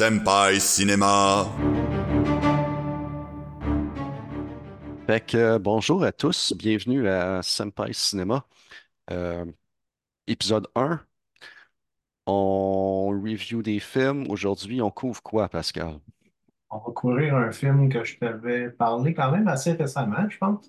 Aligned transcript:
Senpai 0.00 0.58
Cinéma. 0.60 1.44
Fait 5.06 5.20
que, 5.26 5.36
euh, 5.36 5.58
bonjour 5.58 6.02
à 6.04 6.10
tous, 6.10 6.54
bienvenue 6.56 7.06
à 7.06 7.42
Senpai 7.42 7.92
Cinéma. 7.92 8.46
Euh, 9.10 9.44
épisode 10.26 10.68
un. 10.74 11.00
on 12.24 13.10
review 13.22 13.60
des 13.62 13.78
films. 13.78 14.24
Aujourd'hui, 14.30 14.80
on 14.80 14.90
couvre 14.90 15.22
quoi, 15.22 15.50
Pascal? 15.50 15.98
On 16.70 16.78
va 16.78 16.92
couvrir 16.94 17.36
un 17.36 17.52
film 17.52 17.90
que 17.90 18.02
je 18.02 18.16
t'avais 18.16 18.70
parlé 18.70 19.12
quand 19.12 19.30
même 19.30 19.48
assez 19.48 19.72
récemment, 19.72 20.26
je 20.30 20.38
pense, 20.38 20.66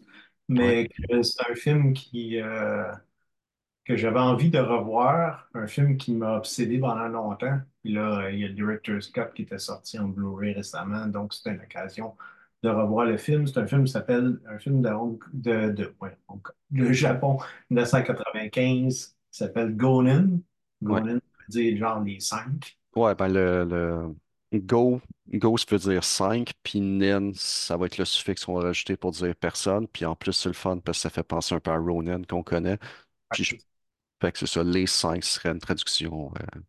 Ouais. 0.49 0.89
mais 0.89 0.89
que 0.89 1.23
c'est 1.23 1.49
un 1.49 1.55
film 1.55 1.93
qui, 1.93 2.37
euh, 2.41 2.91
que 3.85 3.95
j'avais 3.97 4.19
envie 4.19 4.49
de 4.49 4.59
revoir, 4.59 5.49
un 5.53 5.67
film 5.67 5.97
qui 5.97 6.13
m'a 6.13 6.37
obsédé 6.37 6.79
pendant 6.79 7.07
longtemps. 7.07 7.59
Puis 7.83 7.93
là, 7.93 8.29
il 8.29 8.39
y 8.39 8.45
a 8.45 8.47
le 8.47 8.53
Director's 8.53 9.07
Cut 9.09 9.33
qui 9.35 9.43
était 9.43 9.57
sorti 9.57 9.97
en 9.99 10.07
Blu-ray 10.07 10.53
récemment, 10.53 11.07
donc 11.07 11.33
c'était 11.33 11.51
une 11.51 11.61
occasion 11.61 12.15
de 12.63 12.69
revoir 12.69 13.05
le 13.05 13.17
film. 13.17 13.47
C'est 13.47 13.59
un 13.59 13.67
film 13.67 13.85
qui 13.85 13.91
s'appelle, 13.91 14.39
un 14.47 14.59
film 14.59 14.81
de, 14.81 14.89
de, 15.33 15.71
de, 15.71 15.95
ouais, 15.99 16.15
de 16.69 16.91
Japon 16.93 17.37
1995, 17.69 19.07
qui 19.31 19.37
s'appelle 19.37 19.75
Gonin. 19.75 20.39
Ouais. 20.87 21.01
Gonin 21.01 21.15
veut 21.15 21.21
dire 21.49 21.77
genre 21.77 22.01
les 22.01 22.19
cinq. 22.19 22.77
Ouais, 22.95 23.15
ben 23.15 23.29
le, 23.29 23.63
le 24.51 24.59
Go, 24.59 25.01
Go, 25.29 25.57
ça 25.57 25.65
veut 25.71 25.77
dire 25.79 26.03
5, 26.03 26.51
puis 26.61 26.81
Nin, 26.81 27.31
ça 27.35 27.77
va 27.77 27.85
être 27.85 27.97
le 27.97 28.03
suffixe 28.05 28.43
qu'on 28.45 28.55
va 28.55 28.63
rajouter 28.63 28.97
pour 28.97 29.11
dire 29.11 29.33
personne. 29.35 29.87
Puis 29.87 30.03
en 30.05 30.15
plus, 30.15 30.33
c'est 30.33 30.49
le 30.49 30.53
fun 30.53 30.77
parce 30.79 30.97
que 30.97 31.01
ça 31.03 31.09
fait 31.09 31.23
penser 31.23 31.55
un 31.55 31.59
peu 31.61 31.71
à 31.71 31.77
Ronin 31.77 32.21
qu'on 32.23 32.43
connaît. 32.43 32.77
Puis 33.31 33.43
je 33.45 33.55
fait 34.21 34.31
que 34.31 34.39
c'est 34.39 34.47
ça, 34.47 34.63
les 34.63 34.85
5 34.85 35.23
serait 35.23 35.49
une 35.49 35.59
traduction. 35.59 36.31
euh, 36.55 36.59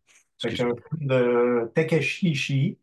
un 0.45 0.49
film 0.49 0.73
de 0.99 1.71
Takashi 1.75 2.31
Ishii. 2.31 2.77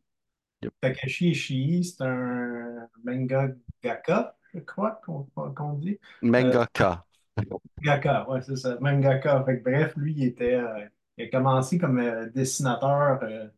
Yep. 0.63 0.73
Takashi 0.81 1.31
Ishii, 1.31 1.85
c'est 1.85 2.05
un 2.05 2.89
mangaka, 3.05 4.37
je 4.55 4.61
crois 4.61 5.01
qu'on 5.05 5.73
dit. 5.75 5.99
Mangaka. 6.23 7.05
Mangaka, 7.37 8.29
ouais, 8.31 8.43
c'est 8.43 8.57
ça, 8.57 8.79
mangaka. 8.81 9.43
Fait 9.45 9.59
que, 9.59 9.65
bref, 9.65 9.95
lui, 9.97 10.15
il 10.17 10.25
était, 10.25 10.55
euh, 10.55 10.87
il 11.17 11.25
a 11.25 11.29
commencé 11.29 11.79
comme 11.79 11.99
euh, 11.99 12.29
dessinateur 12.31 13.21
euh, 13.23 13.49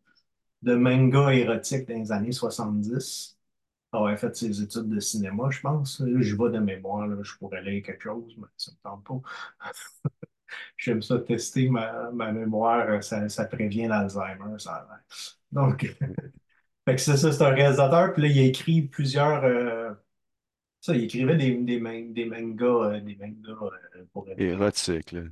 de 0.62 0.75
manga 0.75 1.33
érotique 1.33 1.89
dans 1.89 1.98
les 1.98 2.12
années 2.12 2.33
70. 2.33 3.39
Il 3.95 3.98
a 3.98 4.17
fait 4.17 4.34
ses 4.34 4.62
études 4.62 4.89
de 4.89 5.01
cinéma, 5.01 5.51
je 5.51 5.61
pense. 5.61 6.03
Je 6.03 6.36
vais 6.36 6.51
de 6.51 6.58
mémoire, 6.58 7.06
là, 7.06 7.17
je 7.23 7.36
pourrais 7.36 7.62
lire 7.62 7.83
quelque 7.83 8.05
chose, 8.05 8.34
mais 8.39 8.47
ça 8.56 8.73
me 8.73 8.77
tente 8.83 9.05
pas. 9.05 9.73
J'aime 10.77 11.03
ça 11.03 11.19
tester 11.20 11.69
ma, 11.69 12.11
ma 12.12 12.33
mémoire, 12.33 13.03
ça, 13.03 13.28
ça 13.28 13.45
prévient 13.47 13.86
l'Alzheimer, 13.89 14.58
ça. 14.58 14.89
Donc, 15.53 15.83
fait 16.86 16.97
que 16.97 17.00
c'est 17.00 17.17
ça, 17.17 17.33
c'est 17.33 17.45
un 17.45 17.50
réalisateur, 17.50 18.12
puis 18.14 18.22
là, 18.22 18.28
il 18.28 18.39
a 18.41 18.42
écrit 18.45 18.83
plusieurs. 18.83 19.45
euh, 19.45 19.92
ça, 20.80 20.95
il 20.97 21.05
écrivait 21.05 21.36
des, 21.36 21.56
des, 21.58 21.80
man- 21.80 22.12
des 22.14 22.27
mangas, 22.27 22.67
euh, 22.97 23.00
des 23.00 23.17
mangas 23.17 23.53
euh, 23.97 24.05
pour 24.12 24.28
Érotique, 24.39 25.12
là. 25.12 25.23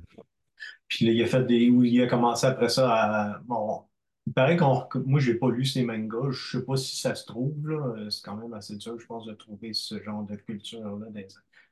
Puis 0.87 1.05
là, 1.05 1.11
il 1.13 1.23
a 1.23 1.27
fait 1.27 1.43
des. 1.45 1.69
où 1.69 1.83
il 1.83 2.01
a 2.01 2.07
commencé 2.07 2.45
après 2.47 2.69
ça 2.69 2.91
à. 2.93 3.39
Bon, 3.39 3.83
il 4.27 4.33
paraît 4.33 4.57
qu'on. 4.57 4.81
que 4.81 4.97
Moi, 4.99 5.19
j'ai 5.19 5.35
pas 5.35 5.49
lu 5.51 5.65
ces 5.65 5.83
mangas. 5.83 6.31
Je 6.31 6.57
sais 6.59 6.65
pas 6.65 6.75
si 6.77 6.97
ça 6.97 7.15
se 7.15 7.25
trouve, 7.25 7.67
là. 7.67 7.93
Euh, 7.97 8.09
C'est 8.09 8.23
quand 8.23 8.35
même 8.37 8.53
assez 8.53 8.75
dur, 8.77 8.99
je 8.99 9.05
pense, 9.05 9.25
de 9.25 9.33
trouver 9.33 9.73
ce 9.73 10.01
genre 10.01 10.23
de 10.23 10.35
culture-là, 10.35 11.07
des- 11.11 11.27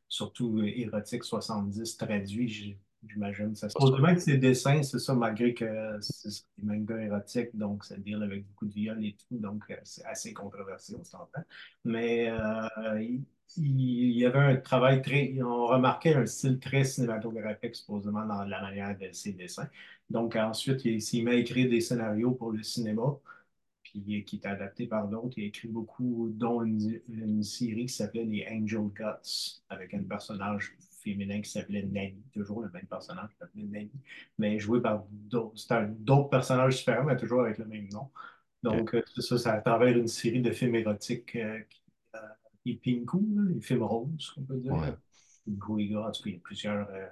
surtout 0.08 0.58
euh, 0.60 0.66
érotique 0.66 1.24
70 1.24 1.98
traduit, 1.98 2.78
j'imagine. 3.08 3.56
Ça 3.56 3.70
se 3.70 3.74
Supposément 3.74 4.14
que 4.14 4.22
ses 4.22 4.38
dessins, 4.38 4.84
c'est 4.84 5.00
ça, 5.00 5.14
malgré 5.14 5.54
que 5.54 5.98
c'est 6.02 6.30
des 6.58 6.66
mangas 6.66 7.02
érotiques, 7.02 7.56
donc 7.56 7.86
ça 7.86 7.98
deal 7.98 8.22
avec 8.24 8.46
beaucoup 8.48 8.66
de 8.66 8.74
viol 8.74 9.04
et 9.04 9.16
tout, 9.16 9.38
donc 9.38 9.64
euh, 9.70 9.76
c'est 9.84 10.06
assez 10.06 10.34
controversé, 10.34 10.96
on 11.00 11.04
s'entend. 11.04 11.44
Mais 11.86 12.30
euh, 12.30 13.02
il, 13.02 13.24
il 13.58 14.12
y 14.18 14.26
avait 14.26 14.40
un 14.40 14.56
travail 14.58 15.02
très. 15.02 15.34
On 15.42 15.66
remarquait 15.68 16.14
un 16.16 16.26
style 16.26 16.60
très 16.60 16.84
cinématographique, 16.84 17.76
supposément, 17.76 18.26
dans 18.26 18.44
la 18.44 18.62
manière 18.62 18.98
de 18.98 19.12
ses 19.12 19.34
dessins. 19.34 19.68
Donc, 20.10 20.36
ensuite, 20.36 20.86
il 20.86 21.02
s'est 21.02 21.22
mis 21.22 21.32
à 21.32 21.36
écrire 21.36 21.70
des 21.70 21.82
scénarios 21.82 22.32
pour 22.32 22.52
le 22.52 22.64
cinéma, 22.64 23.18
puis 23.84 24.24
qui 24.26 24.36
est 24.38 24.46
adapté 24.46 24.88
par 24.88 25.08
d'autres. 25.08 25.38
Il 25.38 25.46
a 25.46 25.48
écrit 25.48 25.68
beaucoup, 25.68 26.30
dont 26.34 26.64
une, 26.64 27.00
une 27.10 27.44
série 27.44 27.86
qui 27.88 27.94
s'appelait 27.94 28.26
les 28.26 28.46
Angel 28.52 28.88
Guts, 28.96 29.62
avec 29.70 29.94
un 29.94 30.04
personnage 30.04 30.76
féminin 31.12 31.42
qui 31.42 31.50
s'appelait 31.50 31.84
Nanny, 31.84 32.24
toujours 32.34 32.62
le 32.62 32.70
même 32.72 32.86
personnage 32.88 33.30
qui 33.32 33.38
s'appelait 33.38 33.64
Nanny, 33.64 33.92
mais 34.38 34.60
joué 34.60 34.82
par 34.82 35.06
d'autres. 35.10 36.30
Personnages 36.30 36.78
différents, 36.78 37.04
mais 37.06 37.18
toujours 37.18 37.42
avec 37.42 37.58
le 37.58 37.66
même 37.66 37.88
nom. 37.90 38.10
Donc, 38.64 38.94
euh, 38.94 39.02
c'est 39.16 39.22
ça, 39.22 39.38
c'est 39.38 39.50
à 39.50 39.62
travers 39.62 39.98
une 39.98 40.08
série 40.08 40.42
de 40.42 40.52
films 40.52 40.76
érotiques 40.76 41.36
euh, 41.36 41.60
qui, 41.70 41.82
euh, 42.16 42.20
les 42.66 42.76
Pinku, 42.76 43.20
les 43.54 43.62
films 43.62 43.84
roses, 43.84 44.34
on 44.38 44.44
peut 44.44 44.58
dire. 44.58 44.74
Ouais. 44.74 44.94
Pinku 45.46 45.82
et 45.82 45.96
en 45.96 46.12
tout 46.12 46.24
cas, 46.24 46.30
il 46.30 46.34
y 46.34 46.38
a 46.38 46.40
plusieurs, 46.42 46.90
euh, 46.90 47.08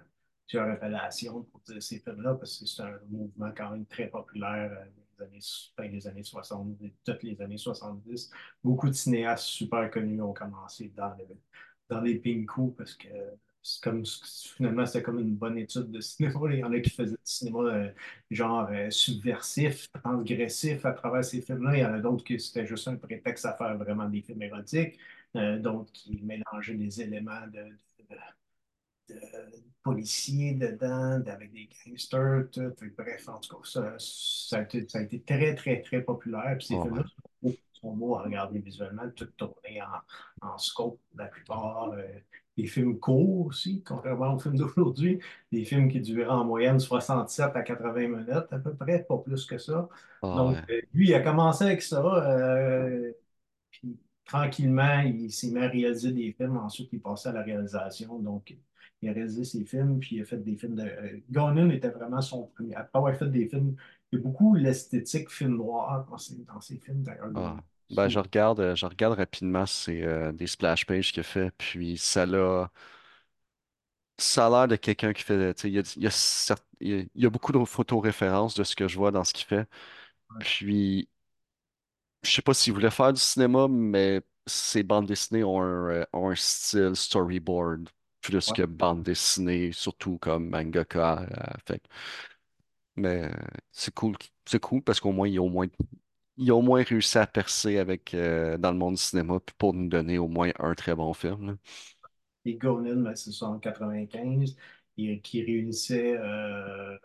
plusieurs 0.45 0.67
révélations 0.67 1.43
pour 1.43 1.61
dire 1.61 1.81
ces 1.81 1.99
films-là, 1.99 2.35
parce 2.35 2.59
que 2.59 2.65
c'est 2.65 2.83
un 2.83 2.99
mouvement 3.09 3.51
quand 3.55 3.71
même 3.71 3.85
très 3.85 4.07
populaire 4.09 4.71
euh, 4.71 4.85
les 5.19 5.25
années, 5.25 5.39
fin 5.75 5.89
des 5.89 6.07
années 6.07 6.23
70, 6.23 6.91
toutes 7.05 7.23
les 7.23 7.41
années 7.41 7.57
70. 7.57 8.29
Beaucoup 8.63 8.87
de 8.87 8.93
cinéastes 8.93 9.45
super 9.45 9.89
connus 9.89 10.21
ont 10.21 10.33
commencé 10.33 10.91
dans, 10.95 11.15
le- 11.17 11.37
dans 11.89 12.01
les 12.01 12.19
Pinku, 12.19 12.73
parce 12.77 12.93
que 12.95 13.07
comme, 13.81 14.03
finalement, 14.05 14.85
c'était 14.85 15.03
comme 15.03 15.19
une 15.19 15.35
bonne 15.35 15.57
étude 15.57 15.91
de 15.91 15.99
cinéma. 16.01 16.39
Il 16.51 16.59
y 16.59 16.63
en 16.63 16.71
a 16.71 16.79
qui 16.79 16.89
faisaient 16.89 17.11
du 17.11 17.17
cinéma 17.23 17.59
euh, 17.59 17.91
genre 18.31 18.67
euh, 18.71 18.89
subversif, 18.89 19.89
transgressif 19.91 20.85
à 20.85 20.93
travers 20.93 21.23
ces 21.25 21.41
films-là. 21.41 21.75
Il 21.77 21.79
y 21.81 21.85
en 21.85 21.93
a 21.93 21.99
d'autres 21.99 22.23
qui 22.23 22.39
c'était 22.39 22.65
juste 22.65 22.87
un 22.87 22.95
prétexte 22.95 23.45
à 23.45 23.53
faire 23.53 23.77
vraiment 23.77 24.07
des 24.09 24.21
films 24.21 24.41
érotiques, 24.43 24.97
euh, 25.35 25.59
d'autres 25.59 25.91
qui 25.91 26.19
mélangeaient 26.23 26.75
des 26.75 27.01
éléments 27.01 27.47
de, 27.47 27.63
de- 28.09 28.15
de 29.09 29.15
policiers 29.83 30.53
dedans, 30.55 31.21
avec 31.27 31.51
des 31.51 31.69
gangsters, 31.85 32.49
tout. 32.51 32.73
Bref, 32.97 33.29
en 33.29 33.39
tout 33.39 33.55
cas, 33.57 33.61
ça, 33.69 33.95
ça 33.99 34.57
a 34.59 34.61
été, 34.63 34.87
ça 34.87 34.99
a 34.99 35.01
été 35.03 35.21
très, 35.21 35.55
très, 35.55 35.81
très 35.81 36.01
populaire. 36.01 36.55
Puis 36.57 36.67
ces 36.67 36.79
films-là 36.79 37.03
beaux, 37.03 37.05
sont 37.79 37.93
beaux 37.95 38.15
à 38.17 38.23
regarder 38.23 38.59
visuellement, 38.59 39.03
tout 39.15 39.25
tourné 39.37 39.81
en, 40.41 40.47
en 40.49 40.57
scope, 40.57 40.99
la 41.15 41.25
plupart. 41.27 41.91
euh, 41.93 42.03
des 42.57 42.65
films 42.67 42.99
courts 42.99 43.47
aussi, 43.47 43.83
contrairement 43.83 44.33
aux 44.33 44.39
films 44.39 44.57
d'aujourd'hui. 44.57 45.19
Des 45.51 45.63
films 45.65 45.89
qui 45.91 46.01
duraient 46.01 46.25
en 46.29 46.43
moyenne 46.43 46.79
67 46.79 47.55
à 47.55 47.61
80 47.63 48.07
minutes, 48.07 48.47
à 48.51 48.57
peu 48.59 48.73
près, 48.75 49.03
pas 49.03 49.17
plus 49.19 49.45
que 49.45 49.57
ça. 49.59 49.87
Ah, 50.21 50.27
Donc, 50.33 50.57
ouais. 50.57 50.67
euh, 50.71 50.81
lui, 50.93 51.09
il 51.09 51.13
a 51.13 51.19
commencé 51.21 51.65
avec 51.65 51.81
ça. 51.83 52.03
euh, 52.03 53.11
puis 53.71 53.97
tranquillement, 54.25 55.01
il 55.01 55.31
s'est 55.31 55.51
mis 55.51 55.59
à 55.59 55.67
réaliser 55.69 56.11
des 56.11 56.33
films. 56.33 56.57
Ensuite, 56.57 56.89
il 56.93 57.01
passé 57.01 57.29
à 57.29 57.33
la 57.33 57.43
réalisation. 57.43 58.19
Donc, 58.19 58.55
il 59.01 59.09
a 59.09 59.13
réalisé 59.13 59.43
ses 59.45 59.65
films, 59.65 59.99
puis 59.99 60.17
il 60.17 60.21
a 60.21 60.25
fait 60.25 60.37
des 60.43 60.55
films 60.57 60.75
de. 60.75 61.23
Gonin 61.31 61.69
était 61.69 61.89
vraiment 61.89 62.21
son 62.21 62.47
premier. 62.47 62.75
Après 62.75 62.97
avoir 62.99 63.15
fait 63.17 63.27
des 63.29 63.47
films, 63.47 63.75
il 64.11 64.19
y 64.19 64.21
a 64.21 64.23
beaucoup 64.23 64.55
l'esthétique 64.55 65.29
film 65.29 65.55
noir 65.57 66.05
dans 66.09 66.61
ses 66.61 66.77
films, 66.79 67.03
d'ailleurs. 67.03 67.31
Ah. 67.35 67.57
Ben, 67.89 68.09
je 68.09 68.19
regarde, 68.19 68.59
euh, 68.59 68.75
je 68.75 68.85
regarde 68.85 69.17
rapidement, 69.17 69.65
c'est 69.65 70.01
euh, 70.03 70.31
des 70.33 70.47
splash 70.47 70.85
pages 70.85 71.11
qu'il 71.13 71.21
a 71.21 71.23
fait, 71.23 71.51
puis 71.57 71.97
ça 71.97 72.25
l'a. 72.25 72.69
Ça 74.19 74.47
a 74.47 74.49
l'air 74.49 74.67
de 74.67 74.75
quelqu'un 74.75 75.13
qui 75.13 75.23
fait. 75.23 75.53
tu 75.53 75.61
sais, 75.61 75.69
Il 75.69 75.75
y 75.75 75.79
a, 75.79 75.83
il 75.95 76.03
y 76.03 76.07
a 76.07 76.09
cer- 76.09 76.57
il 76.79 76.87
y 76.89 76.93
a- 77.01 77.05
il 77.15 77.23
y 77.23 77.25
a 77.25 77.29
beaucoup 77.29 77.51
de 77.51 77.63
photos-références 77.65 78.55
de 78.55 78.63
ce 78.63 78.75
que 78.75 78.87
je 78.87 78.97
vois 78.97 79.11
dans 79.11 79.23
ce 79.23 79.33
qu'il 79.33 79.45
fait. 79.45 79.67
Puis, 80.39 81.09
je 82.23 82.31
sais 82.31 82.41
pas 82.41 82.53
s'il 82.53 82.73
voulait 82.73 82.91
faire 82.91 83.13
du 83.13 83.19
cinéma, 83.21 83.67
mais 83.69 84.21
ses 84.45 84.83
bandes 84.83 85.05
dessinées 85.07 85.43
ont 85.43 85.61
un, 85.61 85.89
euh, 85.91 86.05
ont 86.13 86.29
un 86.29 86.35
style 86.35 86.95
storyboard 86.95 87.89
plus 88.21 88.51
Ouais. 88.51 88.57
que 88.57 88.63
bande 88.63 89.03
dessinée, 89.03 89.71
surtout 89.71 90.17
comme 90.17 90.49
mangaka. 90.49 91.21
euh, 91.31 91.53
fait. 91.65 91.81
Mais 92.97 93.25
euh, 93.25 93.29
c'est 93.71 93.93
cool, 93.93 94.15
c'est 94.45 94.59
cool 94.59 94.81
parce 94.81 94.99
qu'au 94.99 95.11
moins, 95.11 95.33
au 95.37 95.49
moins, 95.49 95.67
il 96.37 96.51
a 96.51 96.55
au 96.55 96.61
moins 96.61 96.83
réussi 96.83 97.17
à 97.17 97.27
percer 97.27 97.77
avec, 97.77 98.13
euh, 98.13 98.57
dans 98.57 98.71
le 98.71 98.77
monde 98.77 98.95
du 98.95 99.01
cinéma 99.01 99.39
puis 99.39 99.55
pour 99.57 99.73
nous 99.73 99.87
donner 99.87 100.17
au 100.17 100.27
moins 100.27 100.51
un 100.59 100.73
très 100.73 100.95
bon 100.95 101.13
film. 101.13 101.47
là. 101.47 101.55
Et 102.45 102.55
Gonin, 102.55 102.95
ben, 103.01 103.15
c'est 103.15 103.43
en 103.43 103.59
95, 103.59 104.55
et, 104.97 105.19
qui 105.19 105.43
réunissait 105.43 106.17
euh, 106.17 106.97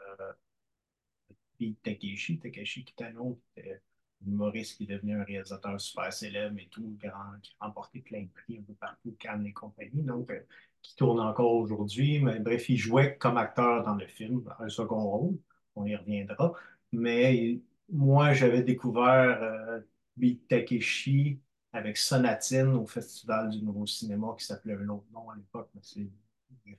Takeshi, 1.82 2.38
Takeshi 2.38 2.84
Kitano, 2.84 3.40
qui 3.54 3.60
était 3.60 3.80
humoriste 4.24 4.76
qui 4.76 4.84
est 4.84 4.86
devenu 4.86 5.18
un 5.20 5.24
réalisateur 5.24 5.80
super 5.80 6.12
célèbre 6.12 6.58
et 6.58 6.68
tout, 6.70 6.96
qui 7.00 7.06
a 7.08 7.14
remporté 7.60 8.00
plein 8.00 8.22
de 8.22 8.28
prix 8.28 8.58
un 8.58 8.62
peu 8.62 8.74
partout, 8.74 9.16
Cannes 9.18 9.46
et 9.46 9.52
compagnie, 9.52 10.02
donc 10.02 10.32
qui 10.80 10.94
tourne 10.96 11.20
encore 11.20 11.52
aujourd'hui. 11.54 12.20
Mais 12.20 12.38
bref, 12.38 12.68
il 12.68 12.76
jouait 12.76 13.16
comme 13.16 13.36
acteur 13.36 13.82
dans 13.84 13.94
le 13.94 14.06
film, 14.06 14.44
un 14.60 14.68
second 14.68 15.02
rôle, 15.02 15.38
on 15.74 15.86
y 15.86 15.96
reviendra. 15.96 16.54
Mais 16.92 17.60
moi, 17.90 18.32
j'avais 18.32 18.62
découvert 18.62 19.42
euh, 19.42 19.80
Pete 20.18 20.46
Takeshi 20.48 21.40
avec 21.72 21.96
Sonatine 21.96 22.74
au 22.74 22.86
Festival 22.86 23.50
du 23.50 23.62
Nouveau 23.62 23.86
Cinéma 23.86 24.34
qui 24.38 24.44
s'appelait 24.44 24.74
un 24.74 24.88
autre 24.88 25.06
nom 25.12 25.30
à 25.30 25.36
l'époque, 25.36 25.70
mais 25.74 25.80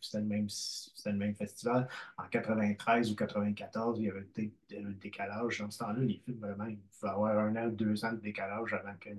C'était 0.01 0.19
le 0.19 1.17
même, 1.17 1.35
festival. 1.35 1.87
En 2.17 2.27
93 2.27 3.11
ou 3.11 3.15
94, 3.15 3.99
il 3.99 4.05
y 4.05 4.09
avait 4.09 4.21
peut-être 4.21 4.53
un 4.77 4.91
décalage. 4.91 5.59
Dans 5.59 5.71
ce 5.71 5.79
temps-là, 5.79 5.99
les 5.99 6.21
films, 6.23 6.39
vraiment, 6.39 6.65
il 6.65 6.77
pouvait 6.77 7.11
avoir 7.11 7.37
un 7.39 7.55
an 7.55 7.67
ou 7.67 7.71
deux 7.71 8.05
ans 8.05 8.13
de 8.13 8.19
décalage 8.19 8.73
avant 8.73 8.95
que, 8.99 9.09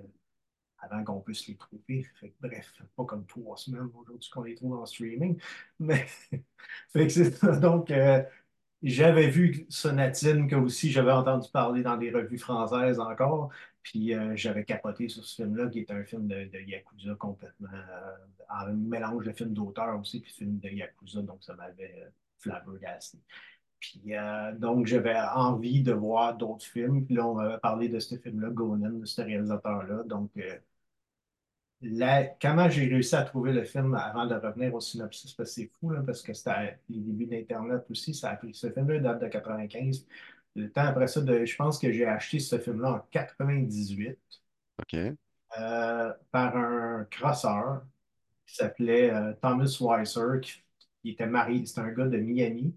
avant 0.78 1.02
qu'on 1.02 1.20
puisse 1.20 1.48
les 1.48 1.56
trouver. 1.56 2.06
Bref, 2.40 2.72
pas 2.96 3.04
comme 3.04 3.26
trois 3.26 3.56
semaines 3.56 3.90
aujourd'hui 3.94 4.30
qu'on 4.32 4.42
les 4.42 4.54
trouve 4.54 4.74
en 4.74 4.86
streaming. 4.86 5.40
Mais 5.80 6.06
ça. 7.08 7.56
Donc, 7.56 7.90
euh, 7.90 8.22
j'avais 8.84 9.28
vu 9.28 9.66
Sonatine, 9.70 10.48
que 10.48 10.56
aussi 10.56 10.90
j'avais 10.92 11.12
entendu 11.12 11.48
parler 11.50 11.82
dans 11.82 11.96
des 11.96 12.10
revues 12.10 12.38
françaises 12.38 13.00
encore. 13.00 13.50
Puis 13.82 14.14
euh, 14.14 14.36
j'avais 14.36 14.64
capoté 14.64 15.08
sur 15.08 15.24
ce 15.24 15.42
film-là, 15.42 15.68
qui 15.68 15.80
est 15.80 15.90
un 15.90 16.04
film 16.04 16.26
de, 16.28 16.44
de 16.46 16.58
Yakuza 16.60 17.14
complètement, 17.16 17.68
euh, 17.72 18.16
un 18.50 18.72
mélange 18.72 19.24
de 19.26 19.32
film 19.32 19.52
d'auteur 19.52 19.98
aussi, 20.00 20.20
puis 20.20 20.32
film 20.32 20.58
de 20.58 20.68
Yakuza, 20.68 21.22
donc 21.22 21.42
ça 21.44 21.54
m'avait 21.54 21.94
euh, 22.02 22.08
flabbergasté. 22.38 23.18
Puis 23.80 24.16
euh, 24.16 24.52
donc 24.52 24.86
j'avais 24.86 25.18
envie 25.34 25.82
de 25.82 25.92
voir 25.92 26.36
d'autres 26.36 26.64
films. 26.64 27.04
Puis 27.04 27.14
là, 27.16 27.26
on 27.26 27.34
m'avait 27.34 27.58
parlé 27.58 27.88
de 27.88 27.98
ce 28.00 28.16
film-là, 28.16 28.50
Gonin, 28.50 28.90
de 28.90 29.04
ce 29.04 29.22
réalisateur-là. 29.22 30.04
Donc 30.04 30.30
euh, 30.38 30.56
la- 31.84 32.26
comment 32.26 32.68
j'ai 32.70 32.86
réussi 32.88 33.14
à 33.16 33.22
trouver 33.24 33.52
le 33.52 33.64
film 33.64 33.94
avant 33.94 34.26
de 34.26 34.34
revenir 34.34 34.74
au 34.74 34.80
synopsis, 34.80 35.32
parce 35.34 35.50
que 35.50 35.54
c'est 35.62 35.70
fou, 35.80 35.90
là, 35.90 36.02
parce 36.04 36.22
que 36.22 36.34
c'était 36.34 36.78
les 36.88 37.00
débuts 37.00 37.26
d'Internet 37.26 37.84
aussi, 37.90 38.14
ça 38.14 38.30
a 38.30 38.36
pris. 38.36 38.54
Ce 38.54 38.70
film-là 38.70 39.00
date 39.00 39.22
de 39.22 39.28
95. 39.28 40.06
Le 40.56 40.70
temps 40.70 40.82
après 40.86 41.08
ça, 41.08 41.20
de- 41.20 41.44
je 41.44 41.56
pense 41.56 41.78
que 41.78 41.92
j'ai 41.92 42.06
acheté 42.06 42.38
ce 42.40 42.58
film-là 42.58 42.92
en 42.92 43.00
98 43.10 44.18
OK. 44.78 45.16
euh, 45.58 46.12
par 46.30 46.56
un 46.56 47.04
crosseur 47.10 47.82
qui 48.46 48.56
s'appelait 48.56 49.10
euh, 49.12 49.32
Thomas 49.42 49.78
Weiser, 49.80 50.40
qui, 50.42 50.62
qui 51.02 51.10
était 51.10 51.26
marié, 51.26 51.64
c'était 51.66 51.80
un 51.82 51.92
gars 51.92 52.06
de 52.08 52.18
Miami. 52.18 52.74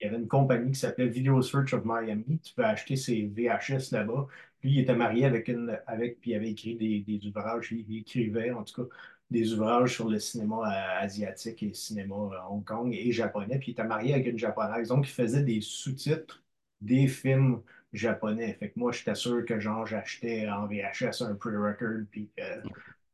Il 0.00 0.06
y 0.06 0.08
avait 0.08 0.18
une 0.18 0.28
compagnie 0.28 0.72
qui 0.72 0.78
s'appelait 0.78 1.08
Video 1.08 1.42
Search 1.42 1.74
of 1.74 1.84
Miami. 1.84 2.40
Tu 2.42 2.54
peux 2.54 2.64
acheter 2.64 2.96
ses 2.96 3.26
VHS 3.26 3.92
là-bas. 3.92 4.26
Lui, 4.62 4.72
il 4.72 4.80
était 4.80 4.94
marié 4.94 5.26
avec 5.26 5.48
une, 5.48 5.78
avec, 5.86 6.20
puis 6.20 6.30
il 6.32 6.34
avait 6.36 6.50
écrit 6.50 6.76
des, 6.76 7.00
des 7.00 7.26
ouvrages. 7.28 7.72
Il, 7.72 7.98
écrivait, 7.98 8.50
en 8.50 8.64
tout 8.64 8.84
cas, 8.84 8.94
des 9.30 9.52
ouvrages 9.52 9.94
sur 9.94 10.08
le 10.08 10.18
cinéma 10.18 10.56
euh, 10.56 11.04
asiatique 11.04 11.62
et 11.62 11.68
le 11.68 11.74
cinéma 11.74 12.14
euh, 12.14 12.50
Hong 12.50 12.64
Kong 12.64 12.94
et 12.94 13.12
japonais. 13.12 13.58
Puis 13.58 13.68
il 13.68 13.72
était 13.72 13.84
marié 13.84 14.14
avec 14.14 14.26
une 14.26 14.38
japonaise. 14.38 14.88
Donc, 14.88 15.06
il 15.08 15.12
faisait 15.12 15.42
des 15.42 15.60
sous-titres 15.60 16.42
des 16.80 17.06
films 17.06 17.60
japonais. 17.92 18.54
Fait 18.54 18.70
que 18.70 18.78
moi, 18.78 18.92
j'étais 18.92 19.14
sûr 19.14 19.44
que, 19.44 19.58
genre, 19.60 19.86
j'achetais 19.86 20.48
en 20.48 20.66
VHS 20.66 21.22
un 21.22 21.34
pre-record, 21.34 22.04
puis 22.10 22.30
euh, 22.40 22.62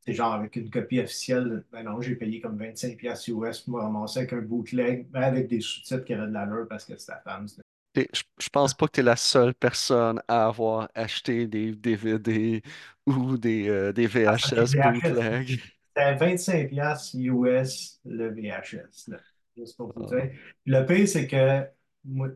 c'est 0.07 0.15
genre 0.15 0.33
avec 0.35 0.57
une 0.57 0.71
copie 0.71 1.01
officielle. 1.01 1.65
Ben 1.73 1.83
non, 1.85 2.01
j'ai 2.01 2.17
payé 2.17 2.41
comme 2.41 2.59
25$ 2.59 2.97
piastres 2.97 3.29
US 3.31 3.61
pour 3.61 3.75
me 3.79 3.81
ramasser 3.83 4.21
avec 4.21 4.33
un 4.33 4.41
bootleg, 4.43 5.09
mais 5.13 5.21
avec 5.25 5.49
des 5.49 5.61
sous-titres 5.61 6.05
qui 6.05 6.15
avaient 6.15 6.27
de 6.29 6.33
l'allure 6.33 6.67
parce 6.69 6.85
que 6.85 6.97
c'était 6.97 7.13
la 7.13 7.21
femme. 7.21 7.47
Je, 7.95 8.03
je 8.39 8.49
pense 8.51 8.75
pas 8.75 8.87
que 8.89 8.93
tu 8.93 9.01
es 9.01 9.03
la 9.03 9.17
seule 9.17 9.55
personne 9.55 10.21
à 10.29 10.47
avoir 10.47 10.91
acheté 10.95 11.47
des 11.47 11.73
DVD 11.75 12.63
ou 13.07 13.39
des, 13.39 13.69
euh, 13.69 13.93
des 13.93 14.07
Ah, 14.25 14.37
VHS 14.37 14.75
VHS. 14.75 14.77
bootleg. 14.77 15.61
C'était 15.97 16.17
25$ 16.17 16.69
piastres 16.69 17.17
US 17.17 18.01
le 18.05 18.29
VHS. 18.31 19.09
Là, 19.09 19.19
juste 19.57 19.77
pour 19.77 19.93
vous 19.97 20.03
Ah, 20.03 20.17
dire. 20.17 20.31
Le 20.67 20.85
pire, 20.87 21.09
c'est 21.09 21.27
que, 21.27 21.67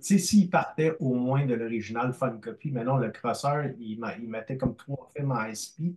s'il 0.01 0.51
partait 0.51 0.97
au 1.01 1.15
moins 1.15 1.47
de 1.47 1.55
l'original 1.55 2.13
Fun 2.15 2.39
Copy, 2.39 2.71
mais 2.73 2.85
non, 2.85 2.97
le 2.97 3.11
crosseur, 3.11 3.65
il, 3.79 4.01
il 4.21 4.29
mettait 4.29 4.57
comme 4.57 4.77
trois 4.77 5.11
films 5.17 5.33
en 5.33 5.45
SP. 5.53 5.97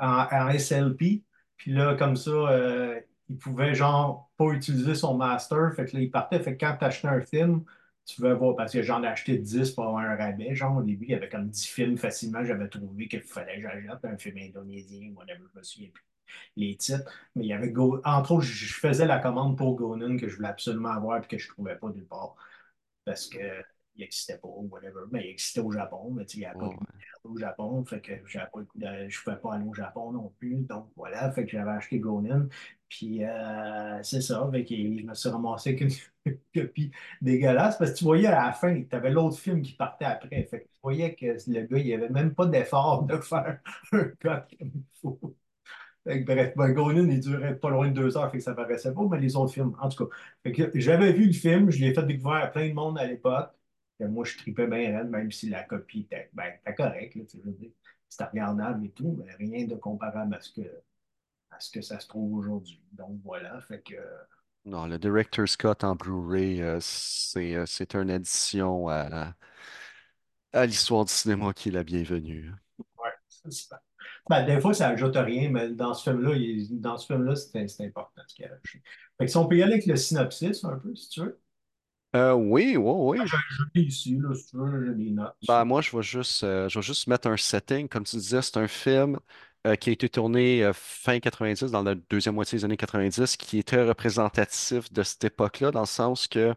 En, 0.00 0.26
en 0.30 0.50
SLP. 0.50 1.24
Puis 1.56 1.72
là, 1.72 1.94
comme 1.96 2.16
ça, 2.16 2.30
euh, 2.30 3.00
il 3.28 3.38
pouvait 3.38 3.74
genre 3.74 4.30
pas 4.36 4.50
utiliser 4.52 4.94
son 4.94 5.16
master. 5.16 5.72
Fait 5.74 5.86
que 5.86 5.96
là, 5.96 6.02
il 6.02 6.10
partait. 6.10 6.40
Fait 6.40 6.56
que 6.56 6.64
quand 6.64 6.76
tu 6.78 6.84
achetais 6.84 7.08
un 7.08 7.20
film, 7.20 7.64
tu 8.06 8.22
veux 8.22 8.32
voir, 8.34 8.56
parce 8.56 8.72
que 8.72 8.82
j'en 8.82 9.02
ai 9.02 9.06
acheté 9.08 9.38
10 9.38 9.72
pour 9.72 9.84
avoir 9.84 10.02
un 10.02 10.16
rabais. 10.16 10.54
Genre, 10.54 10.76
au 10.76 10.82
début, 10.82 11.06
il 11.06 11.10
y 11.10 11.14
avait 11.14 11.28
comme 11.28 11.48
10 11.48 11.66
films 11.66 11.98
facilement. 11.98 12.44
J'avais 12.44 12.68
trouvé 12.68 13.08
qu'il 13.08 13.22
fallait 13.22 13.56
que 13.56 13.62
j'achète 13.62 14.04
un 14.04 14.16
film 14.16 14.38
indonésien, 14.38 15.12
whatever, 15.14 15.40
je 15.52 15.58
me 15.58 15.62
souviens 15.62 15.90
plus 15.92 16.04
les 16.56 16.76
titres. 16.76 17.10
Mais 17.34 17.44
il 17.44 17.48
y 17.48 17.52
avait 17.52 17.70
Go... 17.70 18.00
Entre 18.04 18.32
autres, 18.32 18.44
je 18.44 18.74
faisais 18.74 19.06
la 19.06 19.18
commande 19.18 19.56
pour 19.56 19.76
Gonin 19.76 20.16
que 20.16 20.28
je 20.28 20.36
voulais 20.36 20.48
absolument 20.48 20.90
avoir 20.90 21.18
et 21.22 21.26
que 21.26 21.38
je 21.38 21.48
ne 21.48 21.52
trouvais 21.52 21.76
pas 21.76 21.88
nulle 21.90 22.06
part 22.06 22.36
parce 23.04 23.26
que 23.28 23.38
il 23.96 24.02
n'existait 24.02 24.38
pas, 24.38 24.48
ou 24.48 24.68
whatever. 24.70 25.00
Mais 25.10 25.26
il 25.26 25.30
existait 25.30 25.60
au 25.60 25.72
Japon, 25.72 26.12
mais 26.12 26.24
tu 26.24 26.34
sais, 26.34 26.36
il 26.38 26.40
n'y 26.40 26.46
avait 26.46 26.58
pas 26.58 26.70
au 27.28 27.38
Japon, 27.38 27.84
fait 27.84 28.00
que 28.00 28.12
j'avais 28.26 28.46
pas 28.46 28.60
pouvais 29.24 29.36
pas 29.36 29.54
aller 29.54 29.64
au 29.66 29.74
Japon 29.74 30.12
non 30.12 30.32
plus. 30.38 30.56
Donc 30.62 30.88
voilà, 30.96 31.30
fait 31.32 31.44
que 31.44 31.50
j'avais 31.50 31.70
acheté 31.70 31.98
Gonin. 31.98 32.48
Puis 32.88 33.24
euh, 33.24 34.02
c'est 34.02 34.20
ça, 34.22 34.48
fait 34.50 34.64
que 34.64 34.74
je 34.74 35.04
me 35.04 35.14
suis 35.14 35.28
ramassé 35.28 35.70
avec 35.70 35.80
une 35.82 36.34
copie 36.54 36.90
dégueulasse 37.20 37.76
parce 37.78 37.92
que 37.92 37.98
tu 37.98 38.04
voyais 38.04 38.28
à 38.28 38.46
la 38.46 38.52
fin, 38.52 38.82
tu 38.82 38.96
avais 38.96 39.10
l'autre 39.10 39.38
film 39.38 39.62
qui 39.62 39.74
partait 39.74 40.06
après. 40.06 40.44
Fait 40.44 40.60
que 40.62 40.64
tu 40.68 40.80
voyais 40.82 41.14
que 41.14 41.26
le 41.26 41.66
gars, 41.66 41.78
il 41.78 41.86
n'y 41.86 41.94
avait 41.94 42.08
même 42.08 42.34
pas 42.34 42.46
d'effort 42.46 43.04
de 43.04 43.16
faire 43.18 43.60
un 43.92 44.04
code 44.20 44.46
comme 44.58 44.70
il 44.74 44.82
faut. 45.00 45.20
Fait 46.04 46.24
que 46.24 46.32
bref, 46.32 46.54
ben, 46.56 46.72
Gonin, 46.72 47.08
il 47.10 47.20
durait 47.20 47.58
pas 47.58 47.70
loin 47.70 47.88
de 47.88 47.92
deux 47.94 48.16
heures, 48.16 48.30
fait 48.30 48.38
que 48.38 48.44
ça 48.44 48.54
paraissait 48.54 48.94
pas, 48.94 49.02
mais 49.10 49.20
les 49.20 49.36
autres 49.36 49.52
films, 49.52 49.74
en 49.80 49.88
tout 49.90 50.06
cas. 50.06 50.16
J'avais 50.74 51.12
vu 51.12 51.26
le 51.26 51.32
film, 51.32 51.70
je 51.70 51.80
l'ai 51.80 51.92
fait 51.92 52.02
découvrir 52.04 52.44
à 52.44 52.46
plein 52.48 52.68
de 52.68 52.72
monde 52.72 52.98
à 52.98 53.06
l'époque. 53.06 53.50
Et 54.00 54.06
moi, 54.06 54.24
je 54.24 54.36
tripais 54.38 54.66
bien 54.66 54.96
raide, 54.98 55.10
même 55.10 55.30
si 55.32 55.48
la 55.50 55.64
copie 55.64 56.00
était, 56.02 56.30
ben, 56.32 56.52
correcte. 56.76 57.18
C'était 58.08 58.24
regardable 58.24 58.86
et 58.86 58.90
tout, 58.92 59.16
mais 59.24 59.34
rien 59.36 59.66
de 59.66 59.74
comparable 59.76 60.34
à 60.34 60.40
ce 60.40 60.52
que, 60.52 60.82
à 61.50 61.60
ce 61.60 61.70
que 61.70 61.82
ça 61.82 62.00
se 62.00 62.08
trouve 62.08 62.34
aujourd'hui. 62.34 62.82
Donc 62.92 63.20
voilà, 63.24 63.60
fait 63.62 63.82
que 63.82 63.96
Non, 64.64 64.86
le 64.86 64.98
Director's 64.98 65.56
Cut 65.56 65.82
en 65.82 65.94
Blu-ray, 65.96 66.60
euh, 66.62 66.78
c'est 66.80 67.54
euh, 67.56 67.64
c'est 67.66 67.94
une 67.94 68.10
addition 68.10 68.88
à, 68.88 69.34
à 70.52 70.66
l'histoire 70.66 71.06
du 71.06 71.12
cinéma 71.12 71.54
qui 71.54 71.70
est 71.70 71.72
la 71.72 71.84
bienvenue. 71.84 72.52
ouais, 72.78 73.10
c'est 73.28 73.52
ça. 73.52 73.80
Ben, 74.28 74.44
des 74.44 74.60
fois, 74.60 74.74
ça 74.74 74.88
ajoute 74.88 75.16
rien, 75.16 75.50
mais 75.50 75.70
dans 75.70 75.94
ce 75.94 76.10
film-là, 76.10 76.34
il- 76.36 76.80
dans 76.80 76.98
ce 76.98 77.06
film-là, 77.06 77.34
c'est 77.36 77.68
c'est 77.68 77.86
important 77.86 78.22
ce 78.26 78.34
qu'il 78.34 78.44
a. 78.44 78.50
Fait 79.18 79.26
que 79.26 79.28
si 79.28 79.36
on 79.36 79.48
peut 79.48 79.56
y 79.56 79.62
aller 79.62 79.74
avec 79.74 79.86
le 79.86 79.96
synopsis 79.96 80.64
un 80.64 80.78
peu, 80.78 80.94
si 80.94 81.08
tu 81.10 81.20
veux. 81.22 81.40
Euh, 82.16 82.32
oui, 82.34 82.76
oui, 82.76 82.92
oui. 83.20 83.26
Je 83.26 83.36
je 83.50 83.62
l'ai 83.74 83.82
ici, 83.82 84.16
là, 84.18 84.34
si 84.34 84.46
tu 84.46 84.56
veux, 84.56 84.86
j'ai 84.86 84.94
des 84.94 85.10
notes. 85.10 85.36
Ben, 85.46 85.64
moi, 85.64 85.80
je 85.82 85.96
vais 85.96 86.02
juste, 86.02 86.42
euh, 86.44 86.68
je 86.68 86.78
vais 86.78 86.82
juste 86.82 87.06
mettre 87.06 87.28
un 87.28 87.36
setting. 87.36 87.88
Comme 87.88 88.04
tu 88.04 88.16
disais, 88.16 88.42
c'est 88.42 88.56
un 88.56 88.66
film 88.68 89.18
euh, 89.66 89.76
qui 89.76 89.90
a 89.90 89.92
été 89.92 90.08
tourné 90.08 90.64
euh, 90.64 90.72
fin 90.74 91.20
90, 91.20 91.70
dans 91.70 91.82
la 91.82 91.94
deuxième 91.94 92.34
moitié 92.34 92.58
des 92.58 92.64
années 92.64 92.76
90, 92.76 93.36
qui 93.36 93.58
est 93.58 93.62
très 93.66 93.84
représentatif 93.86 94.92
de 94.92 95.02
cette 95.02 95.24
époque-là, 95.24 95.70
dans 95.70 95.80
le 95.80 95.86
sens 95.86 96.26
que 96.26 96.54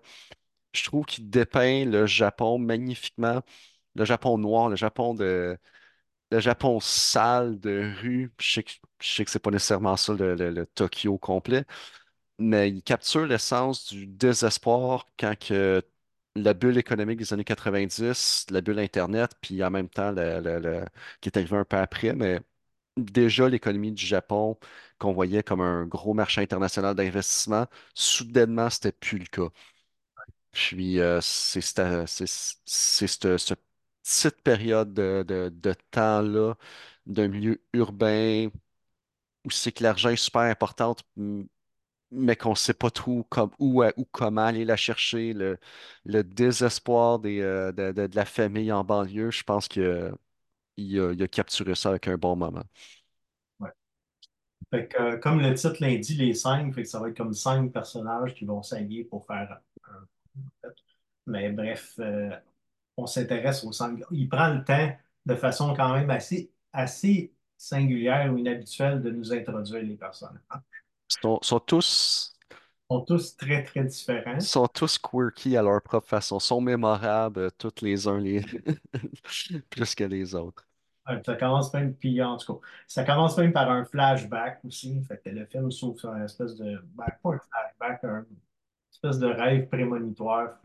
je 0.74 0.84
trouve 0.86 1.06
qu'il 1.06 1.30
dépeint 1.30 1.86
le 1.86 2.06
Japon 2.08 2.60
magnifiquement, 2.60 3.42
le 3.96 4.06
Japon 4.06 4.38
noir, 4.40 4.70
le 4.70 4.76
Japon 4.78 5.16
de, 5.16 5.58
le 6.32 6.40
Japon 6.40 6.80
sale 6.80 7.60
de 7.60 7.92
rue. 8.02 8.34
Je 8.40 8.52
sais 8.54 8.64
que, 8.64 8.72
je 9.02 9.08
sais 9.16 9.26
que 9.26 9.32
c'est 9.32 9.40
pas 9.40 9.52
nécessairement 9.52 9.98
ça 9.98 10.14
le, 10.14 10.36
le- 10.36 10.52
le 10.52 10.66
Tokyo 10.68 11.18
complet, 11.18 11.66
mais 12.42 12.70
il 12.72 12.84
capture 12.84 13.26
l'essence 13.26 13.88
du 13.94 14.08
désespoir 14.08 15.08
quand 15.20 15.36
que 15.40 15.84
la 16.36 16.54
bulle 16.54 16.78
économique 16.78 17.20
des 17.20 17.34
années 17.34 17.44
90, 17.44 18.46
la 18.52 18.62
bulle 18.62 18.80
Internet, 18.80 19.34
puis 19.42 19.64
en 19.64 19.70
même 19.72 19.90
temps 19.90 20.12
le, 20.12 20.40
le- 20.42 20.86
qui 21.22 21.30
est 21.30 21.38
arrivé 21.38 21.58
un 21.58 21.66
peu 21.66 21.78
après, 21.78 22.14
mais 22.14 22.40
déjà 22.98 23.50
l'économie 23.50 23.92
du 23.94 24.06
Japon 24.06 24.58
qu'on 25.00 25.14
voyait 25.14 25.44
comme 25.44 25.62
un 25.62 25.86
gros 25.86 26.14
marché 26.16 26.42
international 26.42 26.96
d'investissement, 26.96 27.68
soudainement, 27.96 28.70
c'était 28.72 28.92
plus 28.94 29.20
le 29.20 29.26
cas. 29.28 29.50
Puis 30.52 31.00
euh, 31.00 31.20
c'est 31.22 31.62
cette, 31.62 31.82
petite 34.04 34.42
période 34.44 34.94
de, 34.94 35.24
de- 35.28 35.50
de 35.54 35.74
temps-là 35.92 36.56
d'un 37.06 37.28
milieu 37.28 37.62
urbain 37.74 38.50
où 39.46 39.52
c'est 39.52 39.72
que 39.72 39.84
l'argent 39.84 40.10
est 40.10 40.16
super 40.18 40.42
important, 40.44 40.96
mais 42.12 42.36
qu'on 42.36 42.52
ne 42.52 42.56
sait 42.56 42.74
pas 42.74 42.92
trop 42.92 43.24
comme, 43.30 43.52
où 43.60 43.84
euh, 43.84 43.92
ou 43.98 44.06
comment 44.12 44.42
aller 44.46 44.66
la 44.66 44.76
chercher, 44.78 45.34
le, 45.34 45.58
le 46.06 46.24
désespoir 46.24 47.20
des, 47.20 47.42
euh, 47.42 47.72
de, 47.72 47.92
de- 47.92 48.16
la 48.16 48.26
famille 48.26 48.72
en 48.72 48.84
banlieue, 48.84 49.32
je 49.32 49.44
pense 49.44 49.68
qu'il 49.68 49.84
a, 49.86 50.12
il 50.78 51.24
a 51.24 51.28
capturé 51.28 51.76
ça 51.76 51.90
avec 51.92 52.08
un 52.10 52.18
bon 52.18 52.36
moment. 52.36 52.64
Ouais. 53.60 53.72
Fait 54.72 54.88
que, 54.90 55.02
euh, 55.02 55.18
comme 55.18 55.40
le 55.42 55.54
titre 55.56 55.78
l'indique, 55.82 56.20
les 56.20 56.34
cinq, 56.34 56.74
fait 56.74 56.84
que 56.84 56.90
ça 56.90 57.00
va 57.00 57.10
être 57.10 57.18
comme 57.18 57.34
cinq 57.34 57.72
personnages 57.72 58.34
qui 58.36 58.46
vont 58.46 58.62
s'allier 58.64 59.04
pour 59.06 59.26
faire 59.26 59.62
un. 59.86 60.08
Mais 61.28 61.50
bref, 61.52 62.00
on 62.98 63.08
s'intéresse 63.08 63.64
aux 63.64 63.72
cinq. 63.72 64.00
Il 64.12 64.30
prend 64.30 64.54
le 64.54 64.64
temps 64.64 64.92
de 65.26 65.36
façon 65.36 65.74
quand 65.76 65.94
même 65.94 66.10
assez, 66.10 66.52
assez 66.74 67.34
singulière 67.58 68.32
ou 68.34 68.38
inhabituelle 68.38 69.02
de 69.02 69.12
nous 69.12 69.34
introduire 69.34 69.84
les 69.84 69.96
personnages. 69.98 70.42
Ils 71.12 71.22
sont, 71.22 71.40
sont 71.42 71.60
tous, 71.60 72.34
Ils 72.92 72.94
sont 72.96 73.06
tous 73.06 73.38
très, 73.38 73.64
très 73.64 73.84
différents. 73.86 74.46
sont 74.46 74.68
tous 74.68 74.98
quirky 74.98 75.56
à 75.56 75.62
leur 75.62 75.82
propre 75.82 76.06
façon, 76.08 76.38
sont 76.40 76.60
mémorables, 76.62 77.40
euh, 77.40 77.50
tous 77.58 77.82
les 77.82 78.08
uns 78.10 78.20
les 78.20 78.42
plus 79.70 79.96
que 79.96 80.04
les 80.04 80.36
autres. 80.36 80.68
Ouais, 81.08 81.22
Ça 81.26 81.36
commence 81.36 81.74
même, 81.74 81.96
puis 81.96 82.22
en 82.22 82.38
tout 82.38 82.56
cas, 82.60 82.68
ça 82.88 83.04
commence 83.04 83.38
même 83.38 83.54
par 83.54 83.70
un 83.72 83.86
flashback 83.86 84.64
aussi. 84.66 85.02
Fait 85.04 85.18
que 85.24 85.30
le 85.30 85.46
film 85.48 85.72
s'ouvre 85.72 86.00
sur 86.00 86.14
une 86.14 86.24
espèce 86.24 86.56
de, 86.58 86.78
ben, 86.96 87.06
pas 87.24 87.30
un 87.36 87.40
flashback, 87.40 88.04
un 88.04 88.26
espèce 88.92 89.20
de 89.20 89.28
rêve 89.28 89.68
prémonitoire 89.70 90.60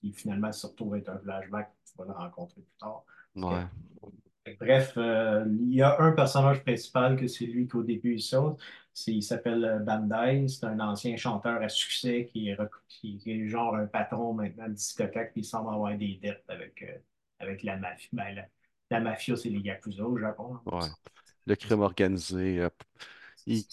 qui 0.00 0.12
finalement 0.12 0.52
se 0.52 0.66
retrouve 0.66 0.96
être 0.96 1.08
un 1.10 1.18
flashback. 1.18 1.72
Tu 1.84 1.92
vas 1.98 2.04
le 2.06 2.12
rencontrer 2.12 2.60
plus 2.62 2.76
tard. 2.78 3.04
Ouais. 3.34 3.66
Que 4.02 4.10
Bref, 4.58 4.94
euh, 4.96 5.44
il 5.48 5.74
y 5.74 5.82
a 5.82 6.00
un 6.00 6.12
personnage 6.12 6.62
principal 6.62 7.16
que 7.16 7.26
c'est 7.26 7.44
lui 7.44 7.68
qu'au 7.68 7.82
début 7.82 8.14
il 8.14 8.22
saute. 8.22 8.58
Il 9.06 9.22
s'appelle 9.22 9.64
euh, 9.64 9.78
Bandai. 9.78 10.48
C'est 10.48 10.64
un 10.64 10.80
ancien 10.80 11.16
chanteur 11.16 11.62
à 11.62 11.68
succès 11.68 12.28
qui 12.32 12.48
est, 12.48 12.56
qui, 12.88 13.20
est 13.26 13.48
genre 13.48 13.74
un 13.74 13.86
patron 13.86 14.32
maintenant 14.32 14.68
de 14.68 14.72
discothèque. 14.72 15.32
Puis 15.32 15.42
il 15.42 15.44
semble 15.44 15.74
avoir 15.74 15.96
des 15.96 16.18
dettes 16.22 16.44
avec, 16.48 16.82
euh, 16.82 16.98
avec 17.38 17.62
la 17.62 17.76
mafia. 17.76 18.08
Ben, 18.12 18.34
la, 18.34 18.46
la 18.90 19.00
mafia, 19.00 19.36
c'est 19.36 19.50
les 19.50 19.60
Yakuza 19.60 20.04
au 20.04 20.16
Japon. 20.16 20.56
Ouais. 20.66 20.88
Le 21.46 21.54
crime 21.54 21.80
organisé. 21.80 22.66
il, 23.46 23.64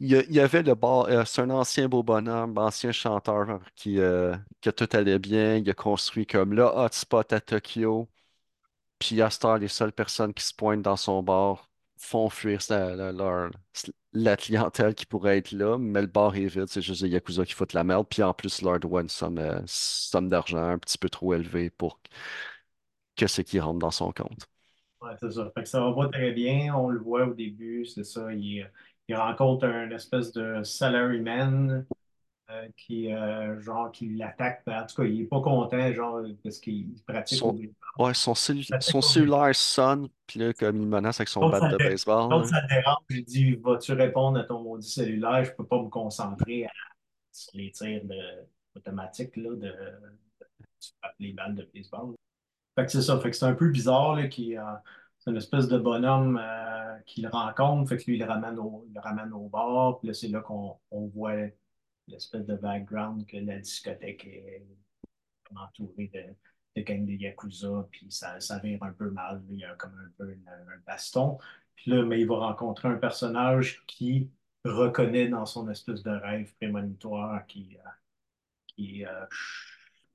il 0.00 0.32
y 0.32 0.40
avait 0.40 0.62
le 0.62 0.74
bar. 0.76 1.08
c'est 1.26 1.42
un 1.42 1.50
ancien 1.50 1.88
beau 1.88 2.04
bonhomme, 2.04 2.56
ancien 2.56 2.92
chanteur 2.92 3.60
qui, 3.74 3.96
que 3.96 4.70
tout 4.70 4.88
allait 4.92 5.18
bien. 5.18 5.56
Il 5.56 5.68
a 5.68 5.74
construit 5.74 6.26
comme 6.26 6.54
le 6.54 6.62
hotspot 6.62 7.32
à 7.32 7.40
Tokyo. 7.40 8.08
Puis 8.98 9.20
à 9.22 9.28
les 9.58 9.68
seules 9.68 9.92
personnes 9.92 10.34
qui 10.34 10.44
se 10.44 10.54
pointent 10.54 10.82
dans 10.82 10.96
son 10.96 11.22
bar 11.22 11.70
font 11.98 12.28
fuir 12.28 12.60
la, 14.12 14.36
clientèle 14.36 14.94
qui 14.94 15.06
pourrait 15.06 15.38
être 15.38 15.52
là, 15.52 15.78
mais 15.78 16.00
le 16.00 16.06
bar 16.06 16.34
est 16.36 16.46
vide, 16.46 16.66
c'est 16.68 16.80
juste 16.82 17.02
les 17.02 17.10
Yakuza 17.10 17.44
qui 17.44 17.52
foutent 17.54 17.72
la 17.72 17.84
merde. 17.84 18.06
Puis 18.08 18.22
en 18.22 18.32
plus, 18.32 18.62
leur 18.62 18.78
doit 18.80 19.02
une 19.02 19.08
somme, 19.08 19.38
euh, 19.38 19.60
somme 19.66 20.28
d'argent 20.28 20.58
un 20.58 20.78
petit 20.78 20.98
peu 20.98 21.08
trop 21.08 21.34
élevée 21.34 21.70
pour 21.70 22.00
que 23.16 23.26
ce 23.26 23.42
qui 23.42 23.60
rentre 23.60 23.78
dans 23.80 23.90
son 23.90 24.12
compte. 24.12 24.46
Ouais, 25.00 25.12
c'est 25.20 25.30
ça. 25.30 25.52
Ça 25.64 25.80
va 25.80 25.92
pas 25.92 26.08
très 26.08 26.32
bien. 26.32 26.74
On 26.74 26.88
le 26.88 26.98
voit 26.98 27.26
au 27.26 27.34
début, 27.34 27.84
c'est 27.86 28.04
ça. 28.04 28.32
Il, 28.32 28.68
il 29.08 29.16
rencontre 29.16 29.66
un 29.66 29.90
espèce 29.90 30.32
de 30.32 30.62
salaryman 30.62 31.86
euh, 32.50 32.68
qui, 32.76 33.12
euh, 33.12 33.60
genre, 33.60 33.90
qui 33.92 34.08
l'attaque. 34.14 34.62
En 34.66 34.86
tout 34.86 34.96
cas, 34.96 35.04
il 35.04 35.20
est 35.22 35.24
pas 35.26 35.40
content, 35.40 35.92
genre, 35.92 36.22
parce 36.42 36.58
qu'il 36.58 36.94
pratique 37.06 37.38
Son, 37.38 37.58
ouais, 37.98 38.14
son, 38.14 38.34
son 38.34 39.02
cellulaire 39.02 39.54
sonne, 39.54 40.08
puis 40.26 40.40
là, 40.40 40.52
comme 40.54 40.80
il 40.80 40.86
menace 40.86 41.20
avec 41.20 41.28
son 41.28 41.40
Donc, 41.40 41.52
bat 41.52 41.68
de 41.68 41.76
baseball. 41.76 42.28
donc, 42.30 42.44
là. 42.44 42.60
ça 42.60 42.66
dérange. 42.66 42.96
J'ai 43.10 43.22
dit, 43.22 43.54
vas-tu 43.56 43.92
répondre 43.92 44.38
à 44.38 44.44
ton 44.44 44.62
maudit 44.62 44.88
cellulaire? 44.90 45.44
Je 45.44 45.52
peux 45.52 45.66
pas 45.66 45.82
me 45.82 45.88
concentrer 45.88 46.64
à- 46.64 46.70
sur 47.32 47.50
les 47.54 47.70
tirs 47.70 48.04
de, 48.04 48.18
automatiques 48.74 49.36
là, 49.36 49.54
de, 49.54 49.74
les 51.18 51.32
balles 51.32 51.54
de 51.54 51.68
baseball. 51.74 52.14
Fait 52.76 52.86
que 52.86 52.92
c'est 52.92 53.02
ça. 53.02 53.18
Fait 53.20 53.30
que 53.30 53.36
c'est 53.36 53.44
un 53.44 53.54
peu 53.54 53.68
bizarre, 53.68 54.16
là, 54.16 54.28
qui, 54.28 54.56
euh, 54.56 54.62
c'est 55.18 55.30
une 55.30 55.36
espèce 55.36 55.68
de 55.68 55.78
bonhomme 55.78 56.40
euh, 56.42 56.96
qu'il 57.06 57.26
rencontre. 57.28 57.88
Fait 57.90 57.96
que 57.96 58.04
lui, 58.04 58.16
il 58.16 58.20
le 58.20 58.26
ramène 58.26 58.58
au, 58.58 58.84
il 58.88 58.94
le 58.94 59.00
ramène 59.00 59.32
au 59.32 59.48
bar. 59.48 59.98
Puis 59.98 60.08
là, 60.08 60.14
c'est 60.14 60.28
là 60.28 60.40
qu'on 60.40 60.76
on 60.90 61.06
voit 61.08 61.34
l'espèce 62.08 62.46
de 62.46 62.56
background 62.56 63.26
que 63.26 63.36
la 63.36 63.58
discothèque 63.58 64.24
est 64.26 64.66
entourée 65.54 66.10
de, 66.12 66.80
de 66.80 66.84
gangs 66.84 67.06
de 67.06 67.12
Yakuza. 67.12 67.88
Puis 67.90 68.06
ça, 68.10 68.40
ça 68.40 68.58
vire 68.58 68.82
un 68.82 68.92
peu 68.92 69.10
mal. 69.10 69.42
Il 69.50 69.58
y 69.58 69.64
a 69.64 69.74
comme 69.74 69.94
un 69.98 70.10
peu 70.16 70.30
un 70.46 70.78
baston. 70.86 71.38
Puis 71.76 71.90
là, 71.90 72.04
mais 72.04 72.20
il 72.20 72.26
va 72.26 72.36
rencontrer 72.38 72.88
un 72.88 72.96
personnage 72.96 73.84
qui 73.86 74.30
reconnaît 74.64 75.28
dans 75.28 75.46
son 75.46 75.70
espèce 75.70 76.02
de 76.02 76.10
rêve 76.10 76.52
prémonitoire 76.56 77.46
qui, 77.46 77.76
euh, 77.76 77.90
qui, 78.66 79.06
euh, 79.06 79.26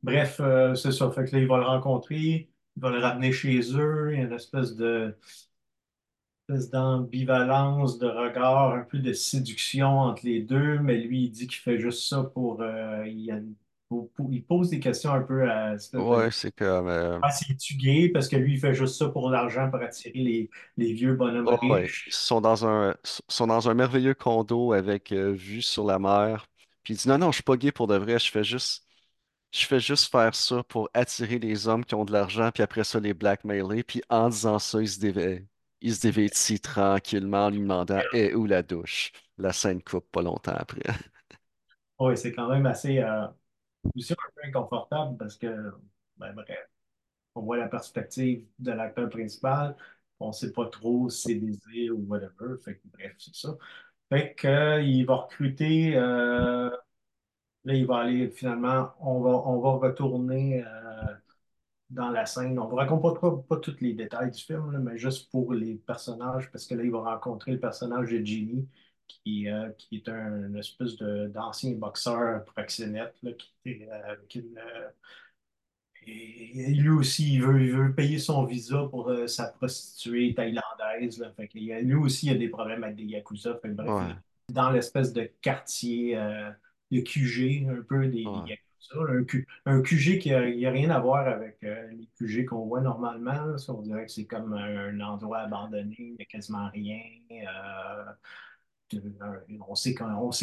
Bref, 0.03 0.39
euh, 0.41 0.75
c'est 0.75 0.91
ça. 0.91 1.09
Fait 1.11 1.25
que 1.25 1.35
là, 1.35 1.41
il 1.41 1.47
va 1.47 1.57
le 1.57 1.63
rencontrer, 1.63 2.49
il 2.75 2.81
va 2.81 2.89
le 2.91 2.99
ramener 2.99 3.31
chez 3.31 3.59
eux. 3.77 4.11
Il 4.11 4.19
y 4.19 4.21
a 4.21 4.25
une 4.25 4.33
espèce 4.33 4.75
de 4.75 5.17
espèce 6.49 6.69
d'ambivalence 6.69 7.97
de 7.99 8.07
regard, 8.07 8.73
un 8.73 8.81
peu 8.83 8.99
de 8.99 9.13
séduction 9.13 9.87
entre 9.99 10.25
les 10.25 10.41
deux, 10.41 10.79
mais 10.79 10.97
lui, 10.97 11.25
il 11.25 11.31
dit 11.31 11.47
qu'il 11.47 11.57
fait 11.59 11.79
juste 11.79 12.07
ça 12.09 12.23
pour, 12.23 12.61
euh, 12.61 13.07
il, 13.07 13.31
a- 13.31 13.39
pour- 13.89 14.11
pour- 14.13 14.29
il 14.33 14.43
pose 14.45 14.69
des 14.69 14.79
questions 14.79 15.11
un 15.13 15.21
peu 15.21 15.49
à 15.49 15.77
Ouais, 15.95 16.29
c'est 16.31 16.51
comme. 16.55 16.87
euh, 16.87 17.19
Ah, 17.21 17.31
c'est-tu 17.31 17.75
gay? 17.75 18.09
Parce 18.09 18.27
que 18.27 18.35
lui, 18.35 18.53
il 18.55 18.59
fait 18.59 18.73
juste 18.75 18.95
ça 18.97 19.09
pour 19.09 19.29
l'argent, 19.31 19.69
pour 19.71 19.81
attirer 19.81 20.19
les, 20.19 20.49
les 20.77 20.93
vieux 20.93 21.15
bonhommes 21.15 21.51
oh, 21.51 21.57
ouais, 21.69 21.91
ils 22.07 22.13
riches. 22.13 22.13
sont 22.13 22.41
dans 22.41 22.65
un, 22.65 22.95
sont 23.29 23.47
dans 23.47 23.69
un 23.69 23.73
merveilleux 23.73 24.13
condo 24.13 24.73
avec 24.73 25.11
euh, 25.11 25.31
vue 25.31 25.61
sur 25.61 25.85
la 25.85 25.99
mer. 25.99 26.47
Puis 26.83 26.93
il 26.95 26.97
dit 26.97 27.07
non, 27.07 27.17
non, 27.17 27.31
je 27.31 27.35
suis 27.37 27.43
pas 27.43 27.57
gay 27.57 27.71
pour 27.71 27.87
de 27.87 27.95
vrai, 27.95 28.19
je 28.19 28.29
fais 28.31 28.43
juste. 28.43 28.85
Je 29.53 29.65
fais 29.67 29.79
juste 29.81 30.11
faire 30.11 30.35
ça 30.35 30.63
pour 30.63 30.89
attirer 30.93 31.39
les 31.39 31.67
hommes 31.67 31.85
qui 31.85 31.95
ont 31.95 32.05
de 32.05 32.13
l'argent, 32.13 32.51
puis 32.53 32.63
après 32.63 32.83
ça, 32.85 32.99
les 32.99 33.13
blackmailer. 33.15 33.83
Puis 33.83 34.01
en 34.09 34.29
disant 34.29 34.59
ça, 34.59 34.81
il 34.81 34.89
se 34.89 34.99
dévêt, 34.99 35.47
il 35.83 35.95
se 35.95 36.01
dévêtit 36.01 36.59
tranquillement 36.59 37.45
en 37.45 37.49
lui 37.51 37.59
demandant 37.59 38.01
est 38.11 38.33
où 38.33 38.47
la 38.47 38.63
douche? 38.63 39.11
La 39.37 39.53
scène 39.53 39.83
coupe 39.83 40.11
pas 40.11 40.23
longtemps 40.23 40.55
après. 40.55 40.81
Oui, 41.99 42.17
c'est 42.17 42.33
quand 42.33 42.49
même 42.49 42.65
assez, 42.65 42.99
euh, 42.99 43.27
aussi 43.95 44.13
un 44.13 44.17
peu 44.35 44.41
inconfortable 44.47 45.17
parce 45.17 45.37
que, 45.37 45.47
ben, 46.17 46.33
bref. 46.33 46.59
on 47.35 47.41
voit 47.43 47.57
la 47.57 47.67
perspective 47.69 48.47
de 48.59 48.71
l'acteur 48.71 49.09
principal. 49.09 49.75
On 50.19 50.29
ne 50.29 50.33
sait 50.33 50.53
pas 50.53 50.67
trop 50.69 51.09
ses 51.09 51.35
désirs 51.35 51.95
ou 51.97 52.05
whatever. 52.07 52.57
Fait 52.63 52.77
que, 52.77 52.87
bref, 52.93 53.15
c'est 53.19 53.35
ça. 53.35 53.57
Fait 54.11 54.35
que, 54.35 54.47
euh, 54.47 54.81
il 54.81 55.05
va 55.05 55.15
recruter. 55.17 55.95
euh, 55.97 56.69
là, 57.65 57.73
il 57.73 57.85
va 57.85 57.99
aller 57.99 58.29
finalement. 58.29 58.93
On 58.99 59.21
va, 59.21 59.31
on 59.31 59.59
va 59.59 59.71
retourner 59.87 60.63
euh, 60.65 60.82
dans 61.93 62.09
la 62.09 62.25
scène. 62.25 62.57
On 62.59 62.65
ne 62.65 62.69
vous 62.69 62.75
raconte 62.75 63.01
pas, 63.01 63.13
trop- 63.13 63.37
pas 63.37 63.57
tous 63.57 63.77
les 63.81 63.93
détails 63.93 64.31
du 64.31 64.41
film, 64.43 64.71
là, 64.71 64.79
mais 64.79 64.97
juste 64.97 65.29
pour 65.31 65.53
les 65.53 65.75
personnages, 65.75 66.51
parce 66.51 66.65
que 66.67 66.75
là, 66.75 66.83
il 66.83 66.91
va 66.91 66.99
rencontrer 67.15 67.51
le 67.53 67.59
personnage 67.59 68.11
de 68.11 68.19
Jimmy. 68.25 68.67
Qui, 69.07 69.49
euh, 69.49 69.69
qui 69.77 69.97
est 69.97 70.09
un 70.09 70.47
une 70.47 70.57
espèce 70.57 70.95
de, 70.95 71.27
d'ancien 71.27 71.73
boxeur 71.73 72.43
proxénète 72.45 73.13
là, 73.21 73.33
qui 73.33 73.53
était 73.65 73.87
euh, 73.91 74.15
euh, 74.37 74.89
et 76.05 76.73
lui 76.73 76.89
aussi, 76.89 77.33
il 77.35 77.41
veut, 77.41 77.61
il 77.63 77.71
veut 77.71 77.93
payer 77.95 78.19
son 78.19 78.45
visa 78.45 78.87
pour 78.89 79.09
euh, 79.09 79.27
sa 79.27 79.47
prostituée 79.47 80.33
thaïlandaise. 80.35 81.19
Là. 81.19 81.31
Fait 81.37 81.49
a- 81.73 81.81
lui 81.81 81.95
aussi, 81.95 82.27
il 82.27 82.31
a 82.31 82.35
des 82.37 82.49
problèmes 82.49 82.83
avec 82.83 82.95
des 82.97 83.03
Yakuza. 83.05 83.57
Fait 83.61 83.69
que 83.69 83.73
bref, 83.73 83.87
Ouais, 83.89 84.15
est 84.49 84.53
dans 84.53 84.69
l'espèce 84.71 85.13
de 85.13 85.29
quartier, 85.41 86.17
euh, 86.17 86.51
de 86.91 86.99
QG, 87.01 87.67
un 87.69 87.81
peu 87.83 88.07
des, 88.07 88.29
des 88.29 88.29
ouais, 88.29 88.57
Un, 88.95 89.23
Q- 89.23 89.47
un 89.65 89.81
QG 89.81 90.19
qui 90.19 90.29
n'a 90.31 90.39
rien 90.71 90.89
à 90.89 90.99
voir 90.99 91.27
avec 91.27 91.57
euh, 91.63 91.87
les 91.91 92.07
QG 92.17 92.45
qu'on 92.45 92.65
voit 92.65 92.81
normalement. 92.81 93.45
là. 93.45 93.57
Ça, 93.57 93.73
on 93.73 93.81
dirait 93.81 94.05
que 94.05 94.11
c'est 94.11 94.25
comme 94.25 94.53
un, 94.53 94.99
endroit 95.01 95.39
abandonné, 95.39 95.95
il 95.99 96.13
n'y 96.15 96.21
a 96.21 96.25
quasiment 96.25 96.69
rien. 96.69 96.99
euh, 97.31 98.03
on 99.67 99.75
sait 99.75 99.93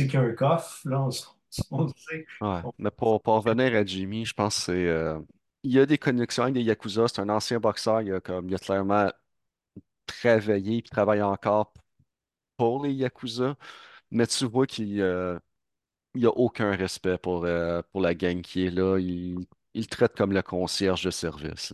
qu'il 0.06 0.14
y 0.14 0.16
a 0.16 0.20
un 0.20 0.32
coffre, 0.32 0.88
là, 0.88 1.00
on, 1.02 1.08
on 1.70 1.88
sait. 1.88 2.26
ouais. 2.40 2.60
on- 2.62 2.72
Mais 2.78 2.90
pour, 2.90 3.22
pour 3.22 3.34
revenir 3.42 3.74
à 3.74 3.84
Jimmy, 3.84 4.24
je 4.24 4.34
pense 4.34 4.56
que 4.58 4.62
c'est. 4.62 4.86
euh, 4.88 5.18
il 5.62 5.72
y 5.72 5.78
a 5.78 5.86
des 5.86 5.98
connexions 5.98 6.44
avec 6.44 6.54
des 6.54 6.62
Yakuza. 6.62 7.06
C'est 7.08 7.20
un 7.20 7.28
ancien 7.28 7.60
boxeur. 7.60 8.00
Il 8.02 8.12
a, 8.14 8.20
comme, 8.20 8.48
il 8.48 8.54
a 8.54 8.58
clairement 8.58 9.10
travaillé 10.06 10.78
et 10.78 10.82
travaille 10.82 11.22
encore 11.22 11.72
pour 12.56 12.84
les 12.84 12.92
Yakuza. 12.94 13.56
Mais 14.10 14.26
tu 14.26 14.46
vois 14.46 14.66
qu'il 14.66 15.00
euh, 16.16 16.18
il 16.20 16.26
a 16.26 16.30
aucun 16.30 16.74
respect 16.76 17.18
pour, 17.18 17.44
euh, 17.44 17.82
pour 17.92 18.00
la 18.00 18.14
gang 18.14 18.40
qui 18.42 18.64
est 18.66 18.70
là. 18.70 18.98
Il, 18.98 19.46
il 19.74 19.80
le 19.82 19.86
traite 19.86 20.16
comme 20.16 20.32
le 20.32 20.42
concierge 20.42 21.04
de 21.04 21.10
service. 21.10 21.72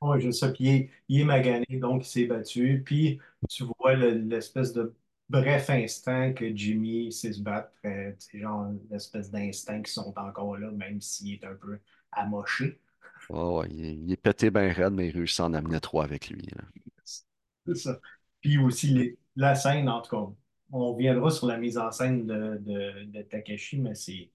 Oui, 0.00 0.20
je 0.20 0.30
sais. 0.30 0.52
Puis 0.52 0.64
il 0.64 0.68
est, 0.74 0.90
il 1.08 1.20
est 1.22 1.24
magané, 1.24 1.66
donc 1.70 2.02
il 2.04 2.08
s'est 2.08 2.26
battu. 2.26 2.82
Puis 2.84 3.18
tu 3.48 3.64
vois 3.78 3.94
le- 3.94 4.10
l'espèce 4.10 4.72
de 4.72 4.94
bref 5.28 5.70
instant 5.70 6.32
que 6.34 6.54
Jimmy 6.54 7.10
sait 7.12 7.32
se 7.32 7.40
battre. 7.42 7.72
euh, 7.86 8.12
C'est 8.18 8.38
genre 8.40 8.70
l'espèce 8.90 9.30
d'instinct 9.30 9.82
qui 9.82 9.92
sont 9.92 10.12
encore 10.16 10.58
là, 10.58 10.70
même 10.70 11.00
s'il 11.00 11.34
est 11.34 11.44
un 11.44 11.54
peu 11.54 11.78
amoché. 12.12 12.78
Ouais, 13.28 13.38
ouais, 13.40 13.68
il, 13.70 13.84
est 13.84 13.94
il 13.94 14.12
est 14.12 14.16
pété 14.16 14.50
bien 14.50 14.72
raide, 14.72 14.92
mais 14.92 15.08
il 15.08 15.12
réussit 15.16 15.38
à 15.40 15.44
en 15.44 15.54
amener 15.54 15.78
trois 15.80 16.02
avec 16.04 16.28
lui. 16.28 16.42
là. 16.56 16.62
C'est 17.66 17.74
ça. 17.76 18.00
Puis 18.40 18.58
aussi 18.58 18.88
les- 18.88 19.18
la 19.36 19.54
scène, 19.54 19.88
en 19.88 20.00
tout 20.02 20.10
cas, 20.16 20.32
on 20.72 20.92
reviendra 20.92 21.30
sur 21.30 21.46
la 21.46 21.58
mise 21.58 21.78
en 21.78 21.90
scène 21.90 22.26
de, 22.26 22.60
de, 23.06 23.22
Takeshi, 23.22 23.78
mais 23.78 23.94
c'est 23.94 24.30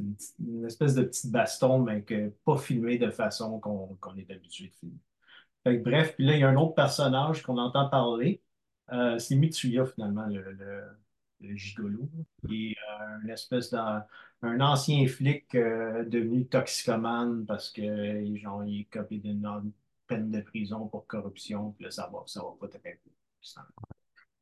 une, 0.00 0.64
espèce 0.64 0.94
de 0.94 1.02
petite 1.04 1.30
baston, 1.30 1.80
mais 1.80 2.02
que 2.02 2.30
pas 2.44 2.58
filmé 2.58 2.98
de 2.98 3.10
façon 3.10 3.60
qu'on 3.60 4.16
est 4.16 4.30
habitué 4.30 4.68
de 4.68 4.74
filmer. 4.74 5.80
Bref, 5.82 6.14
puis 6.16 6.26
là, 6.26 6.34
il 6.34 6.40
y 6.40 6.44
a 6.44 6.48
un 6.48 6.56
autre 6.56 6.74
personnage 6.74 7.42
qu'on 7.42 7.58
entend 7.58 7.88
parler. 7.88 8.42
Euh, 8.92 9.18
c'est 9.18 9.36
Mitsuya, 9.36 9.86
finalement, 9.86 10.26
le, 10.26 10.52
le, 11.40 11.56
gigolo, 11.56 12.08
qui 12.46 12.72
est 12.72 12.76
euh, 12.76 13.20
une 13.22 13.30
espèce 13.30 13.70
d'un 13.70 14.04
un 14.42 14.60
ancien 14.60 15.06
flic 15.06 15.54
euh, 15.54 16.04
devenu 16.04 16.46
toxicomane 16.46 17.44
parce 17.46 17.70
que 17.70 17.82
genre, 18.36 18.64
il 18.64 18.82
est 18.82 18.84
copé 18.84 19.18
d'une 19.18 19.72
peine 20.06 20.30
de 20.30 20.40
prison 20.40 20.88
pour 20.88 21.06
corruption. 21.06 21.72
Puis 21.72 21.84
là, 21.84 21.90
ça 21.90 22.10
ça 22.26 22.42
va 22.42 22.50
pas 22.58 22.68
très 22.68 22.80
bien. 22.80 22.94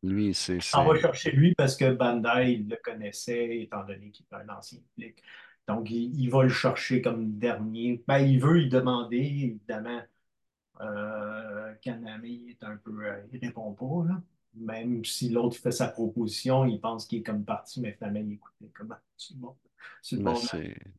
Lui, 0.02 0.35
c'est, 0.35 0.59
on 0.75 0.85
va 0.85 0.99
chercher 0.99 1.33
lui 1.33 1.55
parce 1.55 1.76
que 1.76 1.93
Bandai 1.93 2.52
il 2.55 2.69
le 2.69 2.76
connaissait, 2.83 3.61
étant 3.62 3.85
donné 3.85 4.11
qu'il 4.11 4.26
est 4.31 4.35
un 4.37 4.49
ancien 4.49 4.78
flic. 4.95 5.23
Donc, 5.67 5.90
il, 5.90 6.19
il 6.21 6.31
va 6.31 6.45
le 6.45 6.49
chercher 6.49 7.02
comme 7.02 7.38
dernier. 7.38 8.02
Ben, 8.07 8.19
il 8.19 8.40
veut 8.40 8.62
y 8.62 8.69
demander, 8.69 9.19
évidemment, 9.19 10.00
Euh, 10.81 11.75
Kaname 11.83 12.25
est 12.25 12.62
un 12.62 12.76
peu, 12.76 13.05
euh, 13.05 13.21
il 13.33 13.40
répond 13.40 13.73
pas, 13.75 14.09
là. 14.09 14.23
Même 14.55 15.05
si 15.05 15.28
l'autre 15.31 15.57
fait 15.57 15.73
sa 15.73 15.88
proposition, 15.88 16.64
il 16.67 16.81
pense 16.81 17.07
qu'il 17.07 17.21
est 17.21 17.23
comme 17.23 17.45
parti, 17.45 17.81
mais 17.81 17.93
finalement, 17.93 18.21
il 18.21 18.33
écoutait 18.35 18.71
comme 18.75 18.97
sur 19.17 19.35
le 19.37 19.40
bord, 19.40 19.57
sur 20.02 20.19
le 20.19 20.23
Mais 20.23 20.25
bord 20.25 20.43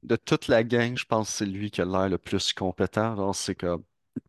de 0.04 0.16
toute 0.18 0.48
la 0.48 0.64
gang, 0.64 0.98
je 0.98 1.06
pense 1.06 1.30
que 1.32 1.38
c'est 1.38 1.46
lui 1.46 1.72
qui 1.72 1.82
a 1.82 1.86
l'air 1.86 2.10
le 2.10 2.18
plus 2.18 2.54
compétent. 2.54 3.34
C'est 3.34 3.56
comme 3.56 3.84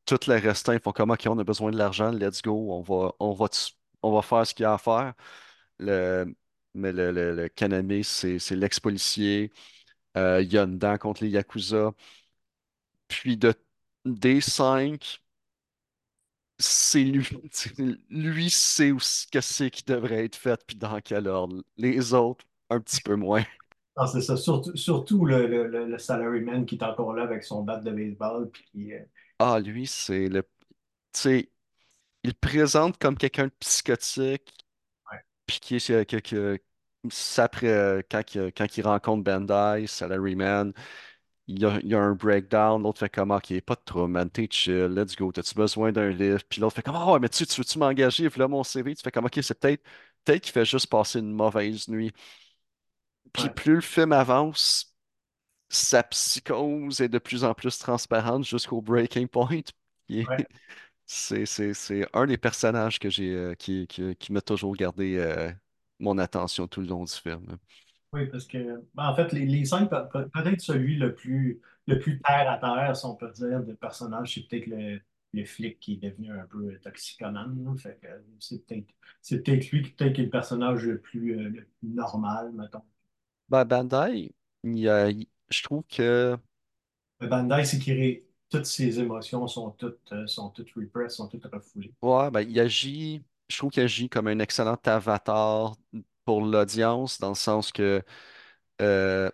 tous 0.07 0.27
les 0.29 0.39
restants, 0.39 0.73
ils 0.73 0.81
font 0.81 0.93
comme 0.93 1.11
OK, 1.11 1.27
on 1.27 1.39
a 1.39 1.45
besoin 1.45 1.71
de 1.71 1.79
l'argent, 1.79 2.11
let's 2.12 2.43
go, 2.43 2.73
on 2.73 2.83
va, 2.83 3.12
on 3.21 3.33
va, 3.33 3.49
on 4.02 4.12
va 4.12 4.23
faire 4.23 4.47
ce 4.47 4.54
qu'il 4.54 4.64
y 4.64 4.66
a 4.66 4.75
à 4.75 4.78
faire. 4.78 5.14
Le, 5.78 6.35
mais 6.75 6.92
le, 6.92 7.12
le, 7.12 7.35
le 7.35 7.49
Kaname, 7.49 8.02
c'est 8.02 8.38
l'ex-policier. 8.52 9.52
Euh, 10.16 10.42
il 10.42 10.52
y 10.52 10.59
a 10.59 10.64
une 10.64 10.78
dent 10.78 10.99
contre 10.99 11.25
les 11.25 11.30
Yakuza. 11.30 11.92
Puis 13.09 13.37
de, 13.37 13.52
des 14.07 14.40
cinq, 14.40 15.21
c'est 16.59 17.04
lui. 17.04 17.26
Lui 18.11 18.50
sait 18.50 18.92
où 18.92 19.00
ce 19.00 19.26
que 19.26 19.40
c'est 19.40 19.71
qui 19.71 19.85
devrait 19.85 20.25
être 20.25 20.37
fait, 20.37 20.61
puis 20.66 20.76
dans 20.76 21.00
quel 21.00 21.28
ordre. 21.28 21.62
Les 21.76 22.14
autres, 22.14 22.45
un 22.71 22.80
petit 22.80 23.00
peu 23.00 23.14
moins. 23.16 23.45
Non, 23.97 24.07
c'est 24.07 24.21
ça. 24.23 24.37
Surtout, 24.37 24.76
surtout 24.76 25.25
le, 25.26 25.47
le, 25.47 25.87
le, 25.87 25.99
salaryman 25.99 26.64
qui 26.66 26.76
est 26.76 26.83
encore 26.85 27.12
là 27.14 27.23
avec 27.25 27.45
son 27.45 27.62
bat 27.62 27.78
de 27.78 27.90
baseball. 27.90 28.50
Puis 28.50 28.95
euh, 28.95 29.00
Ah, 29.38 29.59
lui, 29.61 29.87
c'est 29.87 30.28
le. 30.28 30.42
Tu 30.42 30.49
sais, 31.21 31.52
il 32.25 32.35
présente 32.35 32.99
comme 32.99 33.17
quelqu'un 33.17 33.47
de 33.47 33.53
psychotique, 33.61 34.53
puis 35.47 35.61
qui 35.61 35.77
est. 35.77 35.91
euh, 35.91 36.05
Que, 36.05 36.17
que, 36.19 36.59
ça, 37.11 37.45
après, 37.45 37.69
euh, 37.69 38.03
quand, 38.11 38.35
il, 38.35 38.53
quand 38.57 38.77
il 38.77 38.83
rencontre 38.87 39.25
Bandai, 39.25 39.87
Salaryman, 39.87 40.73
il 41.49 41.61
y 41.61 41.67
a, 41.67 41.79
il 41.83 41.89
y 41.89 41.95
a 41.97 42.00
un 42.03 42.15
breakdown. 42.15 42.83
L'autre 42.83 43.00
fait 43.00 43.11
comme, 43.11 43.31
OK, 43.33 43.61
pas 43.62 43.75
de 43.77 43.83
trouble, 43.85 44.12
man, 44.12 44.31
t'es 44.31 44.49
chill, 44.50 44.87
let's 44.95 45.17
go, 45.17 45.33
t'as-tu 45.33 45.55
besoin 45.55 45.93
d'un 45.93 46.11
livre? 46.11 46.41
Puis 46.49 46.61
l'autre 46.61 46.77
fait 46.77 46.83
comme, 46.83 46.97
ouais, 46.97 47.21
mais 47.21 47.29
tu, 47.31 47.47
tu 47.47 47.61
veux-tu 47.61 47.79
m'engager? 47.79 48.31
Puis 48.31 48.41
là, 48.41 48.49
mon 48.49 48.65
CV, 48.65 48.95
tu 48.95 49.03
fais 49.03 49.11
comme, 49.12 49.27
OK, 49.27 49.39
c'est 49.43 49.59
peut-être 49.61 49.83
peut-être 50.25 50.43
qu'il 50.45 50.53
fait 50.53 50.65
juste 50.67 50.89
passer 50.89 51.21
une 51.21 51.33
mauvaise 51.35 51.89
nuit. 51.89 52.12
Puis 53.33 53.49
ouais, 53.49 53.55
plus 53.55 53.75
le 53.77 53.81
film 53.81 54.12
avance, 54.12 54.95
sa 55.71 56.03
psychose 56.05 57.00
est 57.03 57.09
de 57.11 57.19
plus 57.19 57.45
en 57.45 57.55
plus 57.55 57.79
transparente 57.79 58.45
jusqu'au 58.45 58.81
breaking 58.83 59.29
point. 59.29 59.62
Ouais. 60.29 60.41
C'est, 61.12 61.45
un 62.14 62.26
des 62.26 62.38
personnages 62.38 62.99
que 63.00 63.11
j'ai, 63.11 63.35
euh, 63.35 63.55
qui, 63.55 63.87
qui, 63.88 64.14
qui 64.17 64.33
m'a 64.33 64.40
toujours 64.40 64.76
gardé 64.76 65.17
euh, 65.17 65.50
mon 65.99 66.19
attention 66.19 66.69
tout 66.69 66.81
le 66.81 66.87
long 66.87 67.05
du 67.05 67.12
film. 67.12 67.59
Oui, 68.12 68.26
parce 68.26 68.47
que, 68.47 68.59
ben, 68.95 69.09
en 69.09 69.14
fait, 69.14 69.33
les, 69.33 69.47
les 69.47 69.64
cinq, 69.64 69.88
pe- 69.88 70.09
pe- 70.12 70.29
peut-être 70.31 70.61
celui 70.61 70.97
le 70.97 71.14
plus, 71.14 71.61
le 71.87 71.99
plus 71.99 72.21
terre 72.21 72.50
à 72.50 72.59
terre, 72.59 72.97
si 72.97 73.07
on 73.07 73.14
peut 73.14 73.31
dire, 73.33 73.62
de 73.62 73.73
personnage, 73.73 74.35
c'est 74.35 74.49
peut-être 74.49 74.67
le, 74.67 75.00
le 75.33 75.45
flic 75.45 75.79
qui 75.79 75.95
est 75.95 75.97
devenu 76.11 76.33
un 76.33 76.45
peu 76.47 76.76
toxicomane. 76.83 77.76
c'est 78.40 78.67
peut-être, 78.67 78.88
c'est 79.23 79.43
peut-être 79.45 79.71
lui 79.71 79.83
qui 79.83 79.90
peut-être 79.93 80.12
qui 80.14 80.23
est 80.23 80.25
le 80.25 80.31
personnage 80.31 80.85
le 80.87 81.00
plus, 81.00 81.38
euh, 81.38 81.50
le 81.50 81.64
plus 81.79 81.88
normal, 81.88 82.50
mettons. 82.52 82.83
Ben, 83.49 83.64
Bandai, 83.64 84.33
il 84.64 84.79
y 84.79 84.88
a- 84.88 85.11
il- 85.11 85.29
je 85.50 85.62
trouve 85.62 85.85
que 85.88 86.38
Le 87.21 87.29
Bandai, 87.29 87.64
c'est 87.64 87.79
qu'il 87.79 87.95
ré- 87.99 88.26
toutes 88.50 88.66
ses 88.66 89.00
émotions 89.00 89.47
sont 89.47 89.71
toutes, 89.71 90.12
euh, 90.12 90.26
sont 90.26 90.50
toutes 90.50 90.71
repressed, 90.73 91.16
sont 91.16 91.28
toutes 91.28 91.47
refoulées. 91.47 91.95
ouais, 92.02 92.30
ben, 92.30 92.40
il 92.42 92.59
agit, 92.61 93.25
je 93.49 93.57
trouve 93.59 93.71
qu'il 93.71 93.83
agit 93.83 94.09
comme 94.09 94.26
un 94.28 94.38
excellent 94.38 94.78
avatar 94.85 95.76
pour 96.25 96.42
l'audience, 96.42 97.19
dans 97.19 97.30
le 97.30 97.35
sens 97.35 97.73
que 97.73 98.02
euh, 98.83 99.30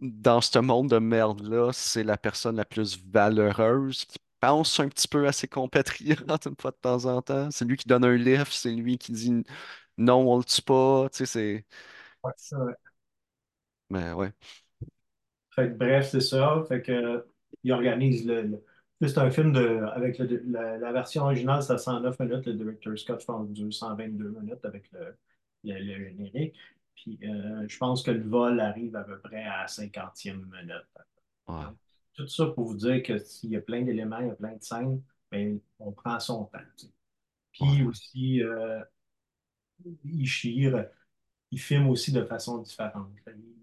dans 0.00 0.40
ce 0.40 0.58
monde 0.58 0.90
de 0.90 0.98
merde-là, 0.98 1.72
c'est 1.72 2.04
la 2.04 2.18
personne 2.18 2.56
la 2.56 2.64
plus 2.64 2.98
valeureuse 3.12 4.04
qui 4.06 4.18
pense 4.40 4.80
un 4.80 4.88
petit 4.88 5.08
peu 5.08 5.26
à 5.28 5.32
ses 5.32 5.48
compatriotes 5.48 6.46
une 6.46 6.56
fois 6.60 6.72
de 6.72 6.76
temps 6.80 7.04
en 7.06 7.22
temps. 7.22 7.50
C'est 7.50 7.64
lui 7.64 7.76
qui 7.76 7.88
donne 7.88 8.04
un 8.04 8.16
lift, 8.16 8.52
c'est 8.52 8.72
lui 8.72 8.98
qui 8.98 9.12
dit 9.12 9.44
non, 9.98 10.30
on 10.32 10.38
le 10.38 10.44
tue 10.44 10.62
pas. 10.62 11.08
Tu 11.10 11.18
sais, 11.18 11.26
c'est. 11.26 11.66
Ouais, 12.24 12.32
ça, 12.36 12.58
ouais. 12.58 12.74
Mais 13.90 14.12
ouais. 14.12 14.32
Fait 15.54 15.68
que, 15.68 15.74
bref, 15.74 16.10
c'est 16.10 16.20
ça. 16.20 16.64
Fait 16.68 16.82
que, 16.82 17.24
il 17.64 17.72
organise 17.72 18.26
le. 18.26 18.42
le- 18.42 18.64
C'est 19.00 19.18
un 19.18 19.30
film 19.30 19.52
de, 19.52 19.80
avec 19.94 20.18
le- 20.18 20.42
la, 20.46 20.78
la 20.78 20.92
version 20.92 21.22
originale, 21.24 21.62
c'est 21.62 21.72
à 21.72 21.78
109 21.78 22.18
minutes. 22.20 22.46
Le 22.46 22.54
director 22.54 22.96
Scott 22.98 23.22
fait 23.22 23.30
en 23.32 23.44
222 23.44 24.30
minutes 24.30 24.64
avec 24.64 24.90
le, 24.92 25.16
le, 25.64 25.74
le 25.78 26.08
générique. 26.10 26.56
Puis 26.94 27.18
euh, 27.24 27.66
je 27.68 27.78
pense 27.78 28.02
que 28.02 28.10
le 28.12 28.22
vol 28.22 28.60
arrive 28.60 28.94
à 28.96 29.02
peu 29.04 29.18
près 29.20 29.42
à 29.44 29.62
la 29.62 29.66
50e 29.66 30.44
minute. 30.44 30.86
Ouais. 31.48 31.64
Tout 32.14 32.26
ça 32.28 32.46
pour 32.46 32.66
vous 32.66 32.76
dire 32.76 33.02
que 33.02 33.18
s'il 33.18 33.50
y 33.50 33.56
a 33.56 33.60
plein 33.60 33.82
d'éléments, 33.82 34.18
il 34.20 34.28
y 34.28 34.30
a 34.30 34.34
plein 34.34 34.54
de 34.56 34.62
scènes, 34.62 35.02
ben, 35.30 35.58
on 35.78 35.92
prend 35.92 36.20
son 36.20 36.44
temps. 36.44 36.58
tu 36.76 36.86
sais. 36.86 36.92
Ouais. 37.60 37.68
Puis 37.76 37.84
aussi, 37.84 38.42
euh, 38.42 38.80
Ishii, 40.04 40.70
il 41.52 41.60
filme 41.60 41.88
aussi 41.90 42.12
de 42.12 42.24
façon 42.24 42.58
différente. 42.60 43.10